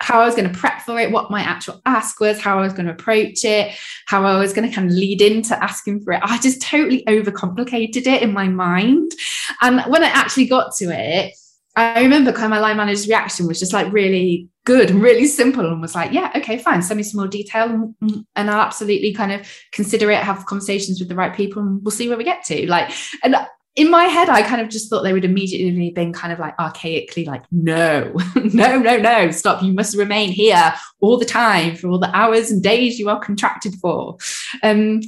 how 0.00 0.20
I 0.20 0.24
was 0.24 0.34
going 0.34 0.50
to 0.50 0.58
prep 0.58 0.80
for 0.80 0.98
it, 0.98 1.12
what 1.12 1.30
my 1.30 1.42
actual 1.42 1.80
ask 1.84 2.20
was, 2.20 2.40
how 2.40 2.58
I 2.58 2.62
was 2.62 2.72
going 2.72 2.86
to 2.86 2.92
approach 2.92 3.44
it, 3.44 3.76
how 4.06 4.24
I 4.24 4.38
was 4.38 4.52
going 4.52 4.68
to 4.68 4.74
kind 4.74 4.88
of 4.88 4.96
lead 4.96 5.20
into 5.20 5.62
asking 5.62 6.00
for 6.00 6.14
it. 6.14 6.20
I 6.22 6.38
just 6.38 6.62
totally 6.62 7.04
overcomplicated 7.04 8.06
it 8.06 8.22
in 8.22 8.32
my 8.32 8.48
mind. 8.48 9.12
And 9.60 9.82
when 9.82 10.02
I 10.02 10.08
actually 10.08 10.46
got 10.46 10.74
to 10.76 10.86
it, 10.90 11.34
I 11.76 12.00
remember 12.02 12.32
kind 12.32 12.46
of 12.46 12.50
my 12.50 12.58
line 12.58 12.78
manager's 12.78 13.06
reaction 13.06 13.46
was 13.46 13.60
just 13.60 13.72
like 13.72 13.92
really 13.92 14.48
good 14.64 14.90
and 14.90 15.02
really 15.02 15.26
simple 15.26 15.66
and 15.66 15.80
was 15.80 15.94
like, 15.94 16.12
yeah, 16.12 16.32
okay, 16.34 16.58
fine, 16.58 16.82
send 16.82 16.98
me 16.98 17.04
some 17.04 17.20
more 17.20 17.28
detail 17.28 17.68
and, 17.68 18.24
and 18.34 18.50
I'll 18.50 18.60
absolutely 18.62 19.12
kind 19.12 19.32
of 19.32 19.48
consider 19.70 20.10
it, 20.10 20.18
have 20.18 20.46
conversations 20.46 20.98
with 20.98 21.08
the 21.08 21.14
right 21.14 21.34
people 21.34 21.62
and 21.62 21.82
we'll 21.84 21.92
see 21.92 22.08
where 22.08 22.18
we 22.18 22.24
get 22.24 22.44
to. 22.46 22.68
Like, 22.68 22.90
and 23.22 23.36
in 23.76 23.90
my 23.90 24.04
head, 24.04 24.28
I 24.28 24.42
kind 24.42 24.60
of 24.60 24.68
just 24.68 24.90
thought 24.90 25.02
they 25.02 25.12
would 25.12 25.24
immediately 25.24 25.86
have 25.86 25.94
been 25.94 26.12
kind 26.12 26.32
of 26.32 26.38
like 26.38 26.56
archaically 26.58 27.26
like, 27.26 27.44
no, 27.52 28.12
no, 28.34 28.78
no, 28.78 28.96
no, 28.96 29.30
stop. 29.30 29.62
You 29.62 29.72
must 29.72 29.96
remain 29.96 30.30
here 30.30 30.74
all 31.00 31.18
the 31.18 31.24
time 31.24 31.76
for 31.76 31.88
all 31.88 31.98
the 31.98 32.14
hours 32.14 32.50
and 32.50 32.62
days 32.62 32.98
you 32.98 33.08
are 33.08 33.20
contracted 33.20 33.74
for. 33.80 34.16
Um, 34.62 35.00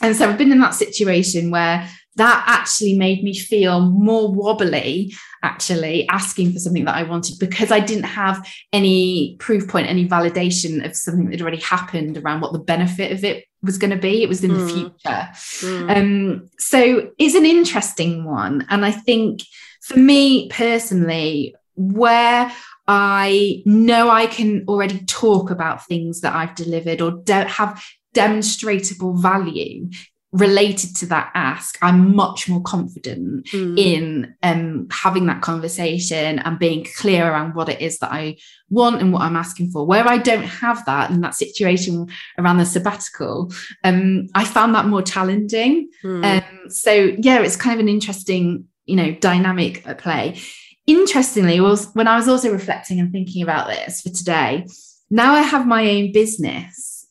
and 0.00 0.16
so 0.16 0.28
I've 0.28 0.38
been 0.38 0.50
in 0.50 0.60
that 0.60 0.74
situation 0.74 1.50
where 1.50 1.88
that 2.16 2.44
actually 2.46 2.98
made 2.98 3.22
me 3.22 3.34
feel 3.34 3.80
more 3.80 4.32
wobbly 4.32 5.14
actually 5.42 6.06
asking 6.08 6.52
for 6.52 6.58
something 6.58 6.84
that 6.84 6.96
I 6.96 7.04
wanted 7.04 7.38
because 7.38 7.70
I 7.70 7.80
didn't 7.80 8.04
have 8.04 8.46
any 8.72 9.36
proof 9.38 9.66
point, 9.68 9.88
any 9.88 10.06
validation 10.06 10.84
of 10.84 10.94
something 10.96 11.26
that 11.26 11.32
had 11.32 11.42
already 11.42 11.60
happened 11.60 12.18
around 12.18 12.40
what 12.40 12.52
the 12.52 12.58
benefit 12.58 13.12
of 13.12 13.24
it 13.24 13.44
was 13.62 13.78
going 13.78 13.90
to 13.90 13.96
be. 13.96 14.22
It 14.22 14.28
was 14.28 14.42
in 14.42 14.50
mm. 14.50 14.58
the 14.58 14.72
future. 14.72 15.28
Mm. 15.72 15.96
Um, 15.96 16.50
so 16.58 17.10
it's 17.18 17.34
an 17.34 17.46
interesting 17.46 18.24
one. 18.24 18.66
And 18.68 18.84
I 18.84 18.90
think 18.90 19.42
for 19.80 19.98
me 19.98 20.48
personally, 20.48 21.54
where 21.74 22.52
I 22.86 23.62
know 23.64 24.10
I 24.10 24.26
can 24.26 24.64
already 24.68 25.04
talk 25.06 25.50
about 25.50 25.86
things 25.86 26.20
that 26.20 26.34
I've 26.34 26.54
delivered 26.54 27.00
or 27.00 27.12
don't 27.12 27.48
have 27.48 27.82
demonstrable 28.12 29.16
value 29.16 29.88
related 30.32 30.96
to 30.96 31.06
that 31.06 31.30
ask, 31.34 31.78
I'm 31.82 32.16
much 32.16 32.48
more 32.48 32.62
confident 32.62 33.46
mm. 33.46 33.78
in 33.78 34.34
um, 34.42 34.88
having 34.90 35.26
that 35.26 35.42
conversation 35.42 36.38
and 36.38 36.58
being 36.58 36.86
clear 36.96 37.30
around 37.30 37.54
what 37.54 37.68
it 37.68 37.82
is 37.82 37.98
that 37.98 38.12
I 38.12 38.38
want 38.70 39.02
and 39.02 39.12
what 39.12 39.22
I'm 39.22 39.36
asking 39.36 39.70
for. 39.70 39.86
Where 39.86 40.08
I 40.08 40.16
don't 40.16 40.44
have 40.44 40.86
that 40.86 41.10
in 41.10 41.20
that 41.20 41.34
situation 41.34 42.08
around 42.38 42.56
the 42.56 42.64
sabbatical, 42.64 43.52
um, 43.84 44.28
I 44.34 44.46
found 44.46 44.74
that 44.74 44.86
more 44.86 45.02
challenging. 45.02 45.90
Mm. 46.02 46.24
Um, 46.24 46.70
so 46.70 47.14
yeah, 47.18 47.42
it's 47.42 47.56
kind 47.56 47.74
of 47.74 47.80
an 47.80 47.90
interesting, 47.90 48.64
you 48.86 48.96
know, 48.96 49.12
dynamic 49.12 49.86
at 49.86 49.98
play. 49.98 50.40
Interestingly, 50.86 51.60
was 51.60 51.92
when 51.92 52.08
I 52.08 52.16
was 52.16 52.26
also 52.26 52.50
reflecting 52.50 52.98
and 52.98 53.12
thinking 53.12 53.42
about 53.42 53.68
this 53.68 54.00
for 54.00 54.08
today. 54.08 54.66
Now 55.10 55.34
I 55.34 55.42
have 55.42 55.66
my 55.66 55.90
own 55.90 56.10
business. 56.10 57.06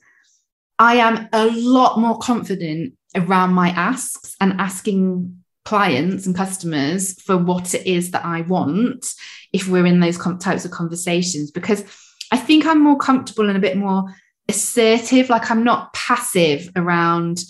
I 0.79 0.95
am 0.95 1.29
a 1.31 1.45
lot 1.51 1.99
more 1.99 2.17
confident 2.17 2.95
around 3.15 3.53
my 3.53 3.69
asks 3.69 4.35
and 4.39 4.59
asking 4.59 5.37
clients 5.65 6.25
and 6.25 6.35
customers 6.35 7.21
for 7.21 7.37
what 7.37 7.73
it 7.73 7.85
is 7.85 8.11
that 8.11 8.25
I 8.25 8.41
want 8.41 9.13
if 9.53 9.67
we're 9.67 9.85
in 9.85 9.99
those 9.99 10.17
types 10.39 10.65
of 10.65 10.71
conversations. 10.71 11.51
Because 11.51 11.83
I 12.31 12.37
think 12.37 12.65
I'm 12.65 12.81
more 12.81 12.97
comfortable 12.97 13.47
and 13.47 13.57
a 13.57 13.61
bit 13.61 13.77
more 13.77 14.05
assertive. 14.47 15.29
Like 15.29 15.51
I'm 15.51 15.63
not 15.63 15.93
passive 15.93 16.69
around 16.75 17.43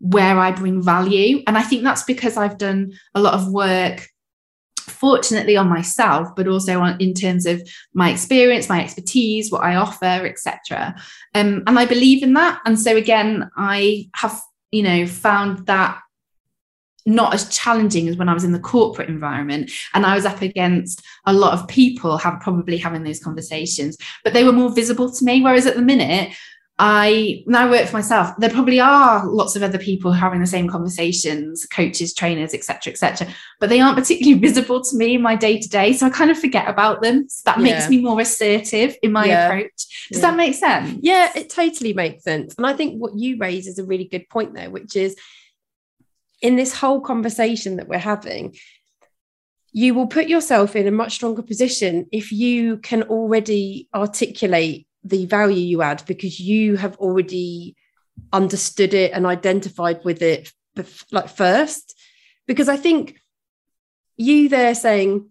where 0.00 0.38
I 0.38 0.50
bring 0.50 0.82
value. 0.82 1.42
And 1.46 1.56
I 1.56 1.62
think 1.62 1.84
that's 1.84 2.02
because 2.02 2.36
I've 2.36 2.58
done 2.58 2.92
a 3.14 3.20
lot 3.20 3.34
of 3.34 3.52
work 3.52 4.08
fortunately 4.80 5.56
on 5.56 5.68
myself 5.68 6.28
but 6.34 6.48
also 6.48 6.80
on 6.80 7.00
in 7.00 7.14
terms 7.14 7.46
of 7.46 7.62
my 7.94 8.10
experience 8.10 8.68
my 8.68 8.82
expertise 8.82 9.50
what 9.50 9.62
I 9.62 9.76
offer 9.76 10.04
etc 10.26 10.94
um, 11.34 11.62
and 11.66 11.78
I 11.78 11.86
believe 11.86 12.22
in 12.22 12.32
that. 12.34 12.60
And 12.64 12.78
so 12.78 12.96
again 12.96 13.48
I 13.56 14.10
have 14.16 14.40
you 14.72 14.82
know, 14.82 15.06
found 15.06 15.66
that 15.66 16.00
not 17.04 17.34
as 17.34 17.48
challenging 17.48 18.08
as 18.08 18.16
when 18.16 18.28
I 18.28 18.34
was 18.34 18.44
in 18.44 18.52
the 18.52 18.60
corporate 18.60 19.08
environment 19.08 19.70
and 19.92 20.06
I 20.06 20.14
was 20.14 20.24
up 20.24 20.40
against 20.40 21.02
a 21.26 21.32
lot 21.32 21.52
of 21.52 21.66
people 21.66 22.16
have 22.16 22.40
probably 22.40 22.78
having 22.78 23.02
those 23.02 23.22
conversations, 23.22 23.96
but 24.22 24.32
they 24.32 24.44
were 24.44 24.52
more 24.52 24.72
visible 24.72 25.10
to 25.12 25.24
me. 25.24 25.42
Whereas 25.42 25.66
at 25.66 25.74
the 25.74 25.82
minute, 25.82 26.32
I 26.84 27.44
now 27.46 27.70
work 27.70 27.86
for 27.86 27.92
myself. 27.92 28.36
There 28.38 28.50
probably 28.50 28.80
are 28.80 29.24
lots 29.24 29.54
of 29.54 29.62
other 29.62 29.78
people 29.78 30.10
having 30.10 30.40
the 30.40 30.48
same 30.48 30.68
conversations, 30.68 31.64
coaches, 31.64 32.12
trainers, 32.12 32.54
etc., 32.54 32.92
etc. 32.92 33.28
but 33.60 33.68
they 33.68 33.78
aren't 33.78 33.96
particularly 33.96 34.36
visible 34.48 34.82
to 34.82 34.96
me 34.96 35.14
in 35.14 35.22
my 35.22 35.36
day 35.36 35.60
to 35.60 35.68
day. 35.68 35.92
So 35.92 36.06
I 36.06 36.10
kind 36.10 36.32
of 36.32 36.40
forget 36.40 36.68
about 36.68 37.00
them. 37.00 37.28
So 37.28 37.42
that 37.44 37.58
yeah. 37.58 37.62
makes 37.62 37.88
me 37.88 38.00
more 38.00 38.20
assertive 38.20 38.96
in 39.00 39.12
my 39.12 39.26
yeah. 39.26 39.46
approach. 39.46 40.08
Does 40.10 40.20
yeah. 40.20 40.30
that 40.30 40.36
make 40.36 40.54
sense? 40.54 40.98
Yeah, 41.02 41.30
it 41.36 41.50
totally 41.50 41.92
makes 41.92 42.24
sense. 42.24 42.56
And 42.56 42.66
I 42.66 42.72
think 42.72 43.00
what 43.00 43.14
you 43.14 43.38
raise 43.38 43.68
is 43.68 43.78
a 43.78 43.84
really 43.84 44.06
good 44.06 44.28
point 44.28 44.52
there, 44.52 44.68
which 44.68 44.96
is 44.96 45.14
in 46.40 46.56
this 46.56 46.74
whole 46.74 47.00
conversation 47.00 47.76
that 47.76 47.86
we're 47.86 47.98
having, 47.98 48.56
you 49.70 49.94
will 49.94 50.08
put 50.08 50.26
yourself 50.26 50.74
in 50.74 50.88
a 50.88 50.90
much 50.90 51.12
stronger 51.12 51.42
position 51.42 52.06
if 52.10 52.32
you 52.32 52.78
can 52.78 53.04
already 53.04 53.88
articulate 53.94 54.88
the 55.04 55.26
value 55.26 55.60
you 55.60 55.82
add 55.82 56.02
because 56.06 56.38
you 56.38 56.76
have 56.76 56.96
already 56.96 57.76
understood 58.32 58.94
it 58.94 59.12
and 59.12 59.26
identified 59.26 60.00
with 60.04 60.22
it 60.22 60.52
like 61.10 61.28
first. 61.28 61.98
Because 62.46 62.68
i 62.68 62.76
think 62.76 63.18
you 64.16 64.48
there 64.48 64.74
saying 64.74 65.28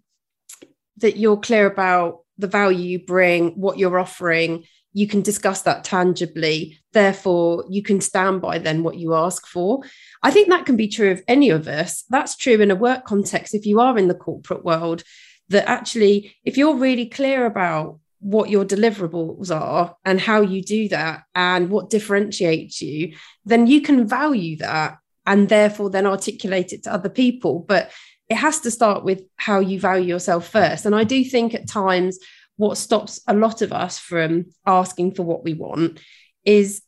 that 0.98 1.18
you're 1.18 1.38
clear 1.38 1.66
about 1.66 2.20
the 2.38 2.48
value 2.48 2.80
you 2.80 3.00
bring 3.00 3.52
what 3.52 3.78
you're 3.78 4.00
offering 4.00 4.64
you 4.94 5.08
can 5.08 5.22
discuss 5.22 5.62
that 5.62 5.84
tangibly. 5.84 6.78
Therefore 6.94 7.66
you 7.70 7.82
can 7.82 8.02
stand 8.02 8.42
by 8.42 8.58
then 8.58 8.84
what 8.84 8.98
you 8.98 9.16
ask 9.16 9.48
for. 9.48 9.84
I 10.22 10.32
think 10.32 10.50
that 10.50 10.66
can 10.66 10.76
be 10.76 10.88
true 10.88 11.12
of 11.12 11.24
any 11.28 11.50
of 11.50 11.68
us. 11.68 12.04
That's 12.10 12.36
true 12.36 12.60
in 12.60 12.72
a 12.72 12.76
work 12.76 13.06
context 13.06 13.56
if 13.56 13.66
you 13.66 13.80
are 13.80 13.98
in 13.98 14.08
the 14.08 14.16
corporate 14.16 14.66
world 14.66 15.04
that 15.50 15.68
actually 15.68 16.36
if 16.44 16.58
you're 16.58 16.76
really 16.76 17.06
clear 17.06 17.46
about 17.46 18.00
what 18.22 18.50
your 18.50 18.64
deliverables 18.64 19.54
are 19.54 19.96
and 20.06 20.22
how 20.22 20.42
you 20.42 20.62
do 20.64 20.88
that 20.88 21.24
and 21.36 21.70
what 21.70 21.90
differentiates 21.90 22.82
you, 22.82 23.16
then 23.46 23.68
you 23.68 23.82
can 23.82 24.08
value 24.08 24.56
that 24.58 24.98
and 25.26 25.50
therefore 25.50 25.90
then 25.90 26.06
articulate 26.06 26.72
it 26.72 26.84
to 26.84 26.94
other 26.94 27.10
people. 27.10 27.60
But 27.60 27.92
it 28.30 28.36
has 28.36 28.62
to 28.62 28.72
start 28.72 29.04
with 29.04 29.24
how 29.38 29.60
you 29.60 29.80
value 29.80 30.06
yourself 30.06 30.48
first. 30.48 30.86
And 30.86 30.96
I 30.96 31.04
do 31.04 31.24
think 31.26 31.54
at 31.54 31.68
times 31.68 32.20
what 32.58 32.78
stops 32.78 33.20
a 33.28 33.34
lot 33.34 33.62
of 33.62 33.74
us 33.74 33.98
from 33.98 34.46
asking 34.66 35.16
for 35.16 35.24
what 35.24 35.44
we 35.44 35.54
want 35.54 36.00
is 36.46 36.84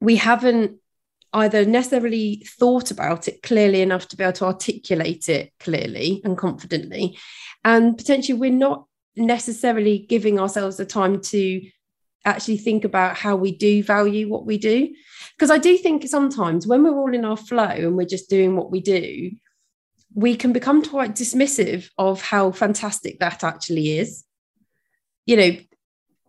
we 0.00 0.16
haven't 0.16 0.78
either 1.32 1.64
necessarily 1.66 2.46
thought 2.58 2.92
about 2.92 3.26
it 3.26 3.42
clearly 3.42 3.82
enough 3.82 4.06
to 4.06 4.16
be 4.16 4.22
able 4.22 4.32
to 4.34 4.44
articulate 4.44 5.28
it 5.28 5.52
clearly 5.58 6.20
and 6.24 6.38
confidently. 6.38 7.18
And 7.64 7.98
potentially 7.98 8.38
we're 8.38 8.52
not 8.52 8.86
necessarily 9.16 9.98
giving 9.98 10.38
ourselves 10.38 10.76
the 10.76 10.86
time 10.86 11.20
to 11.20 11.62
actually 12.24 12.56
think 12.56 12.84
about 12.84 13.16
how 13.16 13.36
we 13.36 13.52
do 13.52 13.82
value 13.82 14.28
what 14.28 14.46
we 14.46 14.58
do. 14.58 14.92
Because 15.36 15.50
I 15.50 15.58
do 15.58 15.76
think 15.76 16.06
sometimes 16.06 16.66
when 16.66 16.82
we're 16.82 16.96
all 16.96 17.14
in 17.14 17.24
our 17.24 17.36
flow 17.36 17.64
and 17.64 17.96
we're 17.96 18.06
just 18.06 18.30
doing 18.30 18.56
what 18.56 18.70
we 18.70 18.80
do, 18.80 19.32
we 20.14 20.36
can 20.36 20.52
become 20.52 20.82
quite 20.82 21.14
dismissive 21.14 21.88
of 21.98 22.22
how 22.22 22.52
fantastic 22.52 23.18
that 23.18 23.44
actually 23.44 23.98
is. 23.98 24.24
You 25.26 25.36
know, 25.36 25.56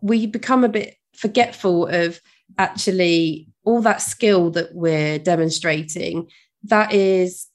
we 0.00 0.26
become 0.26 0.64
a 0.64 0.68
bit 0.68 0.96
forgetful 1.14 1.86
of 1.86 2.20
actually 2.58 3.48
all 3.64 3.80
that 3.82 4.02
skill 4.02 4.50
that 4.50 4.74
we're 4.74 5.18
demonstrating 5.18 6.28
that 6.64 6.92
is 6.92 7.46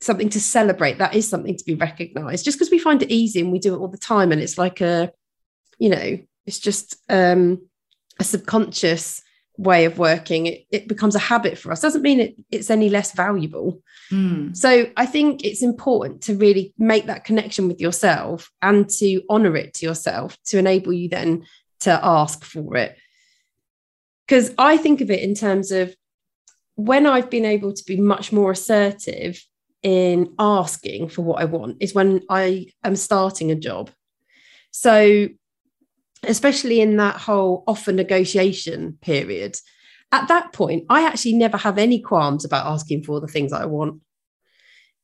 something 0.00 0.28
to 0.30 0.40
celebrate. 0.40 0.98
That 0.98 1.14
is 1.14 1.28
something 1.28 1.56
to 1.56 1.64
be 1.64 1.74
recognized. 1.74 2.44
Just 2.44 2.58
because 2.58 2.70
we 2.70 2.78
find 2.78 3.02
it 3.02 3.10
easy 3.10 3.40
and 3.40 3.52
we 3.52 3.58
do 3.58 3.74
it 3.74 3.78
all 3.78 3.88
the 3.88 3.98
time 3.98 4.32
and 4.32 4.40
it's 4.40 4.58
like 4.58 4.80
a 4.80 5.12
you 5.78 5.88
know 5.88 6.18
it's 6.46 6.58
just 6.58 6.96
um 7.08 7.66
a 8.18 8.24
subconscious 8.24 9.22
way 9.56 9.84
of 9.84 9.98
working 9.98 10.46
it, 10.46 10.64
it 10.70 10.88
becomes 10.88 11.14
a 11.14 11.18
habit 11.18 11.58
for 11.58 11.70
us. 11.70 11.80
Doesn't 11.80 12.02
mean 12.02 12.20
it, 12.20 12.34
it's 12.50 12.70
any 12.70 12.88
less 12.88 13.12
valuable. 13.12 13.82
Mm. 14.10 14.56
so 14.56 14.86
i 14.96 15.06
think 15.06 15.44
it's 15.44 15.62
important 15.62 16.22
to 16.22 16.34
really 16.34 16.74
make 16.76 17.06
that 17.06 17.22
connection 17.22 17.68
with 17.68 17.80
yourself 17.80 18.50
and 18.60 18.90
to 18.90 19.22
honor 19.30 19.56
it 19.56 19.72
to 19.74 19.86
yourself 19.86 20.36
to 20.46 20.58
enable 20.58 20.92
you 20.92 21.08
then 21.08 21.46
to 21.80 21.92
ask 22.04 22.44
for 22.44 22.76
it. 22.76 22.96
Because 24.26 24.52
i 24.58 24.76
think 24.76 25.00
of 25.00 25.10
it 25.10 25.20
in 25.20 25.34
terms 25.34 25.70
of 25.70 25.94
when 26.76 27.06
I've 27.06 27.30
been 27.30 27.44
able 27.44 27.72
to 27.74 27.84
be 27.84 28.00
much 28.00 28.32
more 28.32 28.52
assertive 28.52 29.40
in 29.82 30.34
asking 30.38 31.08
for 31.08 31.22
what 31.22 31.40
I 31.40 31.46
want 31.46 31.78
is 31.80 31.94
when 31.94 32.22
I 32.28 32.66
am 32.84 32.96
starting 32.96 33.50
a 33.50 33.54
job. 33.54 33.90
So, 34.70 35.28
especially 36.22 36.80
in 36.80 36.96
that 36.96 37.16
whole 37.16 37.64
offer 37.66 37.92
negotiation 37.92 38.98
period, 39.00 39.56
at 40.12 40.28
that 40.28 40.52
point, 40.52 40.86
I 40.88 41.06
actually 41.06 41.34
never 41.34 41.56
have 41.56 41.78
any 41.78 42.00
qualms 42.00 42.44
about 42.44 42.66
asking 42.66 43.04
for 43.04 43.20
the 43.20 43.28
things 43.28 43.52
I 43.52 43.66
want. 43.66 44.00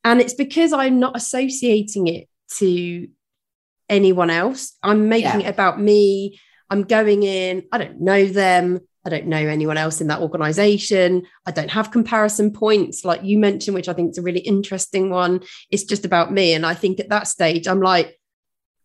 And 0.03 0.21
it's 0.21 0.33
because 0.33 0.73
I'm 0.73 0.99
not 0.99 1.15
associating 1.15 2.07
it 2.07 2.29
to 2.57 3.07
anyone 3.89 4.29
else. 4.29 4.73
I'm 4.83 5.09
making 5.09 5.41
yeah. 5.41 5.47
it 5.47 5.49
about 5.49 5.81
me. 5.81 6.39
I'm 6.69 6.83
going 6.83 7.23
in, 7.23 7.63
I 7.71 7.77
don't 7.77 8.01
know 8.01 8.25
them. 8.25 8.81
I 9.07 9.09
don't 9.09 9.27
know 9.27 9.37
anyone 9.37 9.77
else 9.77 10.01
in 10.01 10.07
that 10.07 10.19
organization. 10.19 11.25
I 11.45 11.51
don't 11.51 11.71
have 11.71 11.91
comparison 11.91 12.51
points 12.51 13.05
like 13.05 13.23
you 13.23 13.39
mentioned, 13.39 13.73
which 13.73 13.87
I 13.87 13.93
think 13.93 14.11
is 14.11 14.17
a 14.17 14.21
really 14.21 14.41
interesting 14.41 15.09
one. 15.09 15.43
It's 15.71 15.85
just 15.85 16.03
about 16.03 16.33
me. 16.33 16.53
And 16.53 16.65
I 16.65 16.73
think 16.73 16.99
at 16.99 17.07
that 17.09 17.29
stage, 17.29 17.69
I'm 17.69 17.81
like, 17.81 18.19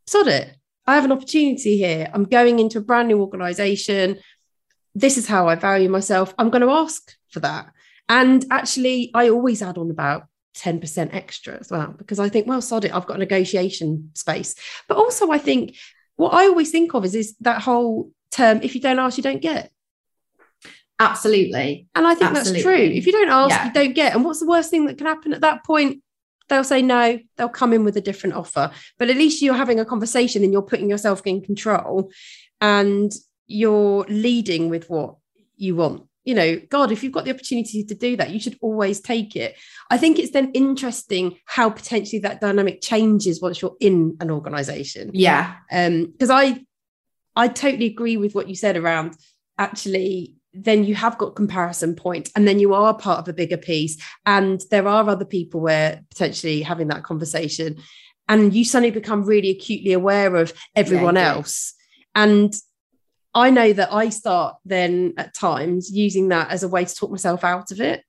sod 0.06 0.28
it. 0.28 0.56
I 0.86 0.94
have 0.94 1.04
an 1.04 1.12
opportunity 1.12 1.76
here. 1.76 2.08
I'm 2.14 2.24
going 2.24 2.60
into 2.60 2.78
a 2.78 2.82
brand 2.82 3.08
new 3.08 3.20
organization. 3.20 4.20
This 4.94 5.18
is 5.18 5.26
how 5.26 5.48
I 5.48 5.56
value 5.56 5.88
myself. 5.88 6.32
I'm 6.38 6.50
going 6.50 6.62
to 6.62 6.70
ask 6.70 7.16
for 7.30 7.40
that. 7.40 7.72
And 8.08 8.44
actually, 8.50 9.10
I 9.14 9.28
always 9.28 9.60
add 9.60 9.76
on 9.76 9.90
about 9.90 10.26
10% 10.56 11.14
extra 11.14 11.54
as 11.58 11.70
well, 11.70 11.94
because 11.98 12.20
I 12.20 12.28
think, 12.28 12.46
well, 12.46 12.62
sod 12.62 12.84
it, 12.84 12.94
I've 12.94 13.06
got 13.06 13.18
negotiation 13.18 14.10
space. 14.14 14.54
But 14.86 14.98
also, 14.98 15.32
I 15.32 15.38
think 15.38 15.76
what 16.14 16.32
I 16.32 16.46
always 16.46 16.70
think 16.70 16.94
of 16.94 17.04
is, 17.04 17.14
is 17.16 17.36
that 17.40 17.62
whole 17.62 18.12
term 18.30 18.60
if 18.62 18.74
you 18.76 18.80
don't 18.80 18.98
ask, 19.00 19.16
you 19.16 19.22
don't 19.22 19.42
get. 19.42 19.72
Absolutely. 20.98 21.88
And 21.94 22.06
I 22.06 22.14
think 22.14 22.30
Absolutely. 22.30 22.52
that's 22.52 22.62
true. 22.62 22.96
If 22.96 23.06
you 23.06 23.12
don't 23.12 23.28
ask, 23.28 23.50
yeah. 23.50 23.66
you 23.66 23.72
don't 23.72 23.94
get. 23.94 24.14
And 24.14 24.24
what's 24.24 24.40
the 24.40 24.46
worst 24.46 24.70
thing 24.70 24.86
that 24.86 24.98
can 24.98 25.06
happen 25.06 25.32
at 25.32 25.40
that 25.40 25.64
point? 25.64 26.02
They'll 26.48 26.64
say 26.64 26.82
no, 26.82 27.18
they'll 27.36 27.48
come 27.48 27.72
in 27.72 27.84
with 27.84 27.96
a 27.96 28.00
different 28.00 28.36
offer. 28.36 28.70
But 28.98 29.10
at 29.10 29.16
least 29.16 29.42
you're 29.42 29.54
having 29.54 29.80
a 29.80 29.84
conversation 29.84 30.44
and 30.44 30.52
you're 30.52 30.62
putting 30.62 30.90
yourself 30.90 31.22
in 31.24 31.42
control 31.42 32.10
and 32.60 33.12
you're 33.46 34.04
leading 34.08 34.68
with 34.68 34.88
what 34.90 35.16
you 35.56 35.76
want. 35.76 36.04
You 36.24 36.34
know, 36.34 36.60
God, 36.68 36.92
if 36.92 37.02
you've 37.02 37.12
got 37.12 37.24
the 37.24 37.32
opportunity 37.32 37.82
to 37.82 37.94
do 37.94 38.16
that, 38.16 38.30
you 38.30 38.38
should 38.38 38.56
always 38.60 39.00
take 39.00 39.34
it. 39.34 39.56
I 39.90 39.98
think 39.98 40.18
it's 40.18 40.30
then 40.30 40.52
interesting 40.52 41.38
how 41.46 41.68
potentially 41.70 42.20
that 42.20 42.40
dynamic 42.40 42.80
changes 42.80 43.40
once 43.40 43.60
you're 43.60 43.76
in 43.80 44.16
an 44.20 44.30
organization. 44.30 45.10
Yeah. 45.14 45.56
Um, 45.72 46.06
because 46.06 46.30
I 46.30 46.64
I 47.34 47.48
totally 47.48 47.86
agree 47.86 48.16
with 48.16 48.34
what 48.34 48.48
you 48.48 48.54
said 48.54 48.76
around 48.76 49.16
actually 49.58 50.36
then 50.54 50.84
you 50.84 50.94
have 50.94 51.18
got 51.18 51.34
comparison 51.34 51.94
point 51.94 52.30
and 52.36 52.46
then 52.46 52.58
you 52.58 52.74
are 52.74 52.94
part 52.94 53.18
of 53.18 53.28
a 53.28 53.32
bigger 53.32 53.56
piece 53.56 53.96
and 54.26 54.62
there 54.70 54.86
are 54.86 55.08
other 55.08 55.24
people 55.24 55.60
where 55.60 56.02
potentially 56.10 56.62
having 56.62 56.88
that 56.88 57.02
conversation 57.02 57.76
and 58.28 58.54
you 58.54 58.64
suddenly 58.64 58.90
become 58.90 59.24
really 59.24 59.50
acutely 59.50 59.92
aware 59.92 60.36
of 60.36 60.52
everyone 60.76 61.16
yeah, 61.16 61.34
else. 61.34 61.74
And 62.14 62.54
i 63.34 63.48
know 63.48 63.72
that 63.72 63.90
i 63.90 64.10
start 64.10 64.56
then 64.66 65.14
at 65.16 65.34
times 65.34 65.90
using 65.90 66.28
that 66.28 66.50
as 66.50 66.62
a 66.62 66.68
way 66.68 66.84
to 66.84 66.94
talk 66.94 67.10
myself 67.10 67.42
out 67.42 67.72
of 67.72 67.80
it 67.80 68.04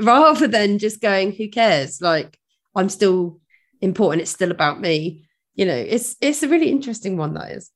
rather 0.00 0.48
than 0.48 0.78
just 0.78 1.00
going 1.00 1.30
who 1.32 1.48
cares? 1.48 2.00
Like 2.00 2.36
i'm 2.74 2.88
still 2.88 3.40
important. 3.80 4.22
It's 4.22 4.30
still 4.30 4.50
about 4.50 4.80
me. 4.80 5.24
You 5.54 5.66
know 5.66 5.76
it's 5.76 6.16
it's 6.20 6.42
a 6.42 6.48
really 6.48 6.70
interesting 6.70 7.16
one 7.16 7.34
that 7.34 7.52
is 7.52 7.70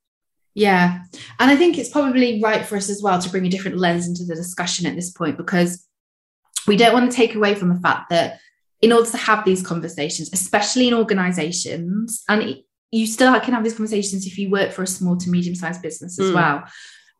yeah. 0.55 1.03
And 1.39 1.49
I 1.49 1.55
think 1.55 1.77
it's 1.77 1.89
probably 1.89 2.41
right 2.41 2.65
for 2.65 2.77
us 2.77 2.89
as 2.89 3.01
well 3.01 3.19
to 3.19 3.29
bring 3.29 3.45
a 3.45 3.49
different 3.49 3.77
lens 3.77 4.07
into 4.07 4.23
the 4.23 4.35
discussion 4.35 4.85
at 4.85 4.95
this 4.95 5.11
point 5.11 5.37
because 5.37 5.85
we 6.67 6.77
don't 6.77 6.93
want 6.93 7.09
to 7.09 7.15
take 7.15 7.35
away 7.35 7.55
from 7.55 7.69
the 7.69 7.79
fact 7.79 8.09
that 8.09 8.39
in 8.81 8.91
order 8.91 9.09
to 9.09 9.17
have 9.17 9.45
these 9.45 9.65
conversations, 9.65 10.29
especially 10.33 10.87
in 10.87 10.93
organizations, 10.93 12.23
and 12.27 12.57
you 12.91 13.07
still 13.07 13.39
can 13.39 13.53
have 13.53 13.63
these 13.63 13.73
conversations 13.73 14.27
if 14.27 14.37
you 14.37 14.49
work 14.49 14.71
for 14.71 14.83
a 14.83 14.87
small 14.87 15.17
to 15.17 15.29
medium 15.29 15.55
sized 15.55 15.81
business 15.81 16.19
as 16.19 16.29
mm. 16.29 16.35
well. 16.35 16.63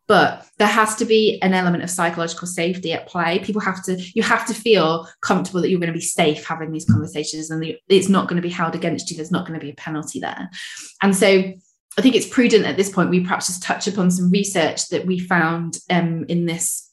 But 0.05 0.45
there 0.57 0.67
has 0.67 0.95
to 0.97 1.05
be 1.05 1.39
an 1.41 1.53
element 1.53 1.83
of 1.83 1.89
psychological 1.89 2.47
safety 2.47 2.91
at 2.91 3.07
play. 3.07 3.39
People 3.39 3.61
have 3.61 3.81
to, 3.85 3.95
you 4.13 4.21
have 4.21 4.45
to 4.47 4.53
feel 4.53 5.07
comfortable 5.21 5.61
that 5.61 5.69
you're 5.69 5.79
going 5.79 5.93
to 5.93 5.97
be 5.97 6.01
safe 6.01 6.45
having 6.45 6.73
these 6.73 6.85
conversations 6.85 7.49
and 7.49 7.65
it's 7.87 8.09
not 8.09 8.27
going 8.27 8.35
to 8.35 8.47
be 8.47 8.53
held 8.53 8.75
against 8.75 9.09
you. 9.09 9.15
There's 9.15 9.31
not 9.31 9.47
going 9.47 9.57
to 9.57 9.65
be 9.65 9.71
a 9.71 9.75
penalty 9.75 10.19
there. 10.19 10.49
And 11.01 11.15
so 11.15 11.53
I 11.97 12.01
think 12.01 12.15
it's 12.15 12.27
prudent 12.27 12.65
at 12.65 12.77
this 12.77 12.89
point 12.89 13.09
we 13.09 13.21
perhaps 13.21 13.47
just 13.47 13.63
touch 13.63 13.87
upon 13.87 14.09
some 14.09 14.29
research 14.31 14.89
that 14.89 15.05
we 15.05 15.19
found 15.19 15.77
um, 15.89 16.25
in 16.27 16.45
this 16.45 16.89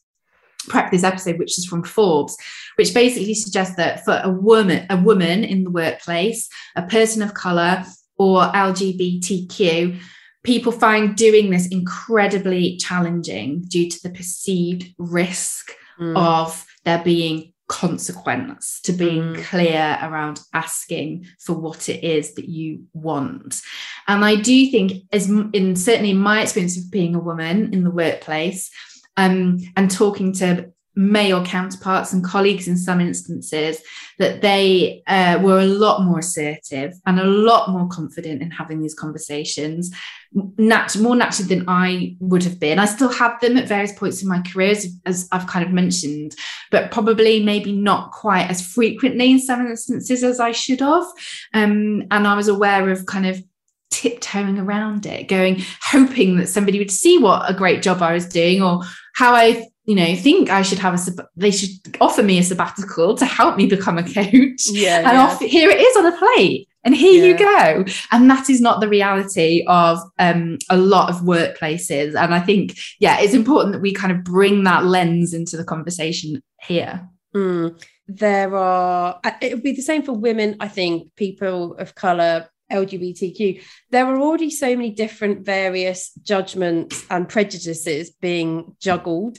practice 0.69 1.05
episode, 1.05 1.39
which 1.39 1.59
is 1.59 1.65
from 1.65 1.83
Forbes, 1.83 2.37
which 2.77 2.93
basically 2.93 3.35
suggests 3.35 3.77
that 3.77 4.05
for 4.05 4.21
a 4.23 4.31
woman, 4.31 4.87
a 4.91 4.97
woman 4.97 5.43
in 5.45 5.65
the 5.65 5.71
workplace, 5.71 6.49
a 6.77 6.83
person 6.83 7.23
of 7.23 7.35
color, 7.35 7.85
or 8.19 8.43
LGBTQ, 8.43 9.99
people 10.45 10.73
find 10.73 11.17
doing 11.17 11.51
this 11.51 11.67
incredibly 11.69 12.77
challenging 12.77 13.63
due 13.63 13.89
to 13.89 14.03
the 14.03 14.11
perceived 14.11 14.95
risk 14.99 15.73
mm. 15.99 16.15
of 16.17 16.67
there 16.85 17.03
being 17.03 17.53
consequence 17.71 18.81
to 18.83 18.93
being 18.93 19.23
mm. 19.23 19.45
clear 19.45 19.97
around 20.03 20.41
asking 20.53 21.25
for 21.39 21.55
what 21.55 21.89
it 21.89 22.03
is 22.03 22.35
that 22.35 22.49
you 22.49 22.85
want 22.93 23.63
and 24.09 24.25
i 24.25 24.35
do 24.35 24.71
think 24.73 25.05
as 25.13 25.31
in 25.31 25.77
certainly 25.77 26.13
my 26.13 26.43
experience 26.43 26.77
of 26.77 26.91
being 26.91 27.15
a 27.15 27.21
woman 27.21 27.73
in 27.73 27.85
the 27.85 27.91
workplace 27.91 28.73
um, 29.17 29.59
and 29.77 29.89
talking 29.89 30.33
to 30.33 30.73
male 31.01 31.43
counterparts 31.43 32.13
and 32.13 32.23
colleagues 32.23 32.69
in 32.69 32.77
some 32.77 33.01
instances 33.01 33.81
that 34.19 34.43
they 34.43 35.03
uh, 35.07 35.39
were 35.43 35.61
a 35.61 35.65
lot 35.65 36.03
more 36.03 36.19
assertive 36.19 36.93
and 37.07 37.19
a 37.19 37.25
lot 37.25 37.71
more 37.71 37.89
confident 37.89 38.43
in 38.43 38.51
having 38.51 38.83
these 38.83 38.95
conversations 38.95 39.91
nat- 40.35 40.95
more 40.99 41.17
naturally 41.17 41.55
than 41.55 41.65
I 41.67 42.17
would 42.21 42.43
have 42.43 42.61
been. 42.61 42.79
I 42.79 42.85
still 42.85 43.09
have 43.09 43.41
them 43.41 43.57
at 43.57 43.67
various 43.67 43.93
points 43.93 44.21
in 44.21 44.29
my 44.29 44.43
career, 44.43 44.73
as, 44.73 44.95
as 45.07 45.29
I've 45.33 45.47
kind 45.47 45.65
of 45.65 45.73
mentioned, 45.73 46.37
but 46.71 46.91
probably 46.91 47.43
maybe 47.43 47.73
not 47.73 48.13
quite 48.13 48.51
as 48.51 48.61
frequently 48.61 49.31
in 49.31 49.41
some 49.41 49.67
instances 49.67 50.23
as 50.23 50.39
I 50.39 50.53
should 50.53 50.81
have. 50.81 51.07
Um, 51.55 52.05
and 52.11 52.27
I 52.27 52.35
was 52.37 52.49
aware 52.49 52.91
of 52.91 53.07
kind 53.07 53.25
of 53.25 53.43
tiptoeing 53.91 54.59
around 54.59 55.07
it, 55.07 55.29
going, 55.29 55.63
hoping 55.83 56.37
that 56.37 56.49
somebody 56.49 56.79
would 56.79 56.91
see 56.91 57.17
what 57.17 57.51
a 57.51 57.55
great 57.55 57.81
job 57.81 58.03
I 58.03 58.13
was 58.13 58.27
doing 58.27 58.63
or 58.63 58.83
how 59.15 59.35
I 59.35 59.70
you 59.91 59.97
know 59.97 60.15
think 60.15 60.51
i 60.51 60.63
should 60.63 60.79
have 60.79 60.95
a 60.95 61.29
they 61.35 61.51
should 61.51 61.71
offer 62.01 62.23
me 62.23 62.39
a 62.39 62.45
sabbatical 62.45 63.17
to 63.17 63.27
help 63.27 63.57
me 63.57 63.67
become 63.67 63.99
a 63.99 64.05
coach 64.05 64.63
yeah 64.71 64.99
and 64.99 65.17
yeah. 65.17 65.27
Off, 65.27 65.41
here 65.41 65.69
it 65.69 65.81
is 65.81 65.97
on 65.97 66.07
a 66.07 66.17
plate 66.17 66.69
and 66.85 66.95
here 66.95 67.25
yeah. 67.25 67.33
you 67.33 67.37
go 67.37 67.93
and 68.13 68.31
that 68.31 68.49
is 68.49 68.61
not 68.61 68.81
the 68.81 68.89
reality 68.89 69.65
of 69.67 69.99
um, 70.21 70.59
a 70.71 70.77
lot 70.77 71.11
of 71.11 71.23
workplaces 71.23 72.15
and 72.15 72.33
i 72.33 72.39
think 72.39 72.79
yeah 73.01 73.19
it's 73.19 73.35
important 73.35 73.73
that 73.73 73.83
we 73.83 73.93
kind 73.93 74.13
of 74.13 74.23
bring 74.23 74.63
that 74.63 74.85
lens 74.85 75.35
into 75.35 75.57
the 75.57 75.65
conversation 75.65 76.41
here 76.61 77.09
mm. 77.35 77.85
there 78.07 78.57
are 78.57 79.19
it 79.43 79.53
would 79.55 79.65
be 79.65 79.73
the 79.73 79.83
same 79.83 80.05
for 80.05 80.13
women 80.13 80.57
i 80.61 80.69
think 80.69 81.13
people 81.17 81.75
of 81.79 81.97
color 81.97 82.49
LGBTQ, 82.71 83.61
there 83.91 84.07
are 84.07 84.21
already 84.21 84.49
so 84.49 84.77
many 84.77 84.93
different 84.93 85.45
various 85.45 86.13
judgments 86.23 87.05
and 87.11 87.29
prejudices 87.29 88.11
being 88.21 88.77
juggled 88.79 89.39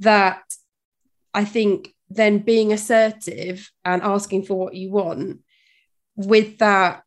that 0.00 0.42
I 1.34 1.44
think 1.44 1.94
then 2.08 2.38
being 2.38 2.72
assertive 2.72 3.70
and 3.84 4.02
asking 4.02 4.44
for 4.44 4.54
what 4.54 4.74
you 4.74 4.90
want 4.90 5.40
with 6.16 6.58
that 6.58 7.02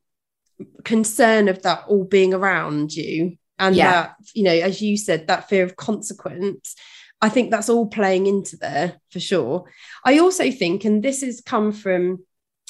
concern 0.84 1.47
of 1.47 1.62
that 1.63 1.86
all 1.88 2.04
being 2.04 2.34
around 2.34 2.93
you 2.93 3.38
and 3.58 3.75
yeah. 3.75 3.91
that 3.91 4.15
you 4.34 4.43
know 4.43 4.52
as 4.52 4.82
you 4.82 4.97
said 4.97 5.28
that 5.28 5.47
fear 5.47 5.63
of 5.63 5.75
consequence 5.75 6.75
i 7.21 7.30
think 7.30 7.49
that's 7.49 7.69
all 7.69 7.88
playing 7.88 8.28
into 8.28 8.58
there 8.58 8.99
for 9.10 9.19
sure 9.19 9.69
i 10.06 10.19
also 10.19 10.52
think 10.52 10.84
and 10.84 11.02
this 11.02 11.21
has 11.21 11.41
come 11.41 11.71
from 11.71 12.19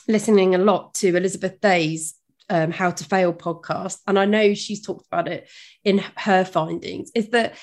listening 0.08 0.54
a 0.54 0.60
lot 0.60 0.94
to 0.94 1.16
elizabeth 1.16 1.60
day's 1.62 2.16
um, 2.52 2.72
how 2.72 2.90
to 2.90 3.04
fail 3.04 3.34
podcast 3.34 4.00
and 4.08 4.18
i 4.18 4.26
know 4.26 4.54
she's 4.54 4.86
talked 4.86 5.08
about 5.08 5.28
it 5.28 5.48
in 5.84 6.00
her 6.16 6.44
findings 6.44 7.12
is 7.16 7.30
that 7.30 7.56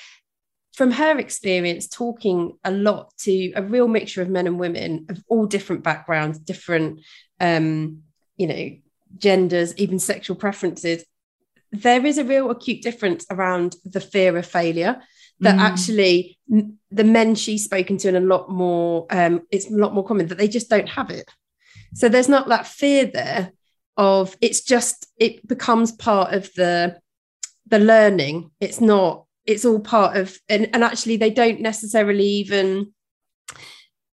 from 0.77 0.91
her 0.91 1.17
experience, 1.17 1.87
talking 1.87 2.55
a 2.63 2.69
lot 2.69 3.11
to 3.17 3.51
a 3.55 3.63
real 3.63 3.87
mixture 3.87 4.21
of 4.21 4.29
men 4.29 4.45
and 4.45 4.59
women 4.59 5.07
of 5.09 5.23
all 5.27 5.47
different 5.47 5.81
backgrounds, 5.81 6.37
different, 6.37 6.99
um, 7.39 8.03
you 8.37 8.45
know, 8.45 8.69
genders, 9.17 9.75
even 9.77 9.97
sexual 9.97 10.35
preferences, 10.35 11.03
there 11.71 12.05
is 12.05 12.19
a 12.19 12.23
real 12.23 12.51
acute 12.51 12.83
difference 12.83 13.25
around 13.31 13.75
the 13.85 13.99
fear 13.99 14.37
of 14.37 14.45
failure. 14.45 15.01
That 15.39 15.55
mm. 15.55 15.61
actually, 15.61 16.37
the 16.91 17.03
men 17.03 17.33
she's 17.33 17.63
spoken 17.63 17.97
to, 17.97 18.09
and 18.09 18.17
a 18.17 18.19
lot 18.19 18.51
more, 18.51 19.07
um, 19.09 19.41
it's 19.49 19.71
a 19.71 19.75
lot 19.75 19.95
more 19.95 20.05
common 20.05 20.27
that 20.27 20.37
they 20.37 20.47
just 20.47 20.69
don't 20.69 20.89
have 20.89 21.09
it. 21.09 21.27
So 21.95 22.07
there's 22.07 22.29
not 22.29 22.49
that 22.49 22.67
fear 22.67 23.07
there 23.07 23.51
of 23.97 24.37
it's 24.41 24.61
just 24.61 25.07
it 25.17 25.47
becomes 25.47 25.91
part 25.91 26.35
of 26.35 26.51
the 26.55 26.99
the 27.65 27.79
learning. 27.79 28.51
It's 28.59 28.79
not 28.79 29.26
it's 29.47 29.65
all 29.65 29.79
part 29.79 30.17
of 30.17 30.37
and, 30.49 30.69
and 30.73 30.83
actually 30.83 31.17
they 31.17 31.31
don't 31.31 31.61
necessarily 31.61 32.25
even 32.25 32.93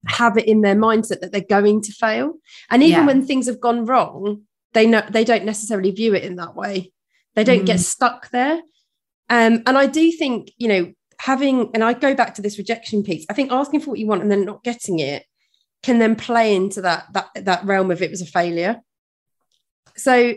have 0.06 0.36
it 0.36 0.46
in 0.46 0.60
their 0.60 0.74
mindset 0.76 1.20
that 1.20 1.32
they're 1.32 1.40
going 1.40 1.80
to 1.82 1.92
fail. 1.92 2.34
And 2.70 2.82
even 2.82 3.00
yeah. 3.00 3.06
when 3.06 3.26
things 3.26 3.46
have 3.46 3.60
gone 3.60 3.86
wrong, 3.86 4.42
they 4.72 4.86
know 4.86 5.02
they 5.08 5.24
don't 5.24 5.44
necessarily 5.44 5.90
view 5.90 6.14
it 6.14 6.24
in 6.24 6.36
that 6.36 6.54
way. 6.54 6.92
They 7.34 7.44
don't 7.44 7.62
mm. 7.62 7.66
get 7.66 7.80
stuck 7.80 8.30
there. 8.30 8.60
Um, 9.30 9.62
and 9.66 9.78
I 9.78 9.86
do 9.86 10.10
think, 10.12 10.50
you 10.58 10.68
know, 10.68 10.92
having, 11.18 11.70
and 11.72 11.84
I 11.84 11.92
go 11.94 12.14
back 12.14 12.34
to 12.34 12.42
this 12.42 12.58
rejection 12.58 13.02
piece, 13.02 13.24
I 13.30 13.34
think 13.34 13.52
asking 13.52 13.80
for 13.80 13.90
what 13.90 13.98
you 13.98 14.06
want 14.06 14.22
and 14.22 14.30
then 14.30 14.44
not 14.44 14.64
getting 14.64 14.98
it 14.98 15.24
can 15.82 15.98
then 15.98 16.14
play 16.16 16.54
into 16.54 16.82
that 16.82 17.06
that 17.12 17.28
that 17.34 17.64
realm 17.64 17.90
of 17.90 18.02
it 18.02 18.10
was 18.10 18.22
a 18.22 18.26
failure. 18.26 18.80
So 19.96 20.34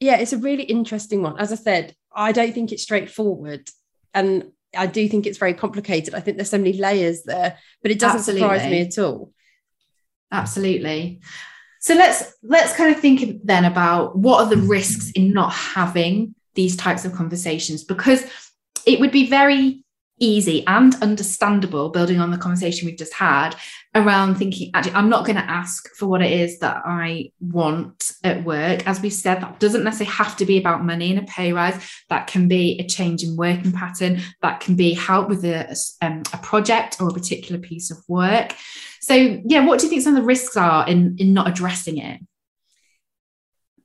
yeah, 0.00 0.16
it's 0.16 0.32
a 0.32 0.38
really 0.38 0.64
interesting 0.64 1.22
one. 1.22 1.38
As 1.38 1.52
I 1.52 1.56
said, 1.56 1.94
I 2.12 2.32
don't 2.32 2.52
think 2.52 2.72
it's 2.72 2.82
straightforward. 2.82 3.68
And 4.14 4.52
I 4.76 4.86
do 4.86 5.08
think 5.08 5.26
it's 5.26 5.38
very 5.38 5.54
complicated. 5.54 6.14
I 6.14 6.20
think 6.20 6.36
there's 6.36 6.50
so 6.50 6.58
many 6.58 6.74
layers 6.74 7.22
there, 7.24 7.58
but 7.82 7.90
it 7.90 7.98
doesn't 7.98 8.18
Absolutely. 8.18 8.42
surprise 8.42 8.70
me 8.70 8.80
at 8.82 8.98
all. 8.98 9.32
Absolutely. 10.32 11.20
So 11.80 11.94
let's 11.94 12.34
let's 12.42 12.76
kind 12.76 12.94
of 12.94 13.00
think 13.00 13.40
then 13.42 13.64
about 13.64 14.16
what 14.16 14.44
are 14.44 14.54
the 14.54 14.62
risks 14.62 15.10
in 15.12 15.32
not 15.32 15.52
having 15.52 16.34
these 16.54 16.76
types 16.76 17.04
of 17.04 17.14
conversations 17.14 17.84
because 17.84 18.24
it 18.86 19.00
would 19.00 19.10
be 19.10 19.28
very 19.28 19.84
easy 20.20 20.66
and 20.66 20.94
understandable 21.02 21.88
building 21.88 22.20
on 22.20 22.30
the 22.30 22.38
conversation 22.38 22.86
we've 22.86 22.98
just 22.98 23.14
had 23.14 23.56
around 23.94 24.36
thinking 24.36 24.70
actually 24.74 24.92
i'm 24.92 25.08
not 25.08 25.24
going 25.24 25.36
to 25.36 25.50
ask 25.50 25.92
for 25.96 26.06
what 26.06 26.22
it 26.22 26.30
is 26.30 26.58
that 26.60 26.82
i 26.84 27.30
want 27.40 28.10
at 28.22 28.44
work. 28.44 28.86
As 28.86 29.00
we 29.00 29.10
said 29.10 29.40
that 29.40 29.60
doesn't 29.60 29.84
necessarily 29.84 30.14
have 30.14 30.36
to 30.36 30.44
be 30.44 30.58
about 30.58 30.84
money 30.84 31.10
and 31.10 31.20
a 31.20 31.30
pay 31.30 31.52
rise. 31.52 31.90
That 32.08 32.26
can 32.26 32.48
be 32.48 32.78
a 32.78 32.86
change 32.86 33.22
in 33.22 33.36
working 33.36 33.72
pattern. 33.72 34.20
That 34.42 34.60
can 34.60 34.76
be 34.76 34.94
help 34.94 35.28
with 35.28 35.44
a, 35.44 35.76
um, 36.02 36.22
a 36.32 36.38
project 36.38 37.00
or 37.00 37.08
a 37.08 37.12
particular 37.12 37.60
piece 37.60 37.90
of 37.90 37.98
work. 38.08 38.54
So 39.00 39.40
yeah 39.44 39.64
what 39.64 39.80
do 39.80 39.86
you 39.86 39.90
think 39.90 40.02
some 40.02 40.16
of 40.16 40.22
the 40.22 40.26
risks 40.26 40.56
are 40.56 40.86
in 40.88 41.16
in 41.18 41.32
not 41.32 41.48
addressing 41.48 41.98
it? 41.98 42.20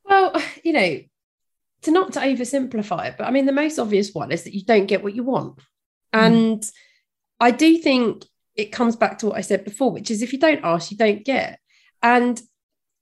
Well 0.04 0.36
you 0.64 0.74
know 0.74 1.00
to 1.84 1.92
not 1.92 2.14
to 2.14 2.20
oversimplify 2.20 3.10
it 3.10 3.16
but 3.16 3.28
i 3.28 3.32
mean 3.32 3.46
the 3.46 3.52
most 3.52 3.78
obvious 3.78 4.12
one 4.12 4.32
is 4.32 4.44
that 4.44 4.56
you 4.56 4.66
don't 4.66 4.88
get 4.88 5.04
what 5.04 5.14
you 5.14 5.24
want 5.24 5.60
Mm. 6.16 6.26
And 6.26 6.72
I 7.40 7.52
do 7.52 7.78
think 7.78 8.26
it 8.56 8.72
comes 8.72 8.96
back 8.96 9.20
to 9.20 9.28
what 9.28 9.38
I 9.38 9.42
said 9.42 9.66
before, 9.66 9.92
which 9.92 10.10
is 10.10 10.22
if 10.22 10.32
you 10.32 10.40
don't 10.40 10.64
ask, 10.64 10.92
you 10.92 10.98
don't 10.98 11.26
get. 11.26 11.60
And 12.02 12.42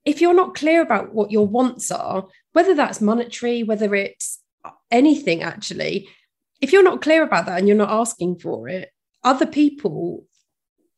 if 0.06 0.20
you're 0.20 0.34
not 0.34 0.56
clear 0.56 0.82
about 0.82 1.14
what 1.14 1.32
your 1.32 1.48
wants 1.48 1.92
are, 1.92 2.28
whether 2.54 2.74
that's 2.76 3.02
monetary, 3.02 3.64
whether 3.64 3.94
it's 3.96 4.40
anything 4.92 5.44
actually, 5.44 6.10
if 6.62 6.72
you're 6.72 6.84
not 6.84 7.02
clear 7.02 7.24
about 7.24 7.46
that 7.46 7.60
and 7.60 7.68
you're 7.68 7.78
not 7.78 7.92
asking 7.92 8.40
for 8.40 8.68
it, 8.68 8.90
other 9.24 9.46
people, 9.46 10.26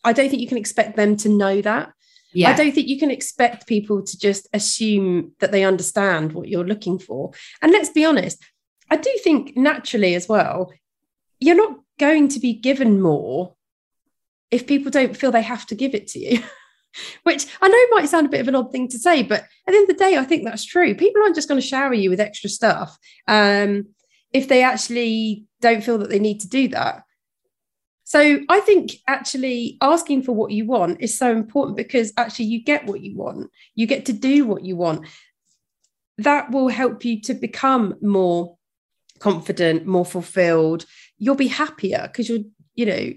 I 0.04 0.14
don't 0.14 0.30
think 0.30 0.42
you 0.42 0.48
can 0.48 0.58
expect 0.58 0.96
them 0.96 1.18
to 1.18 1.30
know 1.30 1.62
that. 1.62 1.92
Yeah. 2.34 2.50
I 2.50 2.54
don't 2.54 2.74
think 2.74 2.88
you 2.88 3.00
can 3.00 3.12
expect 3.12 3.68
people 3.68 4.04
to 4.04 4.18
just 4.20 4.48
assume 4.54 5.32
that 5.40 5.52
they 5.52 5.64
understand 5.64 6.34
what 6.34 6.50
you're 6.50 6.66
looking 6.66 7.00
for. 7.00 7.32
And 7.62 7.72
let's 7.72 7.90
be 7.90 8.04
honest, 8.04 8.44
I 8.90 8.98
do 8.98 9.12
think 9.24 9.56
naturally 9.56 10.16
as 10.16 10.28
well, 10.28 10.72
you're 11.40 11.56
not 11.56 11.80
going 12.00 12.28
to 12.30 12.40
be 12.40 12.54
given 12.54 13.02
more 13.02 13.56
if 14.52 14.68
people 14.68 14.92
don't 14.92 15.18
feel 15.18 15.32
they 15.32 15.42
have 15.42 15.66
to 15.68 15.76
give 15.76 15.96
it 15.96 16.08
to 16.08 16.20
you. 16.20 16.44
Which 17.24 17.46
I 17.62 17.68
know 17.68 17.98
might 17.98 18.08
sound 18.08 18.28
a 18.28 18.30
bit 18.30 18.40
of 18.40 18.48
an 18.48 18.56
odd 18.56 18.72
thing 18.72 18.88
to 18.90 18.98
say, 18.98 19.22
but 19.22 19.42
at 19.42 19.50
the 19.68 19.76
end 19.76 19.90
of 19.90 19.98
the 19.98 20.04
day, 20.04 20.18
I 20.18 20.24
think 20.24 20.46
that's 20.46 20.64
true. 20.64 20.96
People 20.96 21.22
aren't 21.22 21.36
just 21.36 21.50
going 21.50 21.60
to 21.60 21.68
shower 21.68 21.94
you 21.94 22.10
with 22.10 22.22
extra 22.22 22.50
stuff 22.50 22.98
um, 23.28 23.88
if 24.32 24.48
they 24.48 24.64
actually 24.64 25.46
don't 25.62 25.84
feel 25.84 25.98
that 25.98 26.10
they 26.10 26.20
need 26.20 26.40
to 26.42 26.48
do 26.48 26.70
that. 26.70 27.04
So 28.06 28.40
I 28.50 28.60
think 28.60 28.92
actually 29.08 29.78
asking 29.82 30.24
for 30.24 30.32
what 30.32 30.52
you 30.52 30.66
want 30.66 31.02
is 31.02 31.18
so 31.18 31.32
important 31.32 31.76
because 31.76 32.14
actually 32.18 32.46
you 32.46 32.64
get 32.64 32.86
what 32.86 33.02
you 33.02 33.18
want, 33.18 33.50
you 33.74 33.88
get 33.88 34.06
to 34.06 34.14
do 34.14 34.46
what 34.46 34.64
you 34.64 34.76
want. 34.76 35.08
That 36.20 36.52
will 36.52 36.70
help 36.70 37.04
you 37.04 37.20
to 37.24 37.34
become 37.34 37.96
more 38.02 38.58
confident, 39.20 39.88
more 39.88 40.06
fulfilled, 40.06 40.86
you'll 41.18 41.36
be 41.36 41.48
happier 41.48 42.04
because 42.08 42.30
you're, 42.30 42.40
you 42.76 42.86
know, 42.86 43.14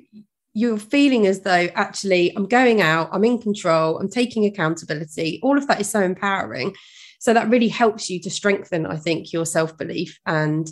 you're 0.54 0.78
feeling 0.78 1.26
as 1.26 1.40
though 1.40 1.68
actually 1.74 2.34
I'm 2.36 2.46
going 2.46 2.80
out, 2.80 3.10
I'm 3.12 3.24
in 3.24 3.40
control, 3.40 3.98
I'm 3.98 4.08
taking 4.08 4.44
accountability. 4.44 5.40
All 5.42 5.56
of 5.56 5.66
that 5.68 5.80
is 5.80 5.90
so 5.90 6.00
empowering. 6.00 6.74
So 7.20 7.34
that 7.34 7.48
really 7.48 7.68
helps 7.68 8.08
you 8.08 8.20
to 8.22 8.30
strengthen, 8.30 8.86
I 8.86 8.96
think, 8.96 9.32
your 9.32 9.44
self 9.44 9.76
belief 9.76 10.18
and 10.26 10.68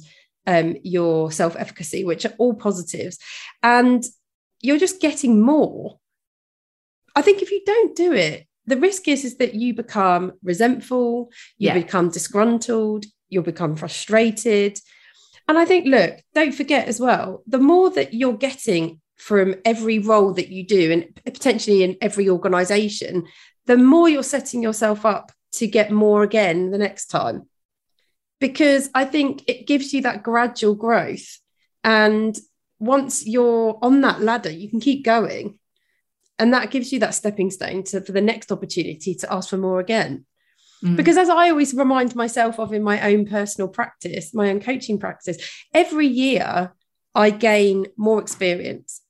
um, 0.46 0.76
your 0.82 1.30
self 1.30 1.56
efficacy, 1.56 2.04
which 2.04 2.24
are 2.24 2.34
all 2.38 2.54
positives. 2.54 3.18
And 3.62 4.04
you're 4.60 4.78
just 4.78 5.00
getting 5.00 5.40
more. 5.40 5.98
I 7.14 7.22
think 7.22 7.42
if 7.42 7.50
you 7.50 7.62
don't 7.64 7.96
do 7.96 8.12
it, 8.12 8.46
the 8.66 8.76
risk 8.76 9.08
is, 9.08 9.24
is 9.24 9.36
that 9.36 9.54
you 9.54 9.74
become 9.74 10.32
resentful, 10.42 11.30
you 11.58 11.68
yeah. 11.68 11.74
become 11.74 12.10
disgruntled, 12.10 13.06
you'll 13.28 13.42
become 13.42 13.76
frustrated, 13.76 14.80
and 15.48 15.58
I 15.58 15.64
think, 15.64 15.86
look, 15.86 16.20
don't 16.34 16.54
forget 16.54 16.88
as 16.88 17.00
well, 17.00 17.42
the 17.46 17.58
more 17.58 17.90
that 17.90 18.14
you're 18.14 18.36
getting 18.36 19.00
from 19.16 19.54
every 19.64 19.98
role 19.98 20.34
that 20.34 20.48
you 20.48 20.66
do 20.66 20.92
and 20.92 21.20
potentially 21.24 21.82
in 21.82 21.96
every 22.00 22.28
organization, 22.28 23.26
the 23.66 23.76
more 23.76 24.08
you're 24.08 24.22
setting 24.22 24.62
yourself 24.62 25.04
up 25.04 25.32
to 25.52 25.66
get 25.66 25.90
more 25.90 26.22
again 26.22 26.70
the 26.70 26.78
next 26.78 27.06
time. 27.06 27.48
Because 28.40 28.90
I 28.94 29.04
think 29.04 29.42
it 29.46 29.66
gives 29.66 29.94
you 29.94 30.02
that 30.02 30.22
gradual 30.22 30.74
growth. 30.74 31.38
And 31.82 32.36
once 32.78 33.26
you're 33.26 33.78
on 33.80 34.02
that 34.02 34.20
ladder, 34.20 34.50
you 34.50 34.68
can 34.68 34.80
keep 34.80 35.04
going. 35.04 35.58
And 36.38 36.52
that 36.52 36.70
gives 36.70 36.92
you 36.92 36.98
that 36.98 37.14
stepping 37.14 37.50
stone 37.50 37.84
to, 37.84 38.02
for 38.02 38.12
the 38.12 38.20
next 38.20 38.52
opportunity 38.52 39.14
to 39.14 39.32
ask 39.32 39.48
for 39.48 39.56
more 39.56 39.80
again. 39.80 40.26
Mm. 40.82 40.96
Because 40.96 41.16
as 41.16 41.28
I 41.28 41.50
always 41.50 41.74
remind 41.74 42.14
myself 42.14 42.58
of 42.58 42.72
in 42.72 42.82
my 42.82 43.12
own 43.12 43.26
personal 43.26 43.68
practice, 43.68 44.34
my 44.34 44.50
own 44.50 44.60
coaching 44.60 44.98
practice, 44.98 45.38
every 45.72 46.06
year 46.06 46.72
I 47.14 47.30
gain 47.30 47.86
more 47.96 48.20
experience. 48.20 49.00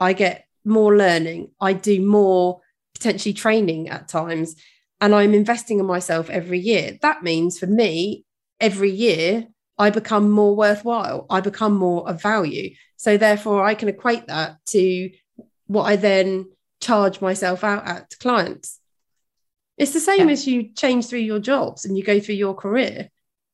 I 0.00 0.12
get 0.12 0.46
more 0.64 0.96
learning. 0.96 1.50
I 1.60 1.72
do 1.74 2.04
more 2.04 2.60
potentially 2.94 3.32
training 3.32 3.88
at 3.88 4.08
times. 4.08 4.56
And 5.00 5.14
I'm 5.14 5.34
investing 5.34 5.78
in 5.78 5.86
myself 5.86 6.30
every 6.30 6.58
year. 6.58 6.98
That 7.02 7.22
means 7.22 7.58
for 7.58 7.66
me, 7.66 8.24
every 8.60 8.90
year, 8.90 9.48
I 9.78 9.90
become 9.90 10.30
more 10.30 10.54
worthwhile. 10.54 11.26
I 11.28 11.40
become 11.40 11.74
more 11.74 12.08
of 12.08 12.22
value. 12.22 12.74
So 12.96 13.16
therefore, 13.16 13.64
I 13.64 13.74
can 13.74 13.88
equate 13.88 14.28
that 14.28 14.58
to 14.66 15.10
what 15.66 15.84
I 15.84 15.96
then 15.96 16.50
charge 16.80 17.20
myself 17.20 17.64
out 17.64 17.86
at 17.86 18.14
clients. 18.20 18.78
It's 19.78 19.92
the 19.92 20.00
same 20.00 20.28
yeah. 20.28 20.32
as 20.32 20.46
you 20.46 20.70
change 20.74 21.06
through 21.06 21.20
your 21.20 21.38
jobs 21.38 21.84
and 21.84 21.96
you 21.96 22.04
go 22.04 22.20
through 22.20 22.36
your 22.36 22.54
career. 22.54 23.08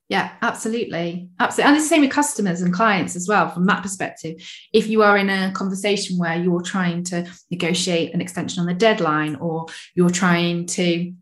Yeah, 0.09 0.33
absolutely. 0.41 1.29
Absolutely. 1.39 1.69
And 1.69 1.77
it's 1.77 1.85
the 1.85 1.89
same 1.95 2.01
with 2.01 2.11
customers 2.11 2.63
and 2.63 2.73
clients 2.73 3.15
as 3.15 3.29
well, 3.29 3.51
from 3.51 3.67
that 3.67 3.83
perspective. 3.83 4.37
If 4.73 4.89
you 4.89 5.03
are 5.03 5.19
in 5.19 5.29
a 5.29 5.53
conversation 5.53 6.17
where 6.17 6.37
you're 6.37 6.63
trying 6.63 7.05
to 7.05 7.31
negotiate 7.51 8.15
an 8.15 8.23
extension 8.23 8.61
on 8.61 8.67
the 8.67 8.75
deadline 8.75 9.37
or 9.37 9.67
you're 9.95 10.09
trying 10.09 10.65
to 10.67 11.13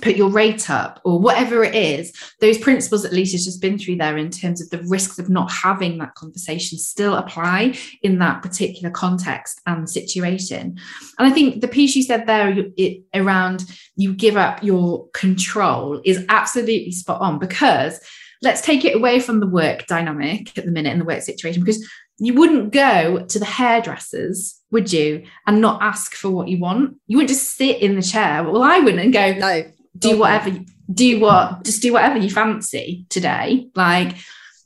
put 0.00 0.16
your 0.16 0.28
rate 0.28 0.70
up 0.70 1.00
or 1.04 1.18
whatever 1.18 1.62
it 1.62 1.74
is 1.74 2.12
those 2.40 2.58
principles 2.58 3.02
that 3.02 3.12
lisa's 3.12 3.44
just 3.44 3.60
been 3.60 3.78
through 3.78 3.96
there 3.96 4.16
in 4.16 4.30
terms 4.30 4.60
of 4.60 4.70
the 4.70 4.82
risks 4.88 5.18
of 5.18 5.28
not 5.28 5.50
having 5.50 5.98
that 5.98 6.14
conversation 6.14 6.78
still 6.78 7.14
apply 7.14 7.76
in 8.02 8.18
that 8.18 8.42
particular 8.42 8.90
context 8.90 9.60
and 9.66 9.88
situation 9.88 10.78
and 11.18 11.28
i 11.28 11.30
think 11.30 11.60
the 11.60 11.68
piece 11.68 11.94
you 11.94 12.02
said 12.02 12.26
there 12.26 12.54
it, 12.76 13.02
around 13.14 13.64
you 13.96 14.12
give 14.12 14.36
up 14.36 14.62
your 14.62 15.08
control 15.10 16.00
is 16.04 16.24
absolutely 16.28 16.90
spot 16.90 17.20
on 17.20 17.38
because 17.38 18.00
let's 18.42 18.60
take 18.60 18.84
it 18.84 18.96
away 18.96 19.20
from 19.20 19.40
the 19.40 19.46
work 19.46 19.86
dynamic 19.86 20.56
at 20.58 20.64
the 20.64 20.70
minute 20.70 20.92
in 20.92 20.98
the 20.98 21.04
work 21.04 21.22
situation 21.22 21.62
because 21.62 21.86
you 22.18 22.34
wouldn't 22.34 22.72
go 22.72 23.24
to 23.26 23.38
the 23.38 23.44
hairdressers, 23.44 24.60
would 24.70 24.92
you, 24.92 25.24
and 25.46 25.60
not 25.60 25.82
ask 25.82 26.14
for 26.14 26.30
what 26.30 26.48
you 26.48 26.58
want? 26.58 26.96
You 27.06 27.16
wouldn't 27.16 27.30
just 27.30 27.56
sit 27.56 27.80
in 27.80 27.96
the 27.96 28.02
chair. 28.02 28.44
Well, 28.44 28.62
I 28.62 28.78
wouldn't 28.78 29.02
and 29.02 29.12
go, 29.12 29.32
no, 29.34 29.64
do 29.98 30.18
whatever 30.18 30.58
do 30.92 31.20
what 31.20 31.64
just 31.64 31.82
do 31.82 31.92
whatever 31.92 32.18
you 32.18 32.30
fancy 32.30 33.06
today. 33.08 33.68
Like 33.74 34.16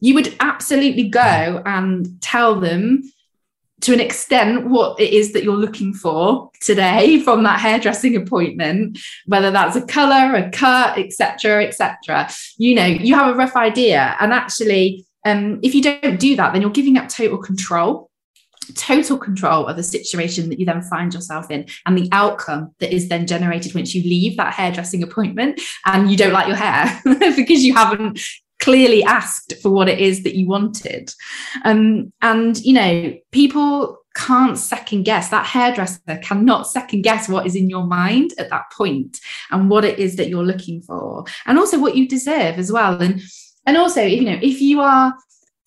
you 0.01 0.15
would 0.15 0.35
absolutely 0.41 1.09
go 1.09 1.63
and 1.65 2.21
tell 2.21 2.61
them 2.61 3.03
to 3.81 3.93
an 3.93 4.01
extent 4.01 4.69
what 4.69 4.99
it 5.01 5.13
is 5.13 5.33
that 5.33 5.45
you're 5.45 5.57
looking 5.57 5.95
for 5.95 6.51
today 6.61 7.21
from 7.25 7.45
that 7.45 7.61
hairdressing 7.61 8.17
appointment 8.17 8.99
whether 9.27 9.51
that's 9.51 9.77
a 9.77 9.87
color 9.87 10.35
a 10.35 10.51
cut 10.51 10.99
etc 10.99 11.65
etc 11.65 12.29
you 12.57 12.75
know 12.75 12.87
you 12.87 13.15
have 13.15 13.33
a 13.33 13.37
rough 13.37 13.57
idea. 13.57 14.17
And 14.21 14.33
actually 14.33 15.05
um, 15.25 15.61
if 15.63 15.75
you 15.75 15.83
don't 15.83 16.19
do 16.19 16.37
that 16.37 16.53
then 16.53 16.63
you're 16.63 16.71
giving 16.71 16.97
up 16.97 17.09
total 17.09 17.39
control 17.39 18.08
total 18.75 19.19
control 19.19 19.67
of 19.67 19.77
the 19.77 19.83
situation 19.83 20.49
that 20.49 20.59
you 20.59 20.67
then 20.67 20.83
find 20.83 21.15
yourself 21.15 21.51
in 21.51 21.67
and 21.87 21.97
the 21.97 22.09
outcome 22.13 22.75
that 22.79 22.93
is 22.93 23.09
then 23.09 23.27
generated 23.27 23.75
once 23.75 23.95
you 23.95 24.03
leave 24.03 24.37
that 24.37 24.55
hairdressing 24.55 25.03
appointment 25.03 25.61
and 25.87 26.11
you 26.11 26.17
don't 26.17 26.33
like 26.33 26.47
your 26.47 26.57
hair 26.57 27.01
because 27.37 27.65
you 27.65 27.75
haven't 27.75 28.21
clearly 28.61 29.05
asked 29.05 29.55
for 29.63 29.71
what 29.71 29.89
it 29.89 29.99
is 29.99 30.23
that 30.25 30.35
you 30.35 30.47
wanted. 30.47 31.13
Um, 31.65 32.13
and 32.23 32.59
you 32.59 32.75
know 32.75 33.15
people 33.33 33.99
can't 34.17 34.59
second 34.59 35.05
guess 35.05 35.29
that 35.29 35.47
hairdresser 35.47 36.19
cannot 36.23 36.67
second 36.67 37.03
guess 37.03 37.29
what 37.29 37.47
is 37.47 37.55
in 37.55 37.71
your 37.71 37.87
mind 37.87 38.33
at 38.39 38.51
that 38.51 38.65
point 38.77 39.19
and 39.53 39.71
what 39.71 39.85
it 39.85 39.99
is 39.99 40.17
that 40.17 40.29
you're 40.29 40.45
looking 40.45 40.83
for 40.83 41.25
and 41.47 41.57
also 41.57 41.79
what 41.79 41.95
you 41.95 42.09
deserve 42.09 42.59
as 42.59 42.73
well. 42.73 43.01
And 43.01 43.23
and 43.67 43.77
also 43.77 44.03
you 44.03 44.25
know 44.25 44.39
if 44.43 44.61
you 44.61 44.81
are 44.81 45.15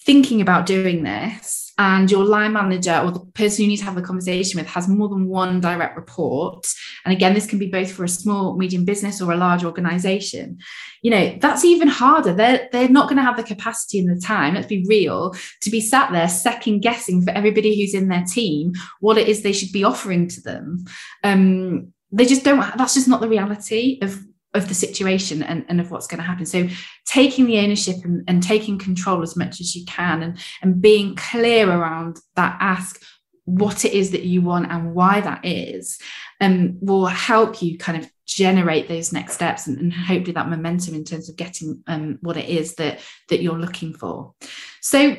thinking 0.06 0.41
about 0.41 0.66
doing 0.66 1.04
this 1.04 1.72
and 1.78 2.12
your 2.12 2.26
line 2.26 2.54
manager 2.54 3.02
or 3.04 3.12
the 3.12 3.20
person 3.20 3.64
you 3.64 3.68
need 3.68 3.78
to 3.78 3.86
have 3.86 3.95
the 3.95 4.02
conversation 4.02 4.60
with 4.60 4.68
has 4.68 4.88
more 4.88 5.10
than 5.10 5.28
one 5.28 5.62
direct 5.62 5.95
report. 5.95 6.68
And 7.06 7.14
again 7.14 7.34
this 7.34 7.47
can 7.47 7.60
be 7.60 7.70
both 7.70 7.91
for 7.91 8.04
a 8.04 8.10
small 8.10 8.58
medium 8.58 8.86
business 8.86 9.22
or 9.22 9.32
a 9.32 9.38
large 9.38 9.64
organization. 9.64 10.60
You 11.02 11.12
know 11.12 11.38
that's 11.39 11.66
even 11.66 11.88
harder. 11.88 12.34
They're 12.34 12.68
they're 12.72 12.89
not 12.89 13.10
going 13.10 13.18
to 13.18 13.24
have 13.24 13.38
the 13.38 13.43
capacity 13.43 13.99
and 13.99 14.10
the 14.10 14.22
time 14.22 14.56
let's 14.56 14.68
be 14.68 14.86
real 14.88 15.36
to 15.62 15.70
be 15.70 15.82
sat 15.82 16.12
there 16.12 16.28
second 16.28 16.82
guessing 16.82 17.24
for 17.24 17.32
everybody 17.32 17.80
who's 17.80 17.93
in 17.93 18.10
their 18.10 18.26
team 18.26 18.74
what 18.99 19.18
it 19.18 19.28
is 19.28 19.41
they 19.41 19.54
should 19.54 19.72
be 19.72 19.84
offering 19.84 20.28
to 20.30 20.41
them. 20.41 20.86
Um 21.24 21.93
they 22.12 22.26
just 22.26 22.43
don't 22.43 22.60
that's 22.78 22.93
just 22.93 23.08
not 23.08 23.22
the 23.22 23.30
reality 23.30 23.99
of 24.02 24.20
of 24.54 24.68
the 24.68 24.74
situation 24.74 25.41
and, 25.43 25.66
and 25.70 25.80
of 25.80 25.91
what's 25.91 26.08
going 26.08 26.20
to 26.20 26.28
happen. 26.28 26.45
So 26.45 26.68
taking 27.06 27.45
the 27.45 27.60
ownership 27.60 27.97
and, 28.04 28.24
and 28.28 28.43
taking 28.43 28.78
control 28.78 29.22
as 29.22 29.36
much 29.36 29.62
as 29.62 29.76
you 29.76 29.86
can 29.86 30.22
and, 30.22 30.38
and 30.62 30.82
being 30.82 31.16
clear 31.16 31.70
around 31.70 32.20
that 32.36 32.58
ask 32.60 33.02
what 33.45 33.86
it 33.86 33.93
is 33.93 34.12
that 34.12 34.24
you 34.24 34.41
want 34.41 34.72
and 34.72 34.93
why 34.93 35.20
that 35.22 35.45
is 35.45 35.99
um, 36.39 36.78
will 36.82 37.06
help 37.06 37.62
you 37.62 37.78
kind 37.78 37.97
of 38.02 38.10
generate 38.26 38.88
those 38.88 39.12
next 39.12 39.34
steps 39.34 39.68
and, 39.68 39.78
and 39.78 39.93
hopefully 39.93 40.32
that 40.32 40.49
momentum 40.49 40.95
in 40.95 41.04
terms 41.04 41.30
of 41.30 41.36
getting 41.36 41.84
um, 41.88 42.18
what 42.22 42.38
it 42.38 42.47
is 42.47 42.76
that 42.76 42.99
that 43.30 43.41
you're 43.41 43.60
looking 43.60 43.93
for 43.93 44.34
so 44.80 45.18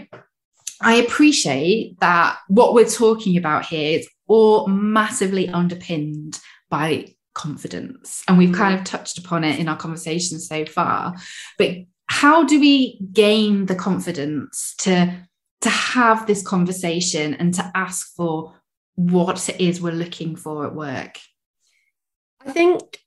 i 0.81 0.95
appreciate 0.95 1.99
that 2.01 2.39
what 2.49 2.73
we're 2.73 2.89
talking 2.89 3.37
about 3.37 3.67
here 3.67 3.99
is 3.99 4.09
all 4.29 4.67
massively 4.67 5.47
underpinned 5.49 6.41
by 6.71 7.07
confidence. 7.35 8.23
And 8.29 8.39
we've 8.39 8.55
kind 8.55 8.75
of 8.75 8.81
mm. 8.83 8.87
touched 8.87 9.19
upon 9.19 9.45
it 9.45 9.59
in 9.59 9.69
our 9.69 9.77
conversation 9.77 10.39
so 10.39 10.65
far. 10.65 11.15
But 11.59 11.77
how 12.07 12.45
do 12.45 12.61
we 12.61 13.01
gain 13.13 13.67
the 13.67 13.75
confidence 13.75 14.75
to, 14.79 15.15
to 15.63 15.71
have 15.71 16.27
this 16.27 16.47
conversation 16.47 17.35
and 17.35 17.55
to 17.55 17.71
ask 17.75 18.15
for 18.15 18.55
what 18.95 19.49
it 19.49 19.61
is 19.61 19.81
we're 19.81 19.93
looking 19.93 20.37
for 20.37 20.67
at 20.67 20.75
work? 20.75 21.19
I 22.45 22.53
think, 22.53 22.99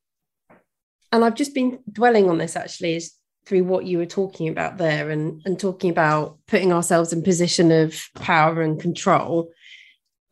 and 1.11 1.23
I've 1.23 1.36
just 1.36 1.53
been 1.53 1.80
dwelling 1.91 2.30
on 2.30 2.38
this 2.38 2.55
actually, 2.55 2.95
is 2.95 3.13
through 3.45 3.63
what 3.63 3.86
you 3.86 3.99
were 3.99 4.05
talking 4.05 4.49
about 4.49 4.78
there 4.78 5.09
and, 5.11 5.41
and 5.45 5.59
talking 5.59 5.91
about 5.91 6.39
putting 6.47 6.73
ourselves 6.73 7.13
in 7.13 7.21
position 7.21 7.71
of 7.71 7.95
power 8.15 8.61
and 8.61 8.82
control. 8.82 9.51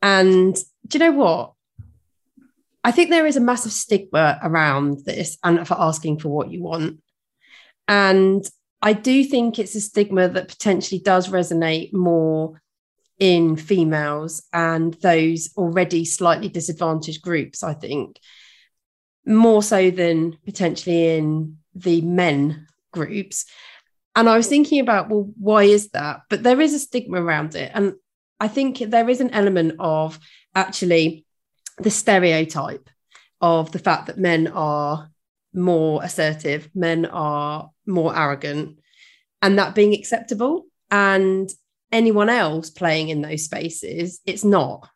And 0.02 0.54
do 0.86 0.98
you 0.98 1.04
know 1.04 1.12
what? 1.12 1.53
I 2.84 2.90
think 2.90 3.08
there 3.10 3.26
is 3.26 3.36
a 3.36 3.40
massive 3.40 3.72
stigma 3.72 4.38
around 4.42 5.04
this 5.06 5.38
and 5.42 5.66
for 5.66 5.80
asking 5.80 6.18
for 6.18 6.28
what 6.28 6.50
you 6.50 6.62
want. 6.62 7.00
And 7.88 8.46
I 8.82 8.92
do 8.92 9.24
think 9.24 9.58
it's 9.58 9.74
a 9.74 9.80
stigma 9.80 10.28
that 10.28 10.48
potentially 10.48 11.00
does 11.00 11.28
resonate 11.28 11.94
more 11.94 12.60
in 13.18 13.56
females 13.56 14.42
and 14.52 14.92
those 14.94 15.48
already 15.56 16.04
slightly 16.04 16.50
disadvantaged 16.50 17.22
groups, 17.22 17.62
I 17.62 17.72
think, 17.72 18.18
more 19.24 19.62
so 19.62 19.90
than 19.90 20.36
potentially 20.44 21.16
in 21.16 21.56
the 21.74 22.02
men 22.02 22.66
groups. 22.92 23.46
And 24.14 24.28
I 24.28 24.36
was 24.36 24.48
thinking 24.48 24.80
about, 24.80 25.08
well, 25.08 25.30
why 25.38 25.64
is 25.64 25.90
that? 25.90 26.20
But 26.28 26.42
there 26.42 26.60
is 26.60 26.74
a 26.74 26.78
stigma 26.78 27.22
around 27.22 27.54
it. 27.54 27.70
And 27.74 27.94
I 28.38 28.48
think 28.48 28.78
there 28.78 29.08
is 29.08 29.20
an 29.20 29.30
element 29.30 29.76
of 29.78 30.18
actually 30.54 31.24
the 31.78 31.90
stereotype 31.90 32.88
of 33.40 33.72
the 33.72 33.78
fact 33.78 34.06
that 34.06 34.18
men 34.18 34.48
are 34.48 35.10
more 35.52 36.02
assertive, 36.02 36.68
men 36.74 37.06
are 37.06 37.70
more 37.86 38.16
arrogant, 38.16 38.78
and 39.42 39.58
that 39.58 39.74
being 39.74 39.94
acceptable. 39.94 40.66
And 40.90 41.50
anyone 41.92 42.28
else 42.28 42.70
playing 42.70 43.08
in 43.08 43.22
those 43.22 43.44
spaces, 43.44 44.20
it's 44.26 44.44
not. 44.44 44.88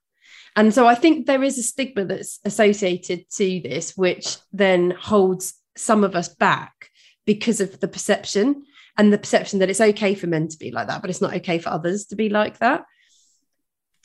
And 0.56 0.74
so 0.74 0.86
I 0.86 0.94
think 0.94 1.26
there 1.26 1.42
is 1.42 1.58
a 1.58 1.62
stigma 1.62 2.04
that's 2.04 2.40
associated 2.44 3.30
to 3.36 3.60
this, 3.62 3.96
which 3.96 4.38
then 4.52 4.90
holds 4.90 5.54
some 5.76 6.02
of 6.02 6.16
us 6.16 6.28
back 6.28 6.90
because 7.26 7.60
of 7.60 7.78
the 7.78 7.88
perception 7.88 8.64
and 8.96 9.12
the 9.12 9.18
perception 9.18 9.60
that 9.60 9.70
it's 9.70 9.80
okay 9.80 10.14
for 10.14 10.26
men 10.26 10.48
to 10.48 10.58
be 10.58 10.72
like 10.72 10.88
that, 10.88 11.00
but 11.00 11.10
it's 11.10 11.20
not 11.20 11.34
okay 11.34 11.58
for 11.58 11.68
others 11.68 12.06
to 12.06 12.16
be 12.16 12.28
like 12.28 12.58
that. 12.58 12.84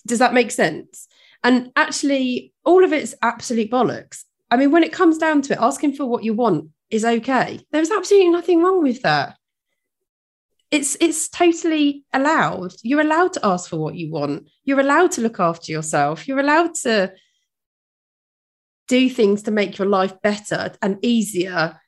Does 0.06 0.20
that 0.20 0.34
make 0.34 0.52
sense? 0.52 1.08
And 1.44 1.72
actually, 1.76 2.54
all 2.64 2.84
of 2.84 2.94
it's 2.94 3.16
absolute 3.22 3.70
bollocks. 3.70 4.24
I 4.50 4.58
mean, 4.58 4.72
when 4.72 4.84
it 4.84 4.94
comes 4.94 5.18
down 5.18 5.42
to 5.44 5.54
it, 5.54 5.60
asking 5.60 5.96
for 5.96 6.06
what 6.06 6.24
you 6.24 6.34
want 6.34 6.70
is 6.90 7.04
okay. 7.04 7.60
There's 7.72 7.92
absolutely 7.92 8.30
nothing 8.30 8.62
wrong 8.62 8.82
with 8.82 9.02
that. 9.02 9.38
It's 10.72 10.96
it's 11.00 11.30
totally 11.30 12.04
allowed. 12.14 12.74
You're 12.82 13.02
allowed 13.02 13.34
to 13.34 13.46
ask 13.46 13.70
for 13.70 13.78
what 13.78 13.96
you 13.96 14.12
want. 14.12 14.50
You're 14.64 14.80
allowed 14.80 15.12
to 15.14 15.22
look 15.22 15.40
after 15.40 15.72
yourself. 15.72 16.28
You're 16.28 16.40
allowed 16.40 16.76
to 16.84 17.14
do 18.88 19.10
things 19.10 19.44
to 19.44 19.52
make 19.52 19.78
your 19.78 19.88
life 19.88 20.22
better 20.22 20.74
and 20.82 20.98
easier. 21.02 21.80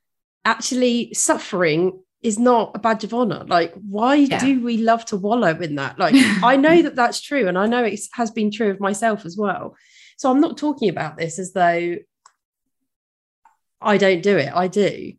Actually, 0.44 1.14
suffering 1.14 2.04
is 2.26 2.40
not 2.40 2.72
a 2.74 2.80
badge 2.80 3.04
of 3.04 3.14
honor. 3.14 3.46
Like, 3.48 3.74
why 3.76 4.16
yeah. 4.16 4.40
do 4.40 4.64
we 4.64 4.78
love 4.78 5.06
to 5.06 5.18
wallow 5.18 5.56
in 5.60 5.76
that? 5.76 6.00
Like, 6.00 6.16
I 6.44 6.58
know 6.58 6.82
that 6.82 6.96
that's 6.96 7.22
true, 7.22 7.48
and 7.48 7.58
I 7.58 7.68
know 7.68 7.84
it 7.84 8.00
has 8.14 8.32
been 8.32 8.52
true 8.52 8.72
of 8.72 8.80
myself 8.80 9.26
as 9.26 9.38
well. 9.38 9.76
So 10.18 10.32
I'm 10.32 10.42
not 10.42 10.58
talking 10.58 10.90
about 10.90 11.18
this 11.18 11.38
as 11.40 11.54
though 11.54 11.98
I 13.80 13.98
don't 13.98 14.24
do 14.24 14.38
it. 14.38 14.52
I 14.54 14.68
do, 14.68 15.14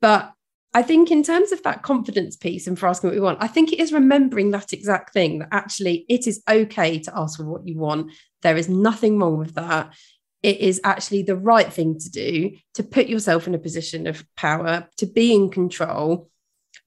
but 0.00 0.32
I 0.72 0.82
think 0.82 1.10
in 1.10 1.22
terms 1.22 1.52
of 1.52 1.62
that 1.64 1.82
confidence 1.82 2.36
piece 2.36 2.66
and 2.66 2.78
for 2.78 2.88
asking 2.88 3.08
what 3.08 3.14
we 3.14 3.20
want, 3.20 3.42
I 3.42 3.48
think 3.48 3.72
it 3.72 3.80
is 3.80 3.92
remembering 3.92 4.50
that 4.52 4.72
exact 4.72 5.12
thing 5.12 5.40
that 5.40 5.48
actually 5.50 6.06
it 6.08 6.26
is 6.26 6.42
okay 6.48 6.98
to 7.00 7.18
ask 7.18 7.38
for 7.38 7.44
what 7.44 7.66
you 7.66 7.78
want. 7.78 8.12
There 8.42 8.56
is 8.56 8.68
nothing 8.68 9.18
wrong 9.18 9.38
with 9.38 9.54
that 9.54 9.94
it 10.42 10.60
is 10.60 10.80
actually 10.84 11.22
the 11.22 11.36
right 11.36 11.72
thing 11.72 11.98
to 11.98 12.10
do 12.10 12.52
to 12.74 12.82
put 12.82 13.08
yourself 13.08 13.46
in 13.46 13.54
a 13.54 13.58
position 13.58 14.06
of 14.06 14.24
power, 14.36 14.88
to 14.98 15.06
be 15.06 15.34
in 15.34 15.50
control, 15.50 16.30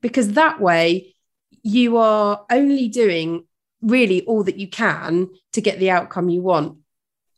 because 0.01 0.33
that 0.33 0.59
way 0.59 1.15
you 1.63 1.97
are 1.97 2.45
only 2.49 2.87
doing 2.87 3.45
really 3.81 4.21
all 4.25 4.43
that 4.43 4.57
you 4.57 4.67
can 4.67 5.29
to 5.53 5.61
get 5.61 5.79
the 5.79 5.91
outcome 5.91 6.29
you 6.29 6.41
want. 6.41 6.77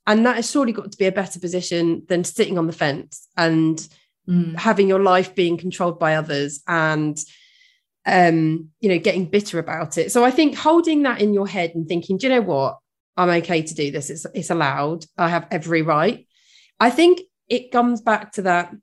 And 0.05 0.25
that 0.25 0.35
has 0.35 0.49
surely 0.49 0.73
got 0.73 0.91
to 0.91 0.97
be 0.97 1.05
a 1.05 1.11
better 1.11 1.39
position 1.39 2.03
than 2.09 2.23
sitting 2.23 2.57
on 2.57 2.67
the 2.67 2.73
fence 2.73 3.27
and 3.37 3.85
mm. 4.27 4.55
having 4.57 4.87
your 4.87 5.01
life 5.01 5.33
being 5.33 5.57
controlled 5.57 5.99
by 5.99 6.15
others 6.15 6.61
and 6.67 7.17
um, 8.05 8.69
you 8.79 8.89
know, 8.89 8.99
getting 8.99 9.29
bitter 9.29 9.59
about 9.59 9.97
it. 9.97 10.11
So 10.11 10.25
I 10.25 10.31
think 10.31 10.55
holding 10.55 11.03
that 11.03 11.21
in 11.21 11.33
your 11.33 11.47
head 11.47 11.71
and 11.73 11.87
thinking, 11.87 12.17
do 12.17 12.27
you 12.27 12.33
know 12.33 12.41
what? 12.41 12.79
I'm 13.15 13.29
okay 13.29 13.61
to 13.61 13.73
do 13.73 13.91
this. 13.91 14.09
It's 14.09 14.25
it's 14.33 14.49
allowed. 14.49 15.05
I 15.17 15.29
have 15.29 15.47
every 15.51 15.83
right. 15.83 16.27
I 16.79 16.89
think 16.89 17.21
it 17.47 17.71
comes 17.71 18.01
back 18.01 18.33
to 18.33 18.43
that, 18.43 18.73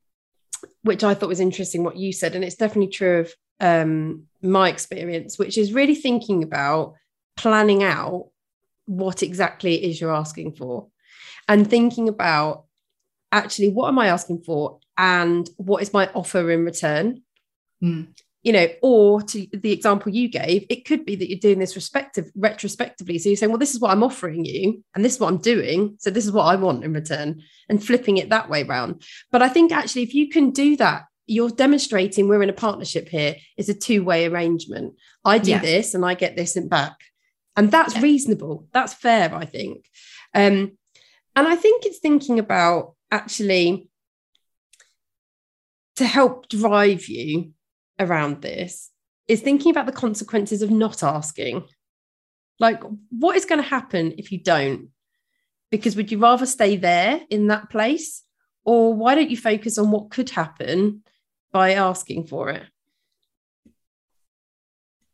which 0.83 1.03
I 1.03 1.15
thought 1.15 1.29
was 1.29 1.41
interesting 1.41 1.83
what 1.83 1.97
you 1.97 2.13
said, 2.13 2.35
and 2.35 2.45
it's 2.45 2.55
definitely 2.55 2.93
true 2.93 3.21
of 3.21 3.33
um, 3.61 4.25
my 4.43 4.69
experience, 4.69 5.39
which 5.39 5.59
is 5.59 5.73
really 5.73 5.95
thinking 5.95 6.43
about 6.43 6.95
planning 7.37 7.83
out 7.83 8.31
what 8.87 9.23
exactly 9.23 9.75
it 9.75 9.89
is 9.89 10.01
you're 10.01 10.15
asking 10.15 10.53
for 10.53 10.89
and 11.47 11.69
thinking 11.69 12.09
about 12.09 12.65
actually 13.33 13.69
what 13.69 13.89
am 13.89 13.99
I 13.99 14.09
asking 14.09 14.43
for 14.43 14.81
and 14.99 15.49
what 15.57 15.83
is 15.83 15.93
my 15.93 16.11
offer 16.15 16.51
in 16.51 16.65
return. 16.65 17.23
Mm. 17.83 18.09
You 18.43 18.55
know, 18.55 18.69
or 18.81 19.21
to 19.21 19.47
the 19.53 19.71
example 19.71 20.13
you 20.13 20.27
gave, 20.29 20.65
it 20.71 20.87
could 20.87 21.05
be 21.05 21.15
that 21.15 21.29
you're 21.29 21.39
doing 21.39 21.59
this 21.59 21.77
respective 21.77 22.31
retrospectively. 22.35 23.19
So 23.19 23.29
you're 23.29 23.37
saying, 23.37 23.51
well, 23.51 23.59
this 23.59 23.75
is 23.75 23.81
what 23.81 23.91
I'm 23.91 24.03
offering 24.03 24.47
you, 24.47 24.83
and 24.95 25.05
this 25.05 25.15
is 25.15 25.21
what 25.21 25.29
I'm 25.29 25.43
doing. 25.43 25.97
So 25.99 26.09
this 26.09 26.25
is 26.25 26.33
what 26.33 26.45
I 26.45 26.57
want 26.57 26.83
in 26.83 26.95
return, 26.95 27.43
and 27.69 27.85
flipping 27.85 28.17
it 28.17 28.31
that 28.31 28.49
way 28.49 28.63
around. 28.63 29.03
But 29.31 29.43
I 29.43 29.51
think 29.51 29.73
actually, 29.73 30.05
if 30.05 30.15
you 30.15 30.31
can 30.31 30.53
do 30.53 30.75
that 30.79 31.05
you're 31.31 31.49
demonstrating 31.49 32.27
we're 32.27 32.43
in 32.43 32.51
a 32.51 32.53
partnership 32.53 33.09
here. 33.09 33.37
It's 33.57 33.69
a 33.69 33.75
two-way 33.75 34.27
arrangement. 34.27 34.95
I 35.25 35.39
do 35.39 35.53
yeah. 35.53 35.61
this 35.61 35.95
and 35.95 36.05
I 36.05 36.15
get 36.15 36.35
this 36.35 36.57
and 36.57 36.69
back. 36.69 36.97
And 37.57 37.71
that's 37.71 37.95
yeah. 37.95 38.03
reasonable. 38.03 38.67
That's 38.73 38.95
fair, 38.95 39.33
I 39.33 39.45
think. 39.45 39.89
Um, 40.35 40.73
and 41.37 41.47
I 41.47 41.55
think 41.55 41.87
it's 41.87 42.01
thinking 42.01 42.41
about 42.41 42.95
actually 43.13 43.89
to 45.97 46.05
help 46.05 46.49
drive 46.49 47.07
you 47.07 47.53
around 48.01 48.43
this 48.43 48.91
is 49.29 49.41
thinking 49.41 49.71
about 49.71 49.87
the 49.87 49.93
consequences 49.93 50.63
of 50.63 50.71
not 50.73 51.05
asking. 51.05 51.63
Like, 52.59 52.83
what 53.11 53.37
is 53.37 53.45
going 53.45 53.63
to 53.63 53.69
happen 53.69 54.15
if 54.19 54.33
you 54.33 54.43
don't? 54.43 54.89
Because 55.71 55.95
would 55.95 56.11
you 56.11 56.19
rather 56.19 56.47
stay 56.47 56.75
there 56.75 57.21
in 57.31 57.47
that 57.47 57.71
place? 57.71 58.25
Or 58.65 58.93
why 58.93 59.15
don't 59.15 59.31
you 59.31 59.37
focus 59.37 59.79
on 59.79 59.93
what 59.93 60.11
could 60.11 60.31
happen 60.31 61.05
by 61.53 61.75
asking 61.75 62.27
for 62.27 62.51
it. 62.51 62.63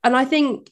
And 0.04 0.16
I 0.16 0.24
think 0.24 0.70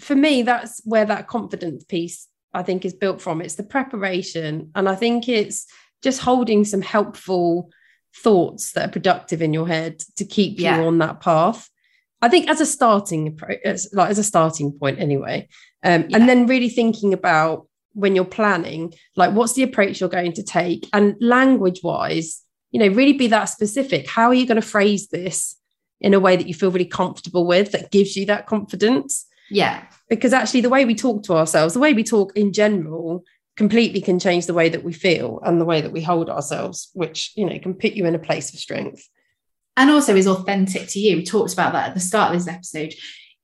for 0.00 0.16
me, 0.16 0.42
that's 0.42 0.80
where 0.84 1.04
that 1.04 1.28
confidence 1.28 1.84
piece 1.84 2.26
I 2.52 2.62
think 2.62 2.84
is 2.84 2.94
built 2.94 3.20
from. 3.20 3.40
It's 3.40 3.54
the 3.54 3.62
preparation. 3.62 4.70
And 4.74 4.88
I 4.88 4.96
think 4.96 5.28
it's 5.28 5.66
just 6.02 6.20
holding 6.20 6.64
some 6.64 6.82
helpful 6.82 7.70
thoughts 8.16 8.72
that 8.72 8.88
are 8.88 8.92
productive 8.92 9.40
in 9.42 9.52
your 9.52 9.68
head 9.68 10.00
to 10.16 10.24
keep 10.24 10.58
you 10.58 10.68
on 10.68 10.98
that 10.98 11.20
path. 11.20 11.68
I 12.22 12.28
think 12.28 12.50
as 12.50 12.60
a 12.60 12.66
starting 12.66 13.38
as, 13.64 13.88
like 13.92 14.10
as 14.10 14.18
a 14.18 14.24
starting 14.24 14.72
point 14.72 14.98
anyway. 14.98 15.48
Um, 15.84 16.06
Yeah. 16.08 16.16
and 16.18 16.28
then 16.28 16.46
really 16.46 16.68
thinking 16.68 17.14
about 17.14 17.68
when 17.92 18.14
you're 18.16 18.24
planning, 18.24 18.92
like 19.16 19.32
what's 19.32 19.52
the 19.54 19.62
approach 19.62 20.00
you're 20.00 20.08
going 20.08 20.32
to 20.34 20.42
take 20.42 20.88
and 20.92 21.14
language 21.20 21.80
wise, 21.82 22.42
you 22.70 22.80
know, 22.80 22.88
really 22.88 23.12
be 23.12 23.26
that 23.28 23.46
specific. 23.46 24.08
How 24.08 24.28
are 24.28 24.34
you 24.34 24.46
going 24.46 24.60
to 24.60 24.66
phrase 24.66 25.08
this 25.08 25.56
in 26.00 26.14
a 26.14 26.20
way 26.20 26.36
that 26.36 26.46
you 26.46 26.54
feel 26.54 26.70
really 26.70 26.84
comfortable 26.84 27.46
with 27.46 27.72
that 27.72 27.90
gives 27.90 28.16
you 28.16 28.26
that 28.26 28.46
confidence? 28.46 29.26
Yeah. 29.52 29.82
because 30.08 30.32
actually 30.32 30.60
the 30.60 30.68
way 30.68 30.84
we 30.84 30.94
talk 30.94 31.24
to 31.24 31.34
ourselves 31.34 31.74
the 31.74 31.80
way 31.80 31.92
we 31.92 32.04
talk 32.04 32.36
in 32.36 32.52
general 32.52 33.24
completely 33.56 34.00
can 34.00 34.20
change 34.20 34.46
the 34.46 34.54
way 34.54 34.68
that 34.68 34.84
we 34.84 34.92
feel 34.92 35.40
and 35.44 35.60
the 35.60 35.64
way 35.64 35.80
that 35.80 35.90
we 35.90 36.00
hold 36.00 36.30
ourselves 36.30 36.88
which 36.94 37.32
you 37.34 37.44
know 37.44 37.58
can 37.58 37.74
put 37.74 37.94
you 37.94 38.06
in 38.06 38.14
a 38.14 38.18
place 38.20 38.54
of 38.54 38.60
strength 38.60 39.08
and 39.80 39.90
also 39.90 40.14
is 40.14 40.26
authentic 40.26 40.88
to 40.88 41.00
you. 41.00 41.16
We 41.16 41.24
talked 41.24 41.54
about 41.54 41.72
that 41.72 41.88
at 41.88 41.94
the 41.94 42.00
start 42.00 42.34
of 42.34 42.38
this 42.38 42.52
episode. 42.52 42.92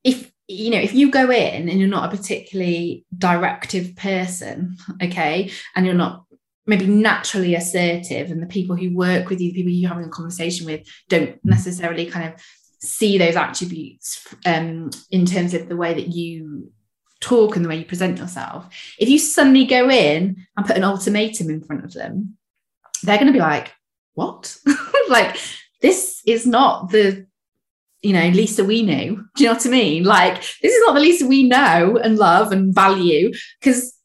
If 0.03 0.31
you 0.47 0.69
know, 0.69 0.79
if 0.79 0.93
you 0.93 1.11
go 1.11 1.29
in 1.29 1.67
and 1.67 1.79
you're 1.79 1.89
not 1.89 2.13
a 2.13 2.15
particularly 2.15 3.05
directive 3.17 3.95
person, 3.95 4.77
okay, 5.01 5.51
and 5.75 5.85
you're 5.85 5.95
not 5.95 6.25
maybe 6.67 6.85
naturally 6.85 7.55
assertive, 7.55 8.29
and 8.29 8.41
the 8.41 8.47
people 8.47 8.75
who 8.75 8.95
work 8.95 9.29
with 9.29 9.39
you, 9.41 9.51
the 9.51 9.57
people 9.57 9.71
you're 9.71 9.89
having 9.89 10.05
a 10.05 10.09
conversation 10.09 10.65
with, 10.65 10.87
don't 11.07 11.43
necessarily 11.43 12.05
kind 12.05 12.33
of 12.33 12.41
see 12.79 13.17
those 13.17 13.35
attributes 13.35 14.27
um, 14.45 14.91
in 15.09 15.25
terms 15.25 15.53
of 15.53 15.67
the 15.67 15.77
way 15.77 15.93
that 15.93 16.09
you 16.09 16.71
talk 17.19 17.55
and 17.55 17.65
the 17.65 17.69
way 17.69 17.77
you 17.77 17.85
present 17.85 18.19
yourself. 18.19 18.67
If 18.99 19.09
you 19.09 19.17
suddenly 19.17 19.65
go 19.65 19.89
in 19.89 20.45
and 20.55 20.65
put 20.65 20.77
an 20.77 20.83
ultimatum 20.83 21.49
in 21.49 21.63
front 21.63 21.83
of 21.83 21.93
them, 21.93 22.37
they're 23.01 23.17
going 23.17 23.27
to 23.27 23.33
be 23.33 23.39
like, 23.39 23.73
"What?" 24.13 24.57
like 25.09 25.39
this 25.81 26.21
is 26.25 26.45
not 26.45 26.91
the 26.91 27.25
you 28.01 28.13
know 28.13 28.29
lisa 28.29 28.63
we 28.63 28.83
knew 28.83 29.25
do 29.35 29.43
you 29.43 29.49
know 29.49 29.55
what 29.55 29.65
i 29.65 29.69
mean 29.69 30.03
like 30.03 30.35
this 30.61 30.73
is 30.73 30.83
not 30.85 30.93
the 30.93 30.99
lisa 30.99 31.25
we 31.25 31.43
know 31.43 31.97
and 31.97 32.17
love 32.17 32.51
and 32.51 32.73
value 32.73 33.31
because 33.59 33.96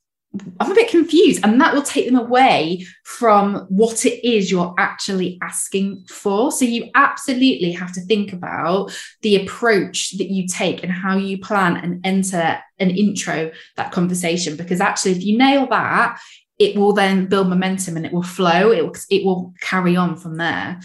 i'm 0.60 0.72
a 0.72 0.74
bit 0.74 0.90
confused 0.90 1.40
and 1.44 1.60
that 1.60 1.74
will 1.74 1.82
take 1.82 2.06
them 2.06 2.16
away 2.16 2.84
from 3.04 3.66
what 3.68 4.06
it 4.06 4.26
is 4.26 4.50
you're 4.50 4.74
actually 4.78 5.38
asking 5.42 6.04
for. 6.08 6.50
So 6.50 6.64
you 6.64 6.90
absolutely 6.94 7.72
have 7.72 7.92
to 7.92 8.00
think 8.00 8.32
about 8.32 8.96
the 9.20 9.36
approach 9.36 10.16
that 10.18 10.30
you 10.30 10.48
take 10.48 10.82
and 10.82 10.90
how 10.90 11.16
you 11.16 11.38
plan 11.38 11.76
and 11.76 12.04
enter 12.04 12.58
an 12.78 12.90
intro 12.90 13.50
that 13.76 13.92
conversation 13.92 14.56
because 14.56 14.80
actually 14.80 15.12
if 15.12 15.22
you 15.22 15.36
nail 15.36 15.66
that 15.68 16.18
it 16.58 16.76
will 16.76 16.92
then 16.92 17.26
build 17.26 17.48
momentum 17.48 17.96
and 17.96 18.06
it 18.06 18.12
will 18.12 18.22
flow. 18.22 18.70
It 18.70 18.84
will, 18.84 18.96
it 19.10 19.24
will 19.24 19.52
carry 19.60 19.96
on 19.96 20.16
from 20.16 20.36
there. 20.36 20.80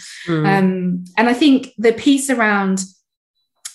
Um, 0.46 1.06
and 1.18 1.30
I 1.30 1.34
think 1.34 1.74
the 1.78 1.94
piece 1.94 2.30
around 2.32 2.84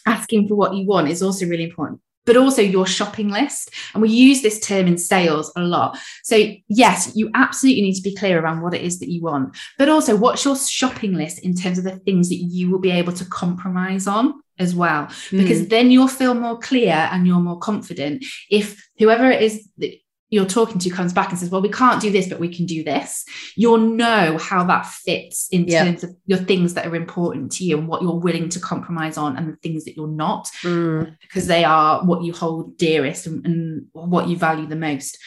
asking 0.04 0.48
for 0.48 0.56
what 0.56 0.74
you 0.74 0.84
want 0.84 1.08
is 1.08 1.22
also 1.22 1.46
really 1.46 1.64
important, 1.64 2.00
but 2.24 2.36
also 2.36 2.62
your 2.62 2.86
shopping 2.86 3.28
list. 3.28 3.70
And 3.94 4.02
we 4.02 4.10
use 4.10 4.42
this 4.42 4.60
term 4.60 4.86
in 4.86 4.98
sales 4.98 5.52
a 5.56 5.62
lot. 5.62 5.98
So, 6.22 6.52
yes, 6.68 7.12
you 7.14 7.30
absolutely 7.34 7.82
need 7.82 7.94
to 7.94 8.02
be 8.02 8.14
clear 8.14 8.40
around 8.40 8.62
what 8.62 8.74
it 8.74 8.82
is 8.82 8.98
that 9.00 9.10
you 9.10 9.22
want, 9.22 9.56
but 9.78 9.88
also 9.88 10.16
what's 10.16 10.44
your 10.44 10.56
shopping 10.56 11.14
list 11.14 11.40
in 11.40 11.54
terms 11.54 11.78
of 11.78 11.84
the 11.84 11.96
things 11.96 12.28
that 12.28 12.36
you 12.36 12.70
will 12.70 12.78
be 12.78 12.90
able 12.90 13.12
to 13.14 13.24
compromise 13.24 14.06
on 14.06 14.34
as 14.58 14.74
well, 14.74 15.08
because 15.30 15.60
hmm. 15.60 15.68
then 15.68 15.90
you'll 15.90 16.08
feel 16.08 16.34
more 16.34 16.58
clear 16.58 17.08
and 17.10 17.26
you're 17.26 17.40
more 17.40 17.58
confident. 17.58 18.24
If 18.50 18.88
whoever 18.98 19.30
it 19.30 19.42
is 19.42 19.68
that 19.78 19.94
you're 20.32 20.46
talking 20.46 20.78
to 20.80 20.88
comes 20.90 21.12
back 21.12 21.28
and 21.28 21.38
says, 21.38 21.50
Well, 21.50 21.60
we 21.60 21.68
can't 21.68 22.00
do 22.00 22.10
this, 22.10 22.26
but 22.28 22.40
we 22.40 22.48
can 22.52 22.64
do 22.66 22.82
this, 22.82 23.24
you'll 23.54 23.76
know 23.78 24.38
how 24.38 24.64
that 24.64 24.86
fits 24.86 25.46
in 25.52 25.66
Yeah. 25.68 25.84
terms 25.84 26.02
of 26.02 26.10
your 26.26 26.38
things 26.38 26.72
that 26.74 26.86
are 26.86 26.96
important 26.96 27.52
to 27.52 27.64
you 27.64 27.76
and 27.78 27.86
what 27.86 28.00
you're 28.02 28.18
willing 28.18 28.48
to 28.48 28.58
compromise 28.58 29.18
on 29.18 29.36
and 29.36 29.52
the 29.52 29.56
things 29.56 29.84
that 29.84 29.94
you're 29.94 30.08
not, 30.08 30.48
Mm. 30.62 31.14
because 31.20 31.46
they 31.46 31.64
are 31.64 32.02
what 32.04 32.24
you 32.24 32.32
hold 32.32 32.78
dearest 32.78 33.26
and, 33.26 33.44
and 33.46 33.86
what 33.92 34.26
you 34.28 34.36
value 34.36 34.66
the 34.66 34.74
most. 34.74 35.18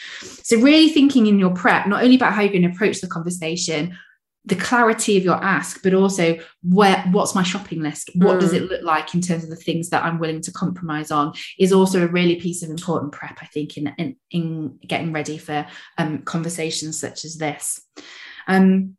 So, 0.42 0.60
really 0.60 0.88
thinking 0.88 1.26
in 1.26 1.38
your 1.38 1.50
prep, 1.54 1.86
not 1.86 2.02
only 2.02 2.16
about 2.16 2.32
how 2.32 2.42
you're 2.42 2.52
going 2.52 2.62
to 2.62 2.68
approach 2.70 3.00
the 3.00 3.06
conversation, 3.06 3.96
the 4.46 4.54
clarity 4.54 5.16
of 5.18 5.24
your 5.24 5.42
ask, 5.42 5.82
but 5.82 5.92
also 5.92 6.38
where 6.62 7.04
what's 7.10 7.34
my 7.34 7.42
shopping 7.42 7.82
list? 7.82 8.10
What 8.14 8.40
does 8.40 8.52
Mm. 8.52 8.56
it 8.56 8.70
look 8.70 8.82
like 8.82 9.14
in 9.14 9.20
terms 9.20 9.42
of 9.42 9.50
the 9.50 9.56
things 9.56 9.90
that 9.90 10.04
I'm 10.04 10.18
willing 10.20 10.40
to 10.42 10.52
compromise 10.52 11.10
on? 11.10 11.32
Is 11.58 11.72
also 11.72 12.04
a 12.04 12.08
really 12.08 12.36
piece 12.36 12.62
of 12.62 12.70
important 12.70 13.12
prep, 13.12 13.38
I 13.42 13.46
think, 13.46 13.76
in 13.76 13.92
in, 13.98 14.16
in 14.30 14.78
getting 14.86 15.12
ready 15.12 15.36
for 15.36 15.66
um, 15.98 16.22
conversations 16.22 16.98
such 16.98 17.24
as 17.24 17.36
this. 17.36 17.80
Um, 18.46 18.96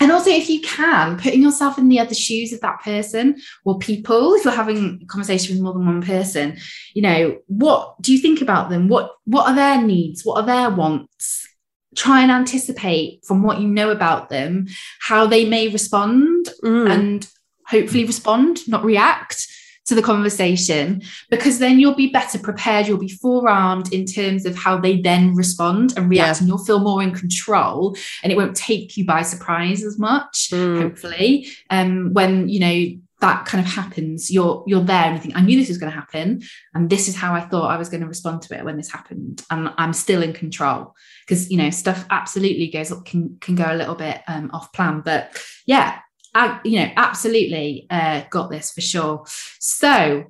and 0.00 0.12
also, 0.12 0.30
if 0.30 0.50
you 0.50 0.60
can, 0.60 1.18
putting 1.18 1.42
yourself 1.42 1.78
in 1.78 1.88
the 1.88 2.00
other 2.00 2.14
shoes 2.14 2.52
of 2.52 2.60
that 2.60 2.82
person 2.82 3.36
or 3.64 3.78
people, 3.78 4.34
if 4.34 4.44
you're 4.44 4.52
having 4.52 5.00
a 5.02 5.06
conversation 5.06 5.54
with 5.54 5.62
more 5.62 5.72
than 5.72 5.86
one 5.86 6.02
person, 6.02 6.58
you 6.94 7.00
know, 7.02 7.38
what 7.46 8.00
do 8.02 8.12
you 8.12 8.18
think 8.18 8.42
about 8.42 8.68
them? 8.68 8.88
What 8.88 9.12
what 9.24 9.46
are 9.48 9.54
their 9.54 9.80
needs? 9.82 10.22
What 10.24 10.40
are 10.40 10.46
their 10.46 10.70
wants? 10.70 11.48
Try 11.96 12.22
and 12.22 12.30
anticipate 12.30 13.24
from 13.24 13.42
what 13.42 13.60
you 13.60 13.66
know 13.68 13.90
about 13.90 14.28
them 14.28 14.66
how 15.00 15.26
they 15.26 15.44
may 15.48 15.68
respond 15.68 16.46
Mm. 16.62 16.90
and 16.90 17.28
hopefully 17.66 18.04
respond, 18.04 18.60
not 18.68 18.84
react 18.84 19.48
to 19.86 19.94
the 19.94 20.02
conversation, 20.02 21.00
because 21.30 21.58
then 21.60 21.78
you'll 21.78 21.94
be 21.94 22.08
better 22.10 22.38
prepared. 22.40 22.86
You'll 22.88 22.98
be 22.98 23.08
forearmed 23.08 23.92
in 23.92 24.04
terms 24.04 24.44
of 24.44 24.56
how 24.56 24.78
they 24.78 25.00
then 25.00 25.34
respond 25.34 25.94
and 25.96 26.10
react, 26.10 26.36
Yeah. 26.36 26.40
and 26.40 26.48
you'll 26.48 26.64
feel 26.64 26.80
more 26.80 27.02
in 27.02 27.12
control 27.12 27.96
and 28.22 28.32
it 28.32 28.36
won't 28.36 28.56
take 28.56 28.96
you 28.96 29.04
by 29.04 29.22
surprise 29.22 29.84
as 29.84 29.96
much, 29.98 30.50
Mm. 30.52 30.82
hopefully. 30.82 31.46
Um, 31.70 32.12
when 32.12 32.48
you 32.48 32.60
know 32.60 32.98
that 33.20 33.46
kind 33.46 33.64
of 33.64 33.72
happens, 33.72 34.30
you're 34.30 34.62
you're 34.66 34.84
there 34.84 35.04
and 35.04 35.16
you 35.16 35.22
think, 35.22 35.36
I 35.36 35.40
knew 35.40 35.58
this 35.58 35.68
was 35.68 35.78
going 35.78 35.92
to 35.92 35.98
happen, 35.98 36.42
and 36.74 36.90
this 36.90 37.08
is 37.08 37.16
how 37.16 37.34
I 37.34 37.40
thought 37.40 37.70
I 37.70 37.78
was 37.78 37.88
going 37.88 38.02
to 38.02 38.06
respond 38.06 38.42
to 38.42 38.58
it 38.58 38.64
when 38.64 38.76
this 38.76 38.90
happened. 38.90 39.42
And 39.50 39.70
I'm 39.78 39.92
still 39.92 40.22
in 40.22 40.32
control. 40.32 40.94
Because 41.26 41.50
you 41.50 41.56
know, 41.56 41.70
stuff 41.70 42.04
absolutely 42.10 42.68
goes 42.68 42.92
can 43.04 43.38
can 43.40 43.54
go 43.54 43.66
a 43.68 43.76
little 43.76 43.94
bit 43.94 44.20
um, 44.28 44.50
off 44.52 44.72
plan. 44.72 45.00
But 45.04 45.42
yeah, 45.66 45.98
I, 46.34 46.60
you 46.64 46.80
know, 46.80 46.90
absolutely 46.96 47.86
uh, 47.88 48.24
got 48.30 48.50
this 48.50 48.72
for 48.72 48.82
sure. 48.82 49.24
So, 49.58 50.26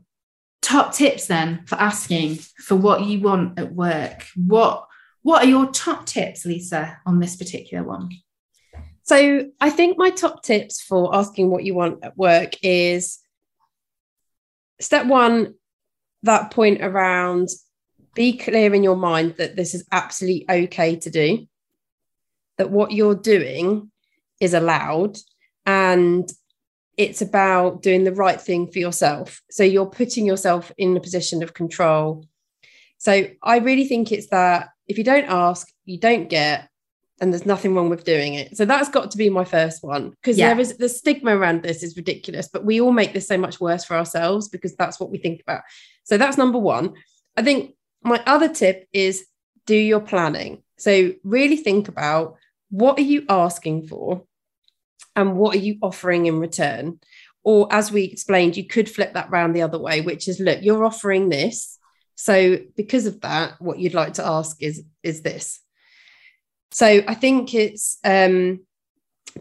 top 0.63 0.95
tips 0.95 1.27
then 1.27 1.65
for 1.67 1.75
asking 1.77 2.37
for 2.37 2.77
what 2.77 3.05
you 3.05 3.21
want 3.21 3.59
at 3.59 3.73
work. 3.73 4.27
What 4.37 4.87
what 5.23 5.43
are 5.43 5.49
your 5.49 5.67
top 5.73 6.07
tips, 6.07 6.45
Lisa, 6.45 7.01
on 7.05 7.19
this 7.19 7.35
particular 7.35 7.83
one? 7.83 8.11
So 9.07 9.47
I 9.61 9.71
think 9.71 9.97
my 9.97 10.11
top 10.11 10.43
tips 10.43 10.83
for 10.83 11.15
asking 11.15 11.49
what 11.49 11.63
you 11.63 11.75
want 11.75 12.03
at 12.03 12.19
work 12.19 12.55
is 12.63 13.21
step 14.81 15.07
one, 15.07 15.55
that 16.25 16.51
point 16.51 16.83
around 16.83 17.49
be 18.17 18.37
clear 18.37 18.75
in 18.75 18.83
your 18.83 18.97
mind 18.97 19.37
that 19.37 19.55
this 19.55 19.75
is 19.75 19.87
absolutely 19.93 20.45
okay 20.51 20.97
to 20.97 21.11
do, 21.11 21.47
that 22.59 22.71
what 22.71 22.91
you're 22.91 23.15
doing 23.15 23.93
is 24.41 24.55
allowed 24.55 25.19
and 25.67 26.33
it's 26.97 27.23
about 27.23 27.83
doing 27.83 28.03
the 28.03 28.13
right 28.13 28.41
thing 28.41 28.67
for 28.67 28.81
yourself. 28.81 29.41
So 29.51 29.63
you're 29.63 29.87
putting 29.87 30.27
yourself 30.27 30.73
in 30.79 30.97
a 30.97 31.01
position 31.01 31.45
of 31.45 31.55
control. 31.55 32.27
So 32.99 33.29
I 33.43 33.59
really 33.59 33.87
think 33.87 34.11
it's 34.11 34.29
that 34.31 34.71
if 34.89 34.99
you 34.99 35.05
don't 35.05 35.29
ask, 35.29 35.69
you 35.85 36.01
don't 36.01 36.29
get, 36.29 36.69
and 37.21 37.33
there's 37.33 37.47
nothing 37.47 37.75
wrong 37.75 37.89
with 37.89 38.05
doing 38.05 38.35
it. 38.35 38.57
So 38.57 38.65
that's 38.65 38.89
got 38.91 39.11
to 39.11 39.17
be 39.19 39.31
my 39.31 39.45
first 39.45 39.83
one 39.83 40.11
because 40.11 40.37
Yeah. 40.37 40.49
there 40.51 40.61
is 40.61 40.77
the 40.77 40.89
stigma 40.89 41.37
around 41.37 41.63
this 41.63 41.83
is 41.83 41.97
ridiculous, 41.97 42.49
but 42.49 42.65
we 42.65 42.81
all 42.81 42.93
make 42.93 43.13
this 43.15 43.27
so 43.27 43.39
much 43.39 43.61
worse 43.61 43.85
for 43.85 43.97
ourselves 43.97 44.49
because 44.49 44.75
that's 44.77 45.01
what 45.01 45.11
we 45.11 45.19
think 45.19 45.41
about. 45.41 45.63
So 46.05 46.19
that's 46.19 46.37
number 46.37 46.59
one. 46.59 46.95
I 47.37 47.43
think 47.43 47.75
my 48.03 48.23
other 48.27 48.49
tip 48.49 48.87
is 48.93 49.27
do 49.65 49.77
your 49.77 50.01
planning. 50.01 50.63
So 50.79 51.13
really 51.25 51.57
think 51.57 51.89
about 51.89 52.37
what 52.71 52.99
are 52.99 53.03
you 53.03 53.25
asking 53.29 53.87
for 53.89 54.25
and 55.15 55.37
what 55.37 55.57
are 55.57 55.61
you 55.61 55.79
offering 55.83 56.27
in 56.27 56.39
return? 56.39 57.01
Or 57.43 57.73
as 57.73 57.91
we 57.91 58.05
explained, 58.05 58.57
you 58.57 58.67
could 58.67 58.91
flip 58.91 59.15
that 59.15 59.31
round 59.31 59.55
the 59.57 59.63
other 59.63 59.79
way, 59.79 60.01
which 60.03 60.29
is 60.29 60.39
look, 60.41 60.63
you're 60.63 60.85
offering 60.85 61.29
this. 61.31 61.79
So 62.15 62.59
because 62.77 63.07
of 63.07 63.21
that, 63.23 63.61
what 63.61 63.79
you'd 63.79 63.95
like 63.95 64.15
to 64.15 64.27
ask 64.27 64.63
is 64.63 64.83
is 65.03 65.23
this. 65.23 65.61
So 66.73 67.03
I 67.07 67.15
think 67.15 67.55
it's 67.55 67.99
um, 68.05 68.61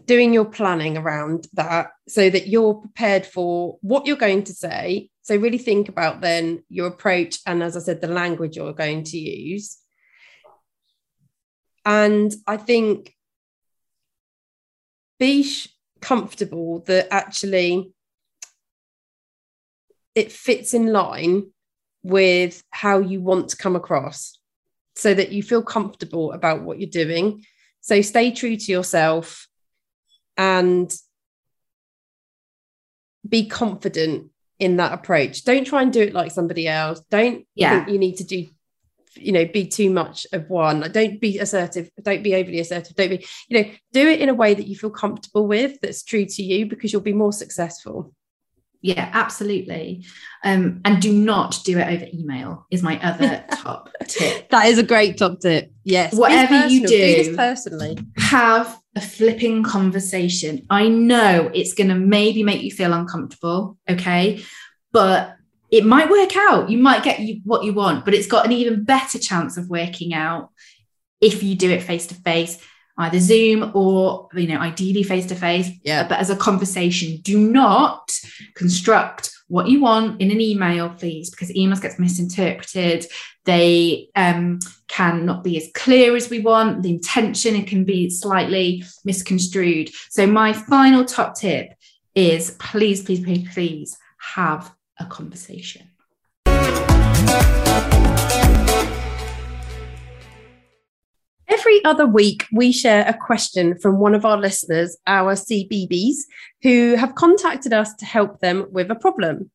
doing 0.06 0.34
your 0.34 0.46
planning 0.46 0.98
around 0.98 1.48
that 1.54 1.92
so 2.08 2.30
that 2.30 2.48
you're 2.48 2.76
prepared 2.76 3.26
for 3.26 3.78
what 3.82 4.06
you're 4.06 4.16
going 4.16 4.44
to 4.44 4.54
say. 4.54 5.10
So 5.22 5.36
really 5.36 5.58
think 5.58 5.90
about 5.90 6.22
then 6.22 6.64
your 6.70 6.88
approach 6.88 7.40
and 7.46 7.64
as 7.64 7.76
I 7.76 7.80
said, 7.80 8.02
the 8.02 8.08
language 8.08 8.56
you're 8.56 8.74
going 8.74 9.04
to 9.06 9.18
use. 9.18 9.78
And 11.86 12.34
I 12.48 12.58
think 12.58 13.14
be 15.20 15.50
comfortable 16.02 16.80
that 16.82 17.08
actually 17.12 17.94
it 20.14 20.32
fits 20.32 20.74
in 20.74 20.92
line 20.92 21.52
with 22.04 22.64
how 22.70 23.00
you 23.00 23.20
want 23.22 23.50
to 23.50 23.58
come 23.58 23.76
across. 23.76 24.38
So 24.96 25.14
that 25.14 25.32
you 25.32 25.44
feel 25.44 25.62
comfortable 25.62 26.32
about 26.32 26.62
what 26.62 26.80
you're 26.80 26.90
doing. 26.90 27.44
So 27.82 28.02
stay 28.02 28.32
true 28.32 28.56
to 28.56 28.72
yourself 28.72 29.48
and 30.38 30.94
be 33.28 33.48
confident 33.48 34.32
in 34.60 34.78
that 34.78 34.94
approach. 34.94 35.44
Don't 35.44 35.66
try 35.66 35.82
and 35.82 35.92
do 35.92 36.02
it 36.02 36.14
like 36.14 36.32
somebody 36.32 36.68
else. 36.68 37.02
Don't 37.12 37.46
yeah. 37.56 37.84
think 37.84 37.90
you 37.90 38.00
need 38.00 38.18
to 38.18 38.24
do 38.24 38.48
you 39.18 39.32
know 39.32 39.46
be 39.46 39.66
too 39.66 39.90
much 39.90 40.28
of 40.34 40.50
one 40.50 40.82
don't 40.92 41.22
be 41.22 41.40
assertive 41.40 41.90
don't 42.02 42.24
be 42.24 42.36
overly 42.36 42.60
assertive 42.60 42.96
don't 42.96 43.10
be 43.10 43.26
you 43.48 43.62
know 43.62 43.70
do 43.94 44.08
it 44.08 44.20
in 44.20 44.30
a 44.30 44.34
way 44.34 44.54
that 44.54 44.68
you 44.68 44.76
feel 44.76 44.90
comfortable 44.90 45.48
with 45.48 45.80
that's 45.82 46.04
true 46.04 46.26
to 46.26 46.44
you 46.44 46.66
because 46.66 46.92
you'll 46.92 47.02
be 47.02 47.14
more 47.14 47.32
successful 47.32 48.14
yeah 48.86 49.10
absolutely. 49.14 50.06
Um, 50.44 50.82
and 50.86 51.02
do 51.02 51.12
not 51.12 51.60
do 51.66 51.80
it 51.80 51.88
over 51.88 52.06
email 52.14 52.68
is 52.70 52.84
my 52.84 53.02
other 53.04 53.44
top 53.52 53.90
tip. 54.08 54.50
That 54.50 54.68
is 54.68 54.78
a 54.78 54.84
great 54.84 55.18
top 55.18 55.40
tip. 55.40 55.72
Yes. 55.84 56.14
Whatever 56.14 56.68
you 56.68 56.86
do, 56.86 57.24
do 57.24 57.36
personally. 57.36 57.98
have 58.18 58.80
a 58.96 59.02
flipping 59.02 59.64
conversation. 59.64 60.66
I 60.70 60.88
know 60.88 61.50
it's 61.54 61.74
going 61.74 61.90
to 61.90 61.96
maybe 61.96 62.44
make 62.44 62.62
you 62.62 62.72
feel 62.72 62.94
uncomfortable 62.94 63.78
okay? 63.90 64.44
But 64.92 65.36
it 65.72 65.84
might 65.84 66.10
work 66.10 66.38
out. 66.38 66.70
You 66.70 66.78
might 66.78 67.04
get 67.04 67.20
you 67.20 67.42
what 67.44 67.64
you 67.64 67.74
want 67.74 68.06
but 68.06 68.14
it's 68.14 68.28
got 68.28 68.46
an 68.46 68.52
even 68.52 68.84
better 68.84 69.18
chance 69.18 69.58
of 69.58 69.70
working 69.70 70.14
out 70.14 70.52
if 71.22 71.42
you 71.42 71.56
do 71.56 71.72
it 71.72 71.82
face 71.82 72.06
to 72.08 72.16
face 72.16 72.60
either 72.98 73.20
Zoom 73.20 73.72
or, 73.74 74.30
you 74.34 74.48
know, 74.48 74.60
ideally 74.60 75.04
face 75.04 75.26
to 75.28 75.36
face. 75.36 75.70
Yeah. 75.84 76.08
But 76.08 76.20
as 76.20 76.30
a 76.30 76.36
conversation, 76.36 77.18
do 77.22 77.38
not 77.38 78.12
construct 78.56 79.32
what 79.48 79.68
you 79.68 79.82
want 79.82 80.22
in 80.22 80.32
an 80.32 80.42
email, 80.42 80.90
please, 80.90 81.30
because 81.30 81.52
emails 81.52 81.82
gets 81.82 82.00
misinterpreted. 82.00 83.06
They 83.44 84.10
um, 84.16 84.60
can 84.88 85.26
not 85.26 85.44
be 85.44 85.58
as 85.58 85.70
clear 85.76 86.16
as 86.16 86.30
we 86.30 86.40
want. 86.40 86.82
The 86.82 86.90
intention 86.90 87.56
it 87.56 87.68
can 87.68 87.84
be 87.84 88.10
slightly 88.10 88.84
misconstrued. 89.04 89.92
So 90.10 90.26
my 90.26 90.54
final 90.54 91.06
top 91.06 91.36
tip 91.36 91.74
is 92.16 92.52
please, 92.60 93.04
please, 93.04 93.24
please, 93.24 93.48
please 93.54 93.98
have 94.34 94.74
a 95.00 95.06
conversation. 95.06 95.90
Every 101.58 101.86
other 101.86 102.06
week, 102.06 102.46
we 102.52 102.74
share 102.74 103.08
a 103.08 103.14
question 103.14 103.80
from 103.80 103.98
one 103.98 104.14
of 104.14 104.26
our 104.26 104.36
listeners, 104.36 104.98
our 105.08 105.36
CBBs, 105.36 106.18
who 106.62 106.96
have 106.96 107.16
contacted 107.16 107.72
us 107.72 107.94
to 107.96 108.06
help 108.06 108.42
them 108.42 108.68
with 108.72 108.92
a 108.92 108.96
problem. 108.96 109.50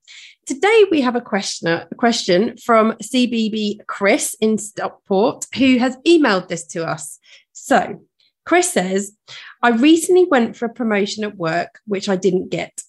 Today, 0.46 0.84
we 0.90 1.02
have 1.02 1.14
a 1.14 1.20
question, 1.20 1.68
a 1.68 1.94
question 1.94 2.56
from 2.56 2.92
CBB 3.02 3.86
Chris 3.86 4.34
in 4.40 4.56
Stockport, 4.56 5.44
who 5.54 5.76
has 5.76 5.98
emailed 6.06 6.48
this 6.48 6.66
to 6.68 6.86
us. 6.86 7.18
So, 7.52 8.02
Chris 8.46 8.72
says, 8.72 9.12
I 9.62 9.68
recently 9.68 10.24
went 10.24 10.56
for 10.56 10.64
a 10.64 10.72
promotion 10.72 11.22
at 11.22 11.36
work, 11.36 11.80
which 11.86 12.08
I 12.08 12.16
didn't 12.16 12.48
get. 12.48 12.80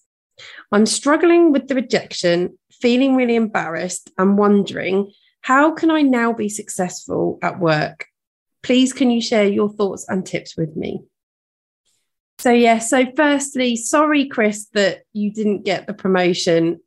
I'm 0.72 0.86
struggling 0.86 1.52
with 1.52 1.68
the 1.68 1.74
rejection, 1.74 2.58
feeling 2.70 3.14
really 3.14 3.36
embarrassed, 3.36 4.10
and 4.16 4.38
wondering 4.38 5.12
how 5.42 5.74
can 5.74 5.90
I 5.90 6.00
now 6.00 6.32
be 6.32 6.48
successful 6.48 7.38
at 7.42 7.60
work? 7.60 8.06
Please, 8.62 8.92
can 8.92 9.10
you 9.10 9.20
share 9.20 9.46
your 9.46 9.68
thoughts 9.68 10.06
and 10.08 10.24
tips 10.24 10.56
with 10.56 10.76
me? 10.76 11.02
So, 12.38 12.50
yeah, 12.50 12.78
so 12.78 13.06
firstly, 13.16 13.76
sorry, 13.76 14.26
Chris, 14.26 14.66
that 14.74 15.02
you 15.12 15.32
didn't 15.32 15.64
get 15.64 15.86
the 15.86 15.94
promotion. 15.94 16.80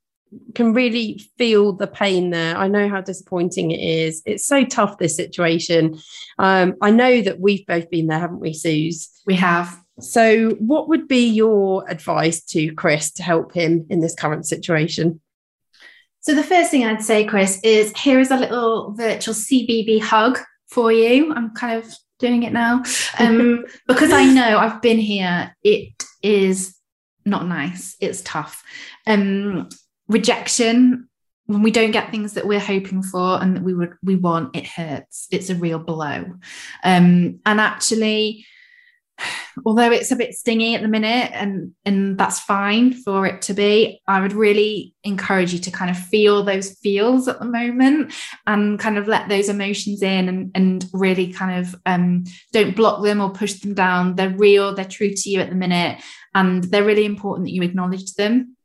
Can 0.53 0.73
really 0.73 1.21
feel 1.37 1.71
the 1.71 1.87
pain 1.87 2.31
there. 2.31 2.57
I 2.57 2.67
know 2.67 2.89
how 2.89 2.99
disappointing 2.99 3.71
it 3.71 3.79
is. 3.79 4.21
It's 4.25 4.45
so 4.45 4.65
tough, 4.65 4.97
this 4.97 5.15
situation. 5.15 5.97
Um, 6.39 6.75
I 6.81 6.91
know 6.91 7.21
that 7.21 7.39
we've 7.39 7.65
both 7.65 7.89
been 7.89 8.07
there, 8.07 8.19
haven't 8.19 8.41
we, 8.41 8.53
Suze? 8.53 9.09
We 9.25 9.35
have. 9.35 9.73
So, 10.01 10.51
what 10.59 10.89
would 10.89 11.07
be 11.07 11.29
your 11.29 11.89
advice 11.89 12.43
to 12.47 12.73
Chris 12.73 13.11
to 13.13 13.23
help 13.23 13.53
him 13.53 13.85
in 13.89 14.01
this 14.01 14.15
current 14.15 14.45
situation? 14.45 15.21
So, 16.19 16.35
the 16.35 16.43
first 16.43 16.69
thing 16.69 16.85
I'd 16.85 17.01
say, 17.01 17.23
Chris, 17.23 17.61
is 17.63 17.93
here 17.95 18.19
is 18.19 18.31
a 18.31 18.37
little 18.37 18.91
virtual 18.91 19.33
CBB 19.33 20.01
hug 20.01 20.37
for 20.67 20.91
you. 20.91 21.33
I'm 21.33 21.51
kind 21.51 21.83
of 21.83 21.93
doing 22.19 22.43
it 22.43 22.53
now 22.53 22.83
um, 23.19 23.65
because 23.87 24.11
I 24.11 24.25
know 24.25 24.57
I've 24.57 24.81
been 24.81 24.99
here. 24.99 25.55
It 25.63 26.03
is 26.21 26.75
not 27.25 27.47
nice. 27.47 27.95
It's 27.99 28.21
tough. 28.21 28.63
Um, 29.07 29.69
rejection 30.07 31.09
when 31.47 31.61
we 31.61 31.71
don't 31.71 31.91
get 31.91 32.09
things 32.09 32.33
that 32.33 32.47
we're 32.47 32.59
hoping 32.59 33.03
for 33.03 33.41
and 33.41 33.55
that 33.55 33.63
we 33.63 33.73
would 33.73 33.93
we 34.03 34.15
want, 34.15 34.55
it 34.55 34.65
hurts. 34.65 35.27
It's 35.31 35.49
a 35.49 35.55
real 35.55 35.79
blow. 35.79 36.25
Um, 36.83 37.39
and 37.45 37.59
actually, 37.59 38.45
although 39.65 39.91
it's 39.91 40.11
a 40.11 40.15
bit 40.15 40.33
stingy 40.33 40.75
at 40.75 40.81
the 40.81 40.87
minute 40.87 41.31
and 41.33 41.71
and 41.85 42.17
that's 42.17 42.39
fine 42.39 42.93
for 42.93 43.25
it 43.25 43.41
to 43.41 43.53
be 43.53 44.01
i 44.07 44.19
would 44.19 44.33
really 44.33 44.93
encourage 45.05 45.53
you 45.53 45.59
to 45.59 45.71
kind 45.71 45.89
of 45.89 45.97
feel 45.97 46.43
those 46.43 46.71
feels 46.79 47.27
at 47.27 47.39
the 47.39 47.45
moment 47.45 48.13
and 48.47 48.79
kind 48.79 48.97
of 48.97 49.07
let 49.07 49.29
those 49.29 49.49
emotions 49.49 50.01
in 50.01 50.27
and, 50.27 50.51
and 50.55 50.85
really 50.93 51.31
kind 51.31 51.59
of 51.59 51.75
um, 51.85 52.23
don't 52.51 52.75
block 52.75 53.03
them 53.03 53.21
or 53.21 53.29
push 53.29 53.53
them 53.53 53.73
down. 53.73 54.15
They're 54.15 54.29
real 54.29 54.73
they're 54.73 54.85
true 54.85 55.13
to 55.13 55.29
you 55.29 55.39
at 55.39 55.49
the 55.49 55.55
minute 55.55 56.01
and 56.33 56.63
they're 56.65 56.83
really 56.83 57.05
important 57.05 57.45
that 57.45 57.53
you 57.53 57.61
acknowledge 57.61 58.13
them. 58.15 58.57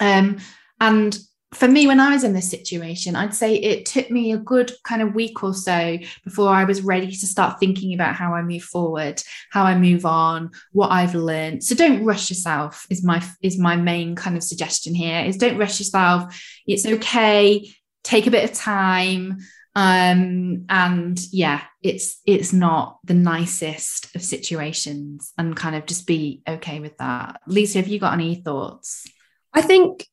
Um, 0.00 0.38
and 0.80 1.16
for 1.56 1.68
me, 1.68 1.86
when 1.86 2.00
I 2.00 2.12
was 2.12 2.22
in 2.22 2.34
this 2.34 2.50
situation, 2.50 3.16
I'd 3.16 3.34
say 3.34 3.56
it 3.56 3.86
took 3.86 4.10
me 4.10 4.32
a 4.32 4.36
good 4.36 4.72
kind 4.84 5.00
of 5.00 5.14
week 5.14 5.42
or 5.42 5.54
so 5.54 5.98
before 6.22 6.50
I 6.50 6.64
was 6.64 6.82
ready 6.82 7.10
to 7.10 7.26
start 7.26 7.58
thinking 7.58 7.94
about 7.94 8.14
how 8.14 8.34
I 8.34 8.42
move 8.42 8.62
forward, 8.62 9.22
how 9.50 9.64
I 9.64 9.76
move 9.76 10.04
on, 10.04 10.50
what 10.72 10.90
I've 10.90 11.14
learned. 11.14 11.64
So 11.64 11.74
don't 11.74 12.04
rush 12.04 12.28
yourself 12.28 12.86
is 12.90 13.02
my 13.02 13.26
is 13.40 13.58
my 13.58 13.74
main 13.74 14.16
kind 14.16 14.36
of 14.36 14.42
suggestion 14.42 14.94
here 14.94 15.24
is 15.24 15.38
don't 15.38 15.56
rush 15.56 15.78
yourself. 15.78 16.38
It's 16.66 16.84
okay. 16.84 17.72
Take 18.04 18.26
a 18.26 18.30
bit 18.30 18.48
of 18.48 18.56
time. 18.56 19.38
Um, 19.74 20.66
and 20.68 21.18
yeah, 21.32 21.62
it's 21.82 22.20
it's 22.26 22.52
not 22.52 22.98
the 23.04 23.14
nicest 23.14 24.14
of 24.14 24.22
situations 24.22 25.32
and 25.38 25.56
kind 25.56 25.74
of 25.74 25.86
just 25.86 26.06
be 26.06 26.42
okay 26.46 26.80
with 26.80 26.98
that. 26.98 27.40
Lisa, 27.46 27.78
have 27.78 27.88
you 27.88 27.98
got 27.98 28.14
any 28.14 28.34
thoughts? 28.34 29.06
I 29.54 29.62
think 29.62 30.06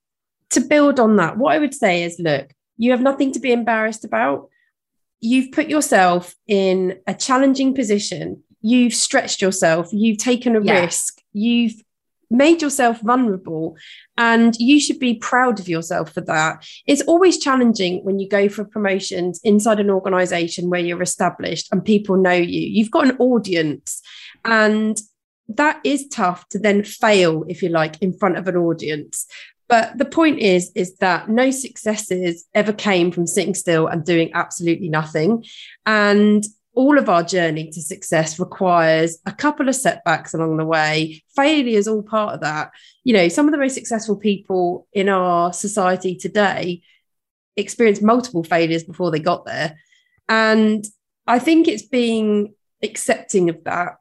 to 0.53 0.61
build 0.61 0.99
on 0.99 1.15
that, 1.17 1.37
what 1.37 1.53
I 1.53 1.59
would 1.59 1.73
say 1.73 2.03
is 2.03 2.19
look, 2.19 2.53
you 2.77 2.91
have 2.91 3.01
nothing 3.01 3.31
to 3.33 3.39
be 3.39 3.51
embarrassed 3.51 4.05
about. 4.05 4.49
You've 5.19 5.51
put 5.51 5.69
yourself 5.69 6.35
in 6.47 6.99
a 7.07 7.13
challenging 7.13 7.73
position. 7.73 8.43
You've 8.61 8.93
stretched 8.93 9.41
yourself. 9.41 9.89
You've 9.91 10.17
taken 10.17 10.55
a 10.55 10.61
yeah. 10.61 10.81
risk. 10.81 11.21
You've 11.31 11.81
made 12.29 12.61
yourself 12.61 12.99
vulnerable 13.01 13.77
and 14.17 14.55
you 14.57 14.79
should 14.79 14.99
be 14.99 15.15
proud 15.15 15.59
of 15.59 15.69
yourself 15.69 16.11
for 16.11 16.21
that. 16.21 16.65
It's 16.87 17.03
always 17.03 17.37
challenging 17.37 18.03
when 18.03 18.19
you 18.19 18.27
go 18.27 18.49
for 18.49 18.65
promotions 18.65 19.39
inside 19.43 19.79
an 19.79 19.91
organization 19.91 20.69
where 20.69 20.79
you're 20.79 21.01
established 21.01 21.67
and 21.71 21.85
people 21.85 22.17
know 22.17 22.31
you. 22.31 22.61
You've 22.61 22.91
got 22.91 23.07
an 23.07 23.17
audience 23.19 24.01
and 24.43 24.99
that 25.49 25.79
is 25.83 26.07
tough 26.07 26.47
to 26.49 26.59
then 26.59 26.83
fail, 26.83 27.43
if 27.47 27.61
you 27.61 27.69
like, 27.69 28.01
in 28.01 28.17
front 28.17 28.37
of 28.37 28.47
an 28.47 28.55
audience. 28.55 29.27
But 29.73 29.97
the 29.97 30.05
point 30.05 30.37
is, 30.37 30.71
is 30.75 30.97
that 30.97 31.29
no 31.29 31.49
successes 31.49 32.45
ever 32.53 32.71
came 32.71 33.11
from 33.11 33.25
sitting 33.25 33.55
still 33.55 33.87
and 33.87 34.05
doing 34.05 34.29
absolutely 34.35 34.87
nothing. 34.87 35.43
And 35.87 36.43
all 36.75 36.99
of 36.99 37.09
our 37.09 37.23
journey 37.23 37.71
to 37.71 37.81
success 37.81 38.37
requires 38.37 39.17
a 39.25 39.31
couple 39.31 39.67
of 39.67 39.75
setbacks 39.75 40.35
along 40.35 40.57
the 40.57 40.65
way. 40.65 41.23
Failure 41.35 41.75
is 41.75 41.87
all 41.87 42.03
part 42.03 42.35
of 42.35 42.41
that. 42.41 42.69
You 43.03 43.13
know, 43.15 43.27
some 43.29 43.47
of 43.47 43.51
the 43.51 43.57
most 43.57 43.73
successful 43.73 44.15
people 44.15 44.87
in 44.93 45.09
our 45.09 45.51
society 45.51 46.15
today 46.17 46.83
experienced 47.57 48.03
multiple 48.03 48.43
failures 48.43 48.83
before 48.83 49.09
they 49.09 49.19
got 49.19 49.43
there. 49.43 49.79
And 50.29 50.85
I 51.25 51.39
think 51.39 51.67
it's 51.67 51.81
being 51.81 52.53
accepting 52.83 53.49
of 53.49 53.63
that 53.63 53.93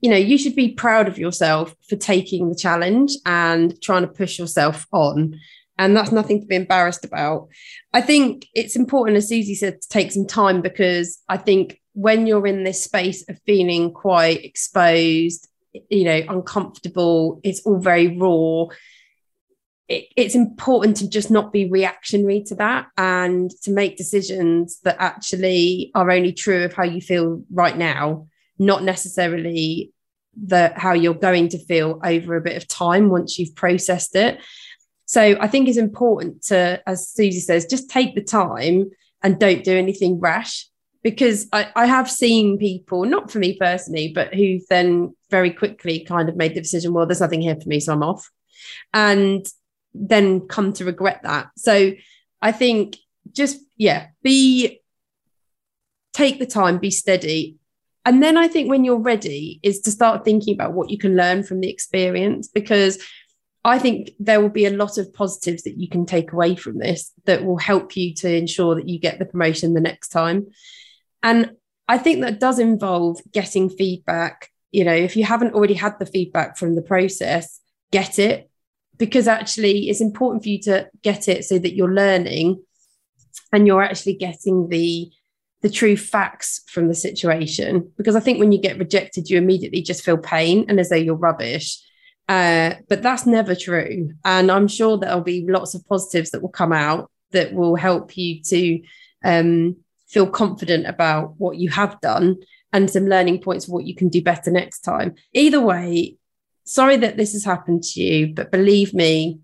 you 0.00 0.10
know, 0.10 0.16
you 0.16 0.38
should 0.38 0.54
be 0.54 0.72
proud 0.72 1.08
of 1.08 1.18
yourself 1.18 1.74
for 1.88 1.96
taking 1.96 2.48
the 2.48 2.54
challenge 2.54 3.12
and 3.26 3.80
trying 3.82 4.02
to 4.02 4.08
push 4.08 4.38
yourself 4.38 4.86
on. 4.92 5.38
And 5.78 5.96
that's 5.96 6.12
nothing 6.12 6.40
to 6.40 6.46
be 6.46 6.56
embarrassed 6.56 7.04
about. 7.04 7.48
I 7.92 8.02
think 8.02 8.46
it's 8.54 8.76
important, 8.76 9.16
as 9.16 9.28
Suzy 9.28 9.54
said, 9.54 9.80
to 9.80 9.88
take 9.88 10.12
some 10.12 10.26
time 10.26 10.60
because 10.60 11.22
I 11.28 11.38
think 11.38 11.80
when 11.94 12.26
you're 12.26 12.46
in 12.46 12.64
this 12.64 12.84
space 12.84 13.26
of 13.28 13.40
feeling 13.46 13.92
quite 13.92 14.44
exposed, 14.44 15.48
you 15.88 16.04
know, 16.04 16.20
uncomfortable, 16.28 17.40
it's 17.42 17.60
all 17.60 17.78
very 17.78 18.16
raw. 18.16 18.66
It, 19.88 20.06
it's 20.16 20.34
important 20.34 20.98
to 20.98 21.08
just 21.08 21.30
not 21.30 21.52
be 21.52 21.70
reactionary 21.70 22.42
to 22.44 22.54
that 22.56 22.88
and 22.98 23.50
to 23.62 23.70
make 23.70 23.96
decisions 23.96 24.80
that 24.80 24.96
actually 24.98 25.90
are 25.94 26.10
only 26.10 26.32
true 26.32 26.64
of 26.64 26.74
how 26.74 26.84
you 26.84 27.00
feel 27.00 27.42
right 27.50 27.76
now 27.76 28.26
not 28.60 28.84
necessarily 28.84 29.92
the 30.40 30.72
how 30.76 30.92
you're 30.92 31.14
going 31.14 31.48
to 31.48 31.58
feel 31.58 31.98
over 32.04 32.36
a 32.36 32.40
bit 32.40 32.56
of 32.56 32.68
time 32.68 33.08
once 33.08 33.36
you've 33.36 33.56
processed 33.56 34.14
it. 34.14 34.38
So 35.06 35.36
I 35.40 35.48
think 35.48 35.66
it's 35.68 35.76
important 35.76 36.44
to, 36.44 36.80
as 36.86 37.08
Suzy 37.08 37.40
says, 37.40 37.66
just 37.66 37.90
take 37.90 38.14
the 38.14 38.22
time 38.22 38.90
and 39.24 39.40
don't 39.40 39.64
do 39.64 39.76
anything 39.76 40.20
rash. 40.20 40.68
because 41.02 41.48
I, 41.52 41.70
I 41.74 41.86
have 41.86 42.10
seen 42.10 42.58
people, 42.58 43.04
not 43.04 43.30
for 43.30 43.38
me 43.38 43.56
personally, 43.58 44.12
but 44.14 44.34
who 44.34 44.60
then 44.68 45.14
very 45.30 45.50
quickly 45.50 46.00
kind 46.04 46.28
of 46.28 46.36
made 46.36 46.54
the 46.54 46.60
decision, 46.60 46.92
well, 46.92 47.06
there's 47.06 47.20
nothing 47.20 47.40
here 47.40 47.56
for 47.56 47.68
me, 47.68 47.80
so 47.80 47.92
I'm 47.92 48.02
off. 48.02 48.30
And 48.92 49.46
then 49.94 50.46
come 50.46 50.72
to 50.74 50.84
regret 50.84 51.20
that. 51.22 51.48
So 51.56 51.92
I 52.42 52.52
think 52.52 52.98
just, 53.32 53.60
yeah, 53.76 54.08
be, 54.22 54.80
take 56.12 56.38
the 56.38 56.46
time, 56.46 56.78
be 56.78 56.90
steady. 56.90 57.56
And 58.04 58.22
then 58.22 58.36
I 58.36 58.48
think 58.48 58.68
when 58.68 58.84
you're 58.84 58.98
ready 58.98 59.60
is 59.62 59.80
to 59.82 59.90
start 59.90 60.24
thinking 60.24 60.54
about 60.54 60.72
what 60.72 60.90
you 60.90 60.98
can 60.98 61.16
learn 61.16 61.42
from 61.42 61.60
the 61.60 61.70
experience 61.70 62.48
because 62.48 63.02
I 63.62 63.78
think 63.78 64.12
there 64.18 64.40
will 64.40 64.48
be 64.48 64.64
a 64.64 64.70
lot 64.70 64.96
of 64.96 65.12
positives 65.12 65.64
that 65.64 65.78
you 65.78 65.88
can 65.88 66.06
take 66.06 66.32
away 66.32 66.56
from 66.56 66.78
this 66.78 67.12
that 67.26 67.44
will 67.44 67.58
help 67.58 67.94
you 67.96 68.14
to 68.14 68.34
ensure 68.34 68.74
that 68.74 68.88
you 68.88 68.98
get 68.98 69.18
the 69.18 69.26
promotion 69.26 69.74
the 69.74 69.80
next 69.80 70.08
time. 70.08 70.46
And 71.22 71.52
I 71.86 71.98
think 71.98 72.22
that 72.22 72.40
does 72.40 72.58
involve 72.58 73.20
getting 73.32 73.68
feedback. 73.68 74.48
You 74.72 74.84
know, 74.84 74.94
if 74.94 75.14
you 75.14 75.24
haven't 75.24 75.54
already 75.54 75.74
had 75.74 75.98
the 75.98 76.06
feedback 76.06 76.56
from 76.56 76.74
the 76.74 76.82
process, 76.82 77.60
get 77.90 78.18
it 78.18 78.48
because 78.96 79.26
actually 79.26 79.88
it's 79.88 80.00
important 80.00 80.42
for 80.42 80.48
you 80.48 80.60
to 80.60 80.88
get 81.02 81.28
it 81.28 81.44
so 81.44 81.58
that 81.58 81.74
you're 81.74 81.92
learning 81.92 82.62
and 83.52 83.66
you're 83.66 83.82
actually 83.82 84.14
getting 84.14 84.68
the 84.68 85.10
the 85.62 85.70
true 85.70 85.96
facts 85.96 86.62
from 86.68 86.88
the 86.88 86.94
situation. 86.94 87.92
Because 87.96 88.16
i 88.16 88.20
think 88.20 88.38
when 88.38 88.52
you 88.52 88.58
get 88.58 88.78
rejected 88.78 89.28
you 89.28 89.38
immediately 89.38 89.82
just 89.82 90.04
feel 90.04 90.18
pain 90.18 90.64
and 90.68 90.80
as 90.80 90.88
though 90.88 90.96
you're 90.96 91.14
rubbish. 91.14 91.78
Uh, 92.28 92.74
but 92.88 93.02
that's 93.02 93.26
never 93.26 93.54
true. 93.54 94.12
And 94.24 94.50
i'm 94.50 94.68
sure 94.68 94.98
there'll 94.98 95.20
be 95.20 95.46
lots 95.48 95.74
of 95.74 95.86
positives 95.86 96.30
that 96.30 96.42
will 96.42 96.48
come 96.48 96.72
out 96.72 97.10
that 97.32 97.52
will 97.52 97.76
help 97.76 98.16
you 98.16 98.42
to 98.42 98.82
um, 99.24 99.76
feel 100.08 100.26
confident 100.26 100.86
about 100.86 101.34
what 101.38 101.56
you 101.56 101.70
have 101.70 102.00
done 102.00 102.36
and 102.72 102.90
some 102.90 103.06
learning 103.06 103.40
points 103.40 103.66
of 103.66 103.72
what 103.72 103.86
you 103.86 103.94
can 103.94 104.08
do 104.08 104.22
better 104.22 104.50
next 104.50 104.80
time. 104.80 105.14
Either 105.32 105.60
way, 105.60 106.16
sorry 106.64 106.96
that 106.96 107.16
this 107.16 107.32
has 107.32 107.44
happened 107.44 107.82
to 107.82 108.00
you, 108.00 108.34
but 108.34 108.50
believe 108.50 108.94
me, 108.94 109.40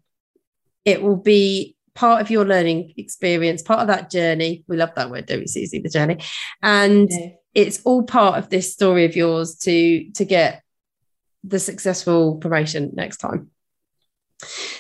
it 0.85 1.03
will 1.03 1.17
be 1.17 1.76
part 1.97 2.21
of 2.21 2.31
your 2.31 2.45
learning 2.45 2.93
experience, 2.97 3.63
part 3.63 3.81
of 3.81 3.89
that 3.89 4.11
journey. 4.11 4.63
We 4.69 4.77
love 4.77 4.95
that 4.95 5.11
word, 5.11 5.27
don't 5.27 5.41
we, 5.41 5.47
Suzy? 5.49 5.81
The 5.81 5.89
journey. 5.89 6.19
And 6.63 7.11
yeah. 7.11 7.31
it's 7.55 7.83
all 7.85 8.05
part 8.05 8.39
of 8.39 8.51
this 8.51 8.73
story 8.73 9.05
of 9.05 9.17
yours 9.17 9.57
to 9.63 10.09
to 10.13 10.25
get 10.25 10.63
the 11.43 11.59
successful 11.59 12.37
promotion 12.37 12.93
next 12.95 13.17
time. 13.19 13.51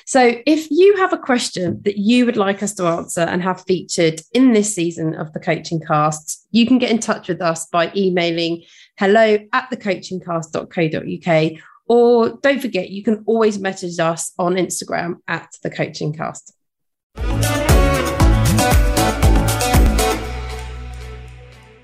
So, 0.04 0.40
if 0.46 0.70
you 0.70 0.96
have 0.98 1.12
a 1.12 1.18
question 1.18 1.80
that 1.84 1.96
you 1.96 2.26
would 2.26 2.36
like 2.36 2.62
us 2.62 2.74
to 2.74 2.84
answer 2.86 3.22
and 3.22 3.42
have 3.42 3.62
featured 3.62 4.20
in 4.32 4.52
this 4.52 4.74
season 4.74 5.14
of 5.14 5.32
the 5.32 5.40
Coaching 5.40 5.80
Cast, 5.80 6.46
you 6.50 6.66
can 6.66 6.78
get 6.78 6.90
in 6.90 6.98
touch 6.98 7.28
with 7.28 7.40
us 7.40 7.66
by 7.66 7.90
emailing 7.96 8.62
hello 8.98 9.38
at 9.52 9.70
thecoachingcast.co.uk. 9.70 11.60
Or 11.88 12.30
don't 12.42 12.60
forget, 12.60 12.90
you 12.90 13.02
can 13.02 13.22
always 13.26 13.58
message 13.58 13.98
us 13.98 14.32
on 14.38 14.54
Instagram 14.56 15.16
at 15.26 15.56
the 15.62 15.70
Coaching 15.70 16.12
Cast. 16.12 16.55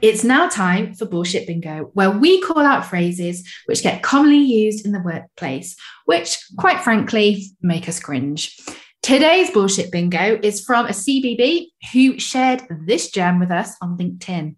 It's 0.02 0.24
now 0.24 0.48
time 0.48 0.94
for 0.94 1.06
Bullshit 1.06 1.46
Bingo, 1.46 1.90
where 1.94 2.10
we 2.10 2.40
call 2.40 2.58
out 2.58 2.86
phrases 2.86 3.48
which 3.66 3.84
get 3.84 4.02
commonly 4.02 4.38
used 4.38 4.84
in 4.84 4.90
the 4.90 5.00
workplace, 5.00 5.76
which, 6.06 6.38
quite 6.58 6.80
frankly, 6.80 7.44
make 7.62 7.88
us 7.88 8.00
cringe. 8.00 8.58
Today's 9.00 9.52
Bullshit 9.52 9.92
Bingo 9.92 10.40
is 10.42 10.64
from 10.64 10.86
a 10.86 10.90
CBB 10.90 11.66
who 11.92 12.18
shared 12.18 12.62
this 12.86 13.10
gem 13.12 13.38
with 13.38 13.52
us 13.52 13.76
on 13.80 13.96
LinkedIn 13.96 14.56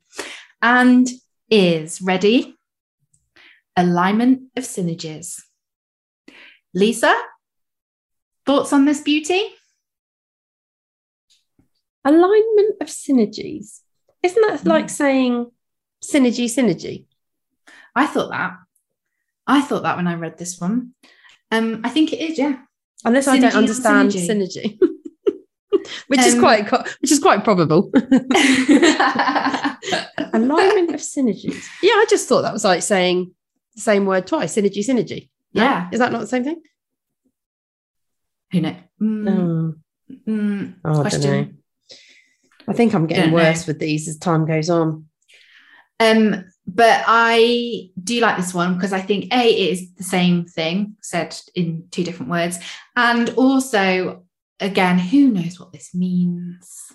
and 0.63 1.09
is 1.51 2.01
ready 2.01 2.57
alignment 3.77 4.45
of 4.57 4.65
synergies. 4.65 5.43
Lisa, 6.73 7.15
thoughts 8.47 8.73
on 8.73 8.85
this 8.87 9.03
beauty? 9.03 9.43
Alignment 12.05 12.77
of 12.81 12.89
synergies. 12.89 13.81
Isn't 14.23 14.43
that 14.49 14.61
mm. 14.61 14.67
like 14.67 14.91
saying 14.91 15.51
synergy, 16.03 16.47
synergy? 16.47 17.07
I 17.95 18.07
thought 18.07 18.31
that. 18.31 18.57
I 19.47 19.61
thought 19.61 19.83
that 19.83 19.97
when 19.97 20.07
I 20.07 20.15
read 20.15 20.39
this 20.39 20.61
one. 20.61 20.95
Um, 21.51 21.83
I 21.85 21.91
think 21.91 22.13
it 22.13 22.21
is, 22.21 22.39
yeah. 22.39 22.59
Unless 23.05 23.29
synergy 23.29 23.33
I 23.33 23.39
don't 23.39 23.55
understand 23.55 24.11
synergy. 24.11 24.79
synergy. 24.79 24.79
which 26.09 26.21
um, 26.21 26.27
is 26.27 26.39
quite 26.39 26.71
which 27.01 27.13
is 27.13 27.19
quite 27.21 27.45
probable. 27.45 27.91
Alignment 30.33 30.91
of 30.95 31.01
synergies. 31.01 31.65
Yeah, 31.83 31.93
I 31.93 32.07
just 32.09 32.29
thought 32.29 32.43
that 32.43 32.53
was 32.53 32.65
like 32.65 32.83
saying 32.83 33.33
the 33.75 33.81
same 33.81 34.07
word 34.07 34.27
twice. 34.27 34.55
Synergy, 34.57 34.79
synergy. 34.79 35.29
No? 35.53 35.63
Yeah. 35.63 35.89
Is 35.93 35.99
that 36.01 36.13
not 36.13 36.21
the 36.21 36.27
same 36.27 36.45
thing? 36.45 36.63
Who 38.53 38.61
knows? 38.61 38.77
Mm, 39.03 39.75
mm, 40.27 40.75
oh, 40.85 41.01
question. 41.01 41.64
I 42.69 42.73
think 42.73 42.95
I'm 42.95 43.07
getting 43.07 43.33
worse 43.33 43.67
know. 43.67 43.73
with 43.73 43.79
these 43.79 44.09
as 44.09 44.17
time 44.17 44.47
goes 44.47 44.71
on. 44.71 45.07
Um, 46.01 46.45
but 46.67 47.05
I 47.07 47.91
do 48.03 48.21
like 48.21 48.37
this 48.37 48.55
one 48.55 48.75
because 48.75 48.93
I 48.93 49.01
think 49.01 49.33
A, 49.33 49.49
it 49.49 49.73
is 49.73 49.95
the 49.95 50.03
same 50.03 50.47
thing 50.47 50.97
said 51.03 51.37
in 51.55 51.89
two 51.91 52.05
different 52.05 52.31
words. 52.31 52.59
And 52.97 53.31
also, 53.31 54.25
again, 54.61 54.99
who 54.99 55.31
knows 55.31 55.61
what 55.61 55.73
this 55.73 55.95
means? 55.95 56.93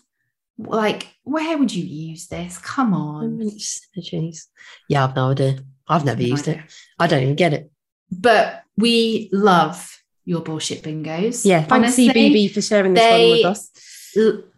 Like, 0.57 1.07
where 1.23 1.57
would 1.57 1.73
you 1.73 1.83
use 1.83 2.27
this? 2.27 2.57
Come 2.57 2.93
on. 2.93 3.39
Synergies. 3.39 4.47
Yeah, 4.89 5.05
I've 5.05 5.15
no 5.15 5.31
idea. 5.31 5.59
I've 5.87 6.05
never 6.05 6.21
used 6.21 6.47
it. 6.47 6.59
I 6.99 7.07
don't 7.07 7.23
even 7.23 7.35
get 7.35 7.53
it. 7.53 7.71
But 8.11 8.63
we 8.75 9.29
love 9.31 10.01
your 10.25 10.41
bullshit 10.41 10.83
bingos. 10.83 11.45
Yeah, 11.45 11.63
thanks 11.63 11.71
Honestly, 11.71 12.09
CBB 12.09 12.51
for 12.51 12.61
sharing 12.61 12.93
this 12.93 13.03
they, 13.03 13.29
one 13.29 13.37
with 13.37 13.45
us 13.45 13.71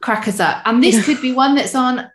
crack 0.01 0.27
us 0.27 0.39
up. 0.39 0.61
And 0.65 0.83
this 0.83 1.05
could 1.05 1.21
be 1.21 1.33
one 1.33 1.55
that's 1.55 1.75
on 1.75 2.09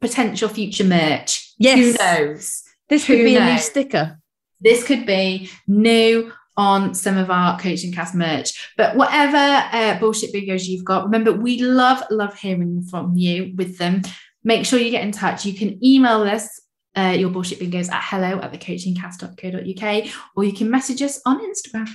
potential 0.00 0.48
future 0.48 0.84
merch. 0.84 1.54
Yes. 1.58 1.78
Who 1.78 1.92
knows? 2.04 2.62
This 2.88 3.06
could 3.06 3.24
be 3.24 3.34
knows? 3.34 3.42
a 3.42 3.52
new 3.52 3.58
sticker. 3.58 4.18
This 4.60 4.84
could 4.84 5.06
be 5.06 5.50
new 5.66 6.32
on 6.56 6.94
some 6.94 7.16
of 7.16 7.30
our 7.30 7.58
coaching 7.58 7.92
cast 7.92 8.14
merch. 8.14 8.70
But 8.76 8.96
whatever 8.96 9.36
uh, 9.36 9.98
bullshit 9.98 10.34
videos 10.34 10.66
you've 10.66 10.84
got, 10.84 11.04
remember 11.04 11.32
we 11.32 11.62
love, 11.62 12.02
love 12.10 12.38
hearing 12.38 12.82
from 12.82 13.16
you 13.16 13.52
with 13.56 13.78
them. 13.78 14.02
Make 14.44 14.66
sure 14.66 14.78
you 14.78 14.90
get 14.90 15.04
in 15.04 15.12
touch. 15.12 15.46
You 15.46 15.54
can 15.54 15.82
email 15.84 16.22
us 16.22 16.60
uh, 16.96 17.14
your 17.18 17.30
bullshit 17.30 17.58
bingos 17.58 17.90
at 17.90 18.02
hello 18.04 18.38
at 18.40 18.52
thecoachingcast.co.uk 18.52 20.12
or 20.36 20.44
you 20.44 20.52
can 20.52 20.70
message 20.70 21.00
us 21.00 21.20
on 21.24 21.40
Instagram. 21.40 21.88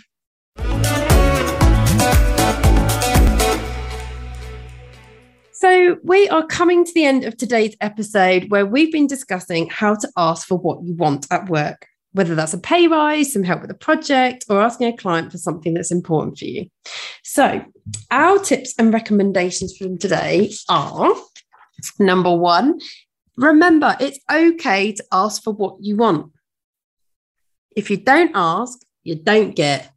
So, 5.88 5.98
we 6.04 6.28
are 6.28 6.46
coming 6.46 6.84
to 6.84 6.92
the 6.94 7.06
end 7.06 7.24
of 7.24 7.38
today's 7.38 7.74
episode 7.80 8.52
where 8.52 8.66
we've 8.66 8.92
been 8.92 9.08
discussing 9.08 9.70
how 9.70 9.96
to 9.96 10.10
ask 10.18 10.46
for 10.46 10.58
what 10.58 10.84
you 10.84 10.94
want 10.96 11.26
at 11.32 11.48
work, 11.50 11.88
whether 12.12 12.36
that's 12.36 12.54
a 12.54 12.58
pay 12.58 12.88
rise, 12.88 13.32
some 13.32 13.44
help 13.44 13.62
with 13.62 13.72
a 13.72 13.76
project, 13.76 14.44
or 14.50 14.60
asking 14.60 14.88
a 14.88 14.98
client 14.98 15.32
for 15.32 15.38
something 15.38 15.74
that's 15.74 15.90
important 15.90 16.40
for 16.40 16.44
you. 16.44 16.66
So, 17.24 17.64
our 18.12 18.38
tips 18.38 18.74
and 18.78 18.94
recommendations 18.94 19.78
from 19.78 19.98
today 19.98 20.52
are 20.68 21.16
number 22.00 22.36
one, 22.36 22.82
remember 23.38 23.96
it's 24.02 24.20
okay 24.30 24.92
to 24.92 25.04
ask 25.14 25.42
for 25.42 25.54
what 25.54 25.78
you 25.80 25.96
want. 25.96 26.34
If 27.78 27.90
you 27.90 27.96
don't 27.96 28.32
ask, 28.36 28.78
you 29.06 29.16
don't 29.16 29.56
get. 29.56 29.90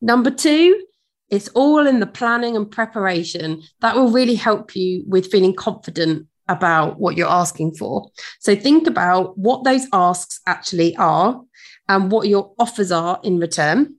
Number 0.00 0.30
two, 0.30 0.86
it's 1.32 1.48
all 1.54 1.86
in 1.86 1.98
the 1.98 2.06
planning 2.06 2.56
and 2.56 2.70
preparation 2.70 3.62
that 3.80 3.96
will 3.96 4.10
really 4.10 4.34
help 4.34 4.76
you 4.76 5.02
with 5.06 5.32
feeling 5.32 5.54
confident 5.54 6.28
about 6.46 7.00
what 7.00 7.16
you're 7.16 7.26
asking 7.26 7.74
for. 7.74 8.10
So 8.38 8.54
think 8.54 8.86
about 8.86 9.38
what 9.38 9.64
those 9.64 9.86
asks 9.94 10.40
actually 10.46 10.94
are 10.96 11.40
and 11.88 12.12
what 12.12 12.28
your 12.28 12.52
offers 12.58 12.92
are 12.92 13.18
in 13.24 13.38
return. 13.38 13.96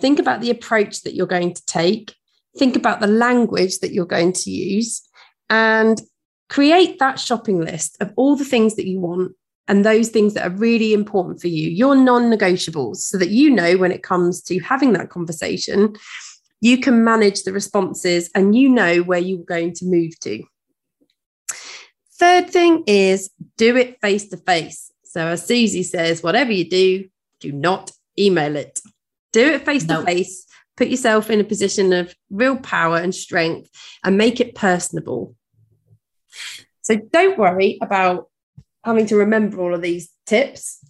Think 0.00 0.18
about 0.18 0.40
the 0.40 0.50
approach 0.50 1.02
that 1.02 1.14
you're 1.14 1.28
going 1.28 1.54
to 1.54 1.64
take. 1.66 2.16
Think 2.58 2.74
about 2.74 3.00
the 3.00 3.06
language 3.06 3.78
that 3.78 3.92
you're 3.92 4.04
going 4.04 4.32
to 4.32 4.50
use 4.50 5.00
and 5.48 6.02
create 6.48 6.98
that 6.98 7.20
shopping 7.20 7.60
list 7.60 7.96
of 8.00 8.12
all 8.16 8.34
the 8.34 8.44
things 8.44 8.74
that 8.74 8.88
you 8.88 8.98
want 8.98 9.32
and 9.68 9.84
those 9.84 10.08
things 10.08 10.34
that 10.34 10.44
are 10.44 10.56
really 10.56 10.92
important 10.92 11.40
for 11.40 11.48
you, 11.48 11.70
your 11.70 11.94
non 11.94 12.24
negotiables, 12.24 12.96
so 12.96 13.16
that 13.16 13.30
you 13.30 13.48
know 13.48 13.76
when 13.76 13.92
it 13.92 14.02
comes 14.02 14.42
to 14.42 14.58
having 14.58 14.92
that 14.94 15.08
conversation 15.08 15.94
you 16.64 16.78
can 16.78 17.04
manage 17.04 17.42
the 17.42 17.52
responses 17.52 18.30
and 18.34 18.56
you 18.56 18.70
know 18.70 19.02
where 19.02 19.18
you're 19.18 19.44
going 19.44 19.74
to 19.74 19.84
move 19.84 20.18
to. 20.18 20.42
Third 22.18 22.48
thing 22.48 22.84
is 22.86 23.28
do 23.58 23.76
it 23.76 24.00
face 24.00 24.30
to 24.30 24.38
face. 24.38 24.90
So, 25.02 25.26
as 25.26 25.46
Suzy 25.46 25.82
says, 25.82 26.22
whatever 26.22 26.52
you 26.52 26.66
do, 26.66 27.04
do 27.38 27.52
not 27.52 27.92
email 28.18 28.56
it. 28.56 28.80
Do 29.34 29.46
it 29.46 29.66
face 29.66 29.84
to 29.88 30.02
face. 30.04 30.46
Put 30.78 30.88
yourself 30.88 31.28
in 31.28 31.38
a 31.38 31.44
position 31.44 31.92
of 31.92 32.14
real 32.30 32.56
power 32.56 32.96
and 32.96 33.14
strength 33.14 33.68
and 34.02 34.16
make 34.16 34.40
it 34.40 34.54
personable. 34.54 35.36
So 36.80 36.96
don't 36.96 37.38
worry 37.38 37.76
about 37.82 38.30
having 38.84 39.04
to 39.08 39.16
remember 39.16 39.60
all 39.60 39.74
of 39.74 39.82
these 39.82 40.08
tips. 40.24 40.82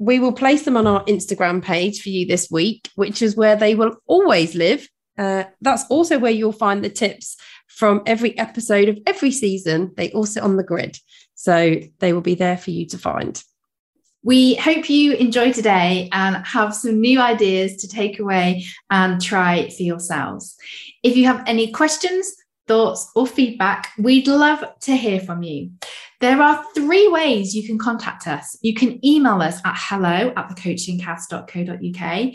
We 0.00 0.18
will 0.18 0.32
place 0.32 0.64
them 0.64 0.76
on 0.76 0.88
our 0.88 1.04
Instagram 1.04 1.62
page 1.62 2.02
for 2.02 2.08
you 2.08 2.26
this 2.26 2.50
week, 2.50 2.90
which 2.96 3.22
is 3.22 3.36
where 3.36 3.54
they 3.54 3.76
will 3.76 3.96
always 4.08 4.56
live. 4.56 4.88
Uh, 5.20 5.44
that's 5.60 5.84
also 5.90 6.18
where 6.18 6.32
you'll 6.32 6.50
find 6.50 6.82
the 6.82 6.88
tips 6.88 7.36
from 7.68 8.02
every 8.06 8.36
episode 8.38 8.88
of 8.88 8.98
every 9.06 9.30
season. 9.30 9.92
They 9.96 10.10
all 10.12 10.24
sit 10.24 10.42
on 10.42 10.56
the 10.56 10.64
grid. 10.64 10.96
So 11.34 11.76
they 11.98 12.14
will 12.14 12.22
be 12.22 12.34
there 12.34 12.56
for 12.56 12.70
you 12.70 12.86
to 12.86 12.98
find. 12.98 13.42
We 14.22 14.54
hope 14.54 14.88
you 14.88 15.12
enjoy 15.12 15.52
today 15.52 16.08
and 16.12 16.36
have 16.46 16.74
some 16.74 17.00
new 17.00 17.20
ideas 17.20 17.76
to 17.76 17.88
take 17.88 18.18
away 18.18 18.64
and 18.90 19.20
try 19.20 19.68
for 19.68 19.82
yourselves. 19.82 20.56
If 21.02 21.16
you 21.16 21.26
have 21.26 21.44
any 21.46 21.70
questions, 21.70 22.34
thoughts, 22.66 23.10
or 23.14 23.26
feedback, 23.26 23.90
we'd 23.98 24.26
love 24.26 24.64
to 24.80 24.96
hear 24.96 25.20
from 25.20 25.42
you. 25.42 25.70
There 26.20 26.40
are 26.40 26.64
three 26.74 27.08
ways 27.08 27.54
you 27.54 27.66
can 27.66 27.78
contact 27.78 28.26
us. 28.26 28.58
You 28.60 28.74
can 28.74 29.04
email 29.04 29.40
us 29.40 29.60
at 29.64 29.74
hello 29.76 30.32
at 30.36 30.50
thecoachingcast.co.uk, 30.50 32.34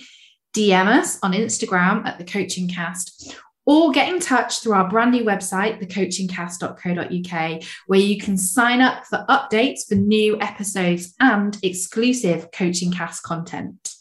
DM 0.56 0.88
us 0.88 1.20
on 1.22 1.34
Instagram 1.34 2.06
at 2.06 2.18
the 2.18 2.24
Coaching 2.24 2.70
Cast, 2.70 3.36
or 3.66 3.92
get 3.92 4.08
in 4.08 4.22
touch 4.22 4.62
through 4.62 4.74
our 4.74 4.90
brand 4.90 5.12
new 5.12 5.26
website, 5.26 5.82
thecoachingcast.co.uk, 5.82 7.64
where 7.88 8.00
you 8.00 8.18
can 8.18 8.38
sign 8.38 8.80
up 8.80 9.06
for 9.06 9.26
updates 9.28 9.88
for 9.88 9.96
new 9.96 10.40
episodes 10.40 11.14
and 11.20 11.58
exclusive 11.62 12.52
Coaching 12.52 12.92
Cast 12.92 13.24
content. 13.24 13.96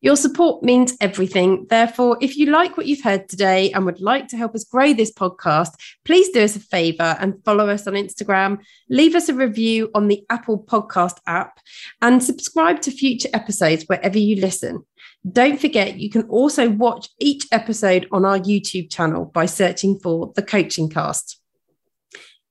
Your 0.00 0.16
support 0.16 0.62
means 0.62 0.96
everything. 1.00 1.66
Therefore, 1.68 2.18
if 2.20 2.36
you 2.36 2.46
like 2.46 2.76
what 2.76 2.86
you've 2.86 3.02
heard 3.02 3.28
today 3.28 3.72
and 3.72 3.84
would 3.84 4.00
like 4.00 4.28
to 4.28 4.36
help 4.36 4.54
us 4.54 4.64
grow 4.64 4.92
this 4.92 5.12
podcast, 5.12 5.70
please 6.04 6.30
do 6.30 6.40
us 6.40 6.56
a 6.56 6.60
favor 6.60 7.16
and 7.18 7.44
follow 7.44 7.68
us 7.68 7.86
on 7.86 7.94
Instagram, 7.94 8.58
leave 8.88 9.16
us 9.16 9.28
a 9.28 9.34
review 9.34 9.90
on 9.94 10.08
the 10.08 10.24
Apple 10.30 10.62
Podcast 10.62 11.18
app, 11.26 11.58
and 12.00 12.22
subscribe 12.22 12.80
to 12.82 12.90
future 12.92 13.28
episodes 13.34 13.84
wherever 13.88 14.18
you 14.18 14.40
listen. 14.40 14.84
Don't 15.32 15.60
forget, 15.60 15.98
you 15.98 16.10
can 16.10 16.22
also 16.28 16.70
watch 16.70 17.08
each 17.18 17.46
episode 17.50 18.06
on 18.12 18.24
our 18.24 18.38
YouTube 18.38 18.90
channel 18.90 19.24
by 19.24 19.46
searching 19.46 19.98
for 19.98 20.32
The 20.36 20.42
Coaching 20.42 20.88
Cast. 20.88 21.40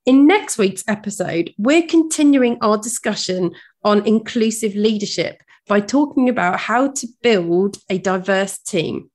In 0.05 0.27
next 0.27 0.57
week's 0.57 0.83
episode, 0.87 1.53
we're 1.57 1.87
continuing 1.87 2.57
our 2.61 2.77
discussion 2.77 3.53
on 3.83 4.05
inclusive 4.05 4.75
leadership 4.75 5.41
by 5.67 5.79
talking 5.79 6.29
about 6.29 6.59
how 6.59 6.91
to 6.91 7.07
build 7.21 7.77
a 7.89 7.97
diverse 7.97 8.57
team. 8.57 9.09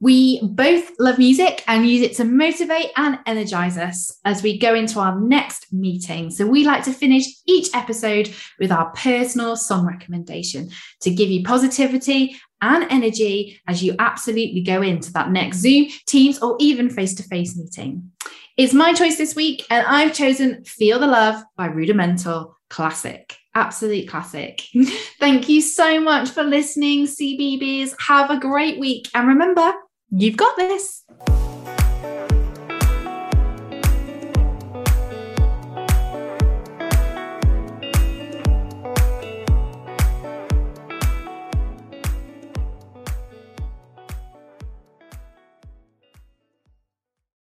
We 0.00 0.40
both 0.42 0.90
love 0.98 1.18
music 1.18 1.64
and 1.66 1.88
use 1.88 2.02
it 2.02 2.16
to 2.16 2.24
motivate 2.24 2.90
and 2.96 3.18
energize 3.26 3.78
us 3.78 4.18
as 4.24 4.42
we 4.42 4.58
go 4.58 4.74
into 4.74 5.00
our 5.00 5.18
next 5.18 5.72
meeting. 5.72 6.30
So, 6.30 6.46
we 6.46 6.64
like 6.64 6.84
to 6.84 6.92
finish 6.92 7.24
each 7.46 7.68
episode 7.74 8.30
with 8.58 8.70
our 8.70 8.90
personal 8.90 9.56
song 9.56 9.86
recommendation 9.86 10.70
to 11.00 11.10
give 11.10 11.30
you 11.30 11.42
positivity 11.44 12.36
and 12.60 12.90
energy 12.90 13.60
as 13.68 13.82
you 13.82 13.94
absolutely 13.98 14.62
go 14.62 14.82
into 14.82 15.12
that 15.12 15.30
next 15.30 15.58
Zoom, 15.58 15.86
Teams, 16.06 16.40
or 16.40 16.56
even 16.58 16.90
face 16.90 17.14
to 17.14 17.22
face 17.22 17.56
meeting. 17.56 18.10
It's 18.56 18.72
my 18.72 18.92
choice 18.94 19.18
this 19.18 19.34
week, 19.34 19.66
and 19.68 19.86
I've 19.86 20.14
chosen 20.14 20.64
Feel 20.64 20.98
the 20.98 21.06
Love 21.06 21.42
by 21.56 21.66
Rudimental 21.66 22.56
Classic. 22.70 23.36
Absolute 23.54 24.08
classic. 24.08 24.62
Thank 25.20 25.48
you 25.48 25.60
so 25.60 26.00
much 26.00 26.30
for 26.30 26.42
listening, 26.42 27.06
CBBS. 27.06 27.94
Have 28.00 28.30
a 28.30 28.38
great 28.38 28.80
week. 28.80 29.08
And 29.14 29.28
remember, 29.28 29.72
you've 30.16 30.36
got 30.36 30.56
this. 30.56 31.04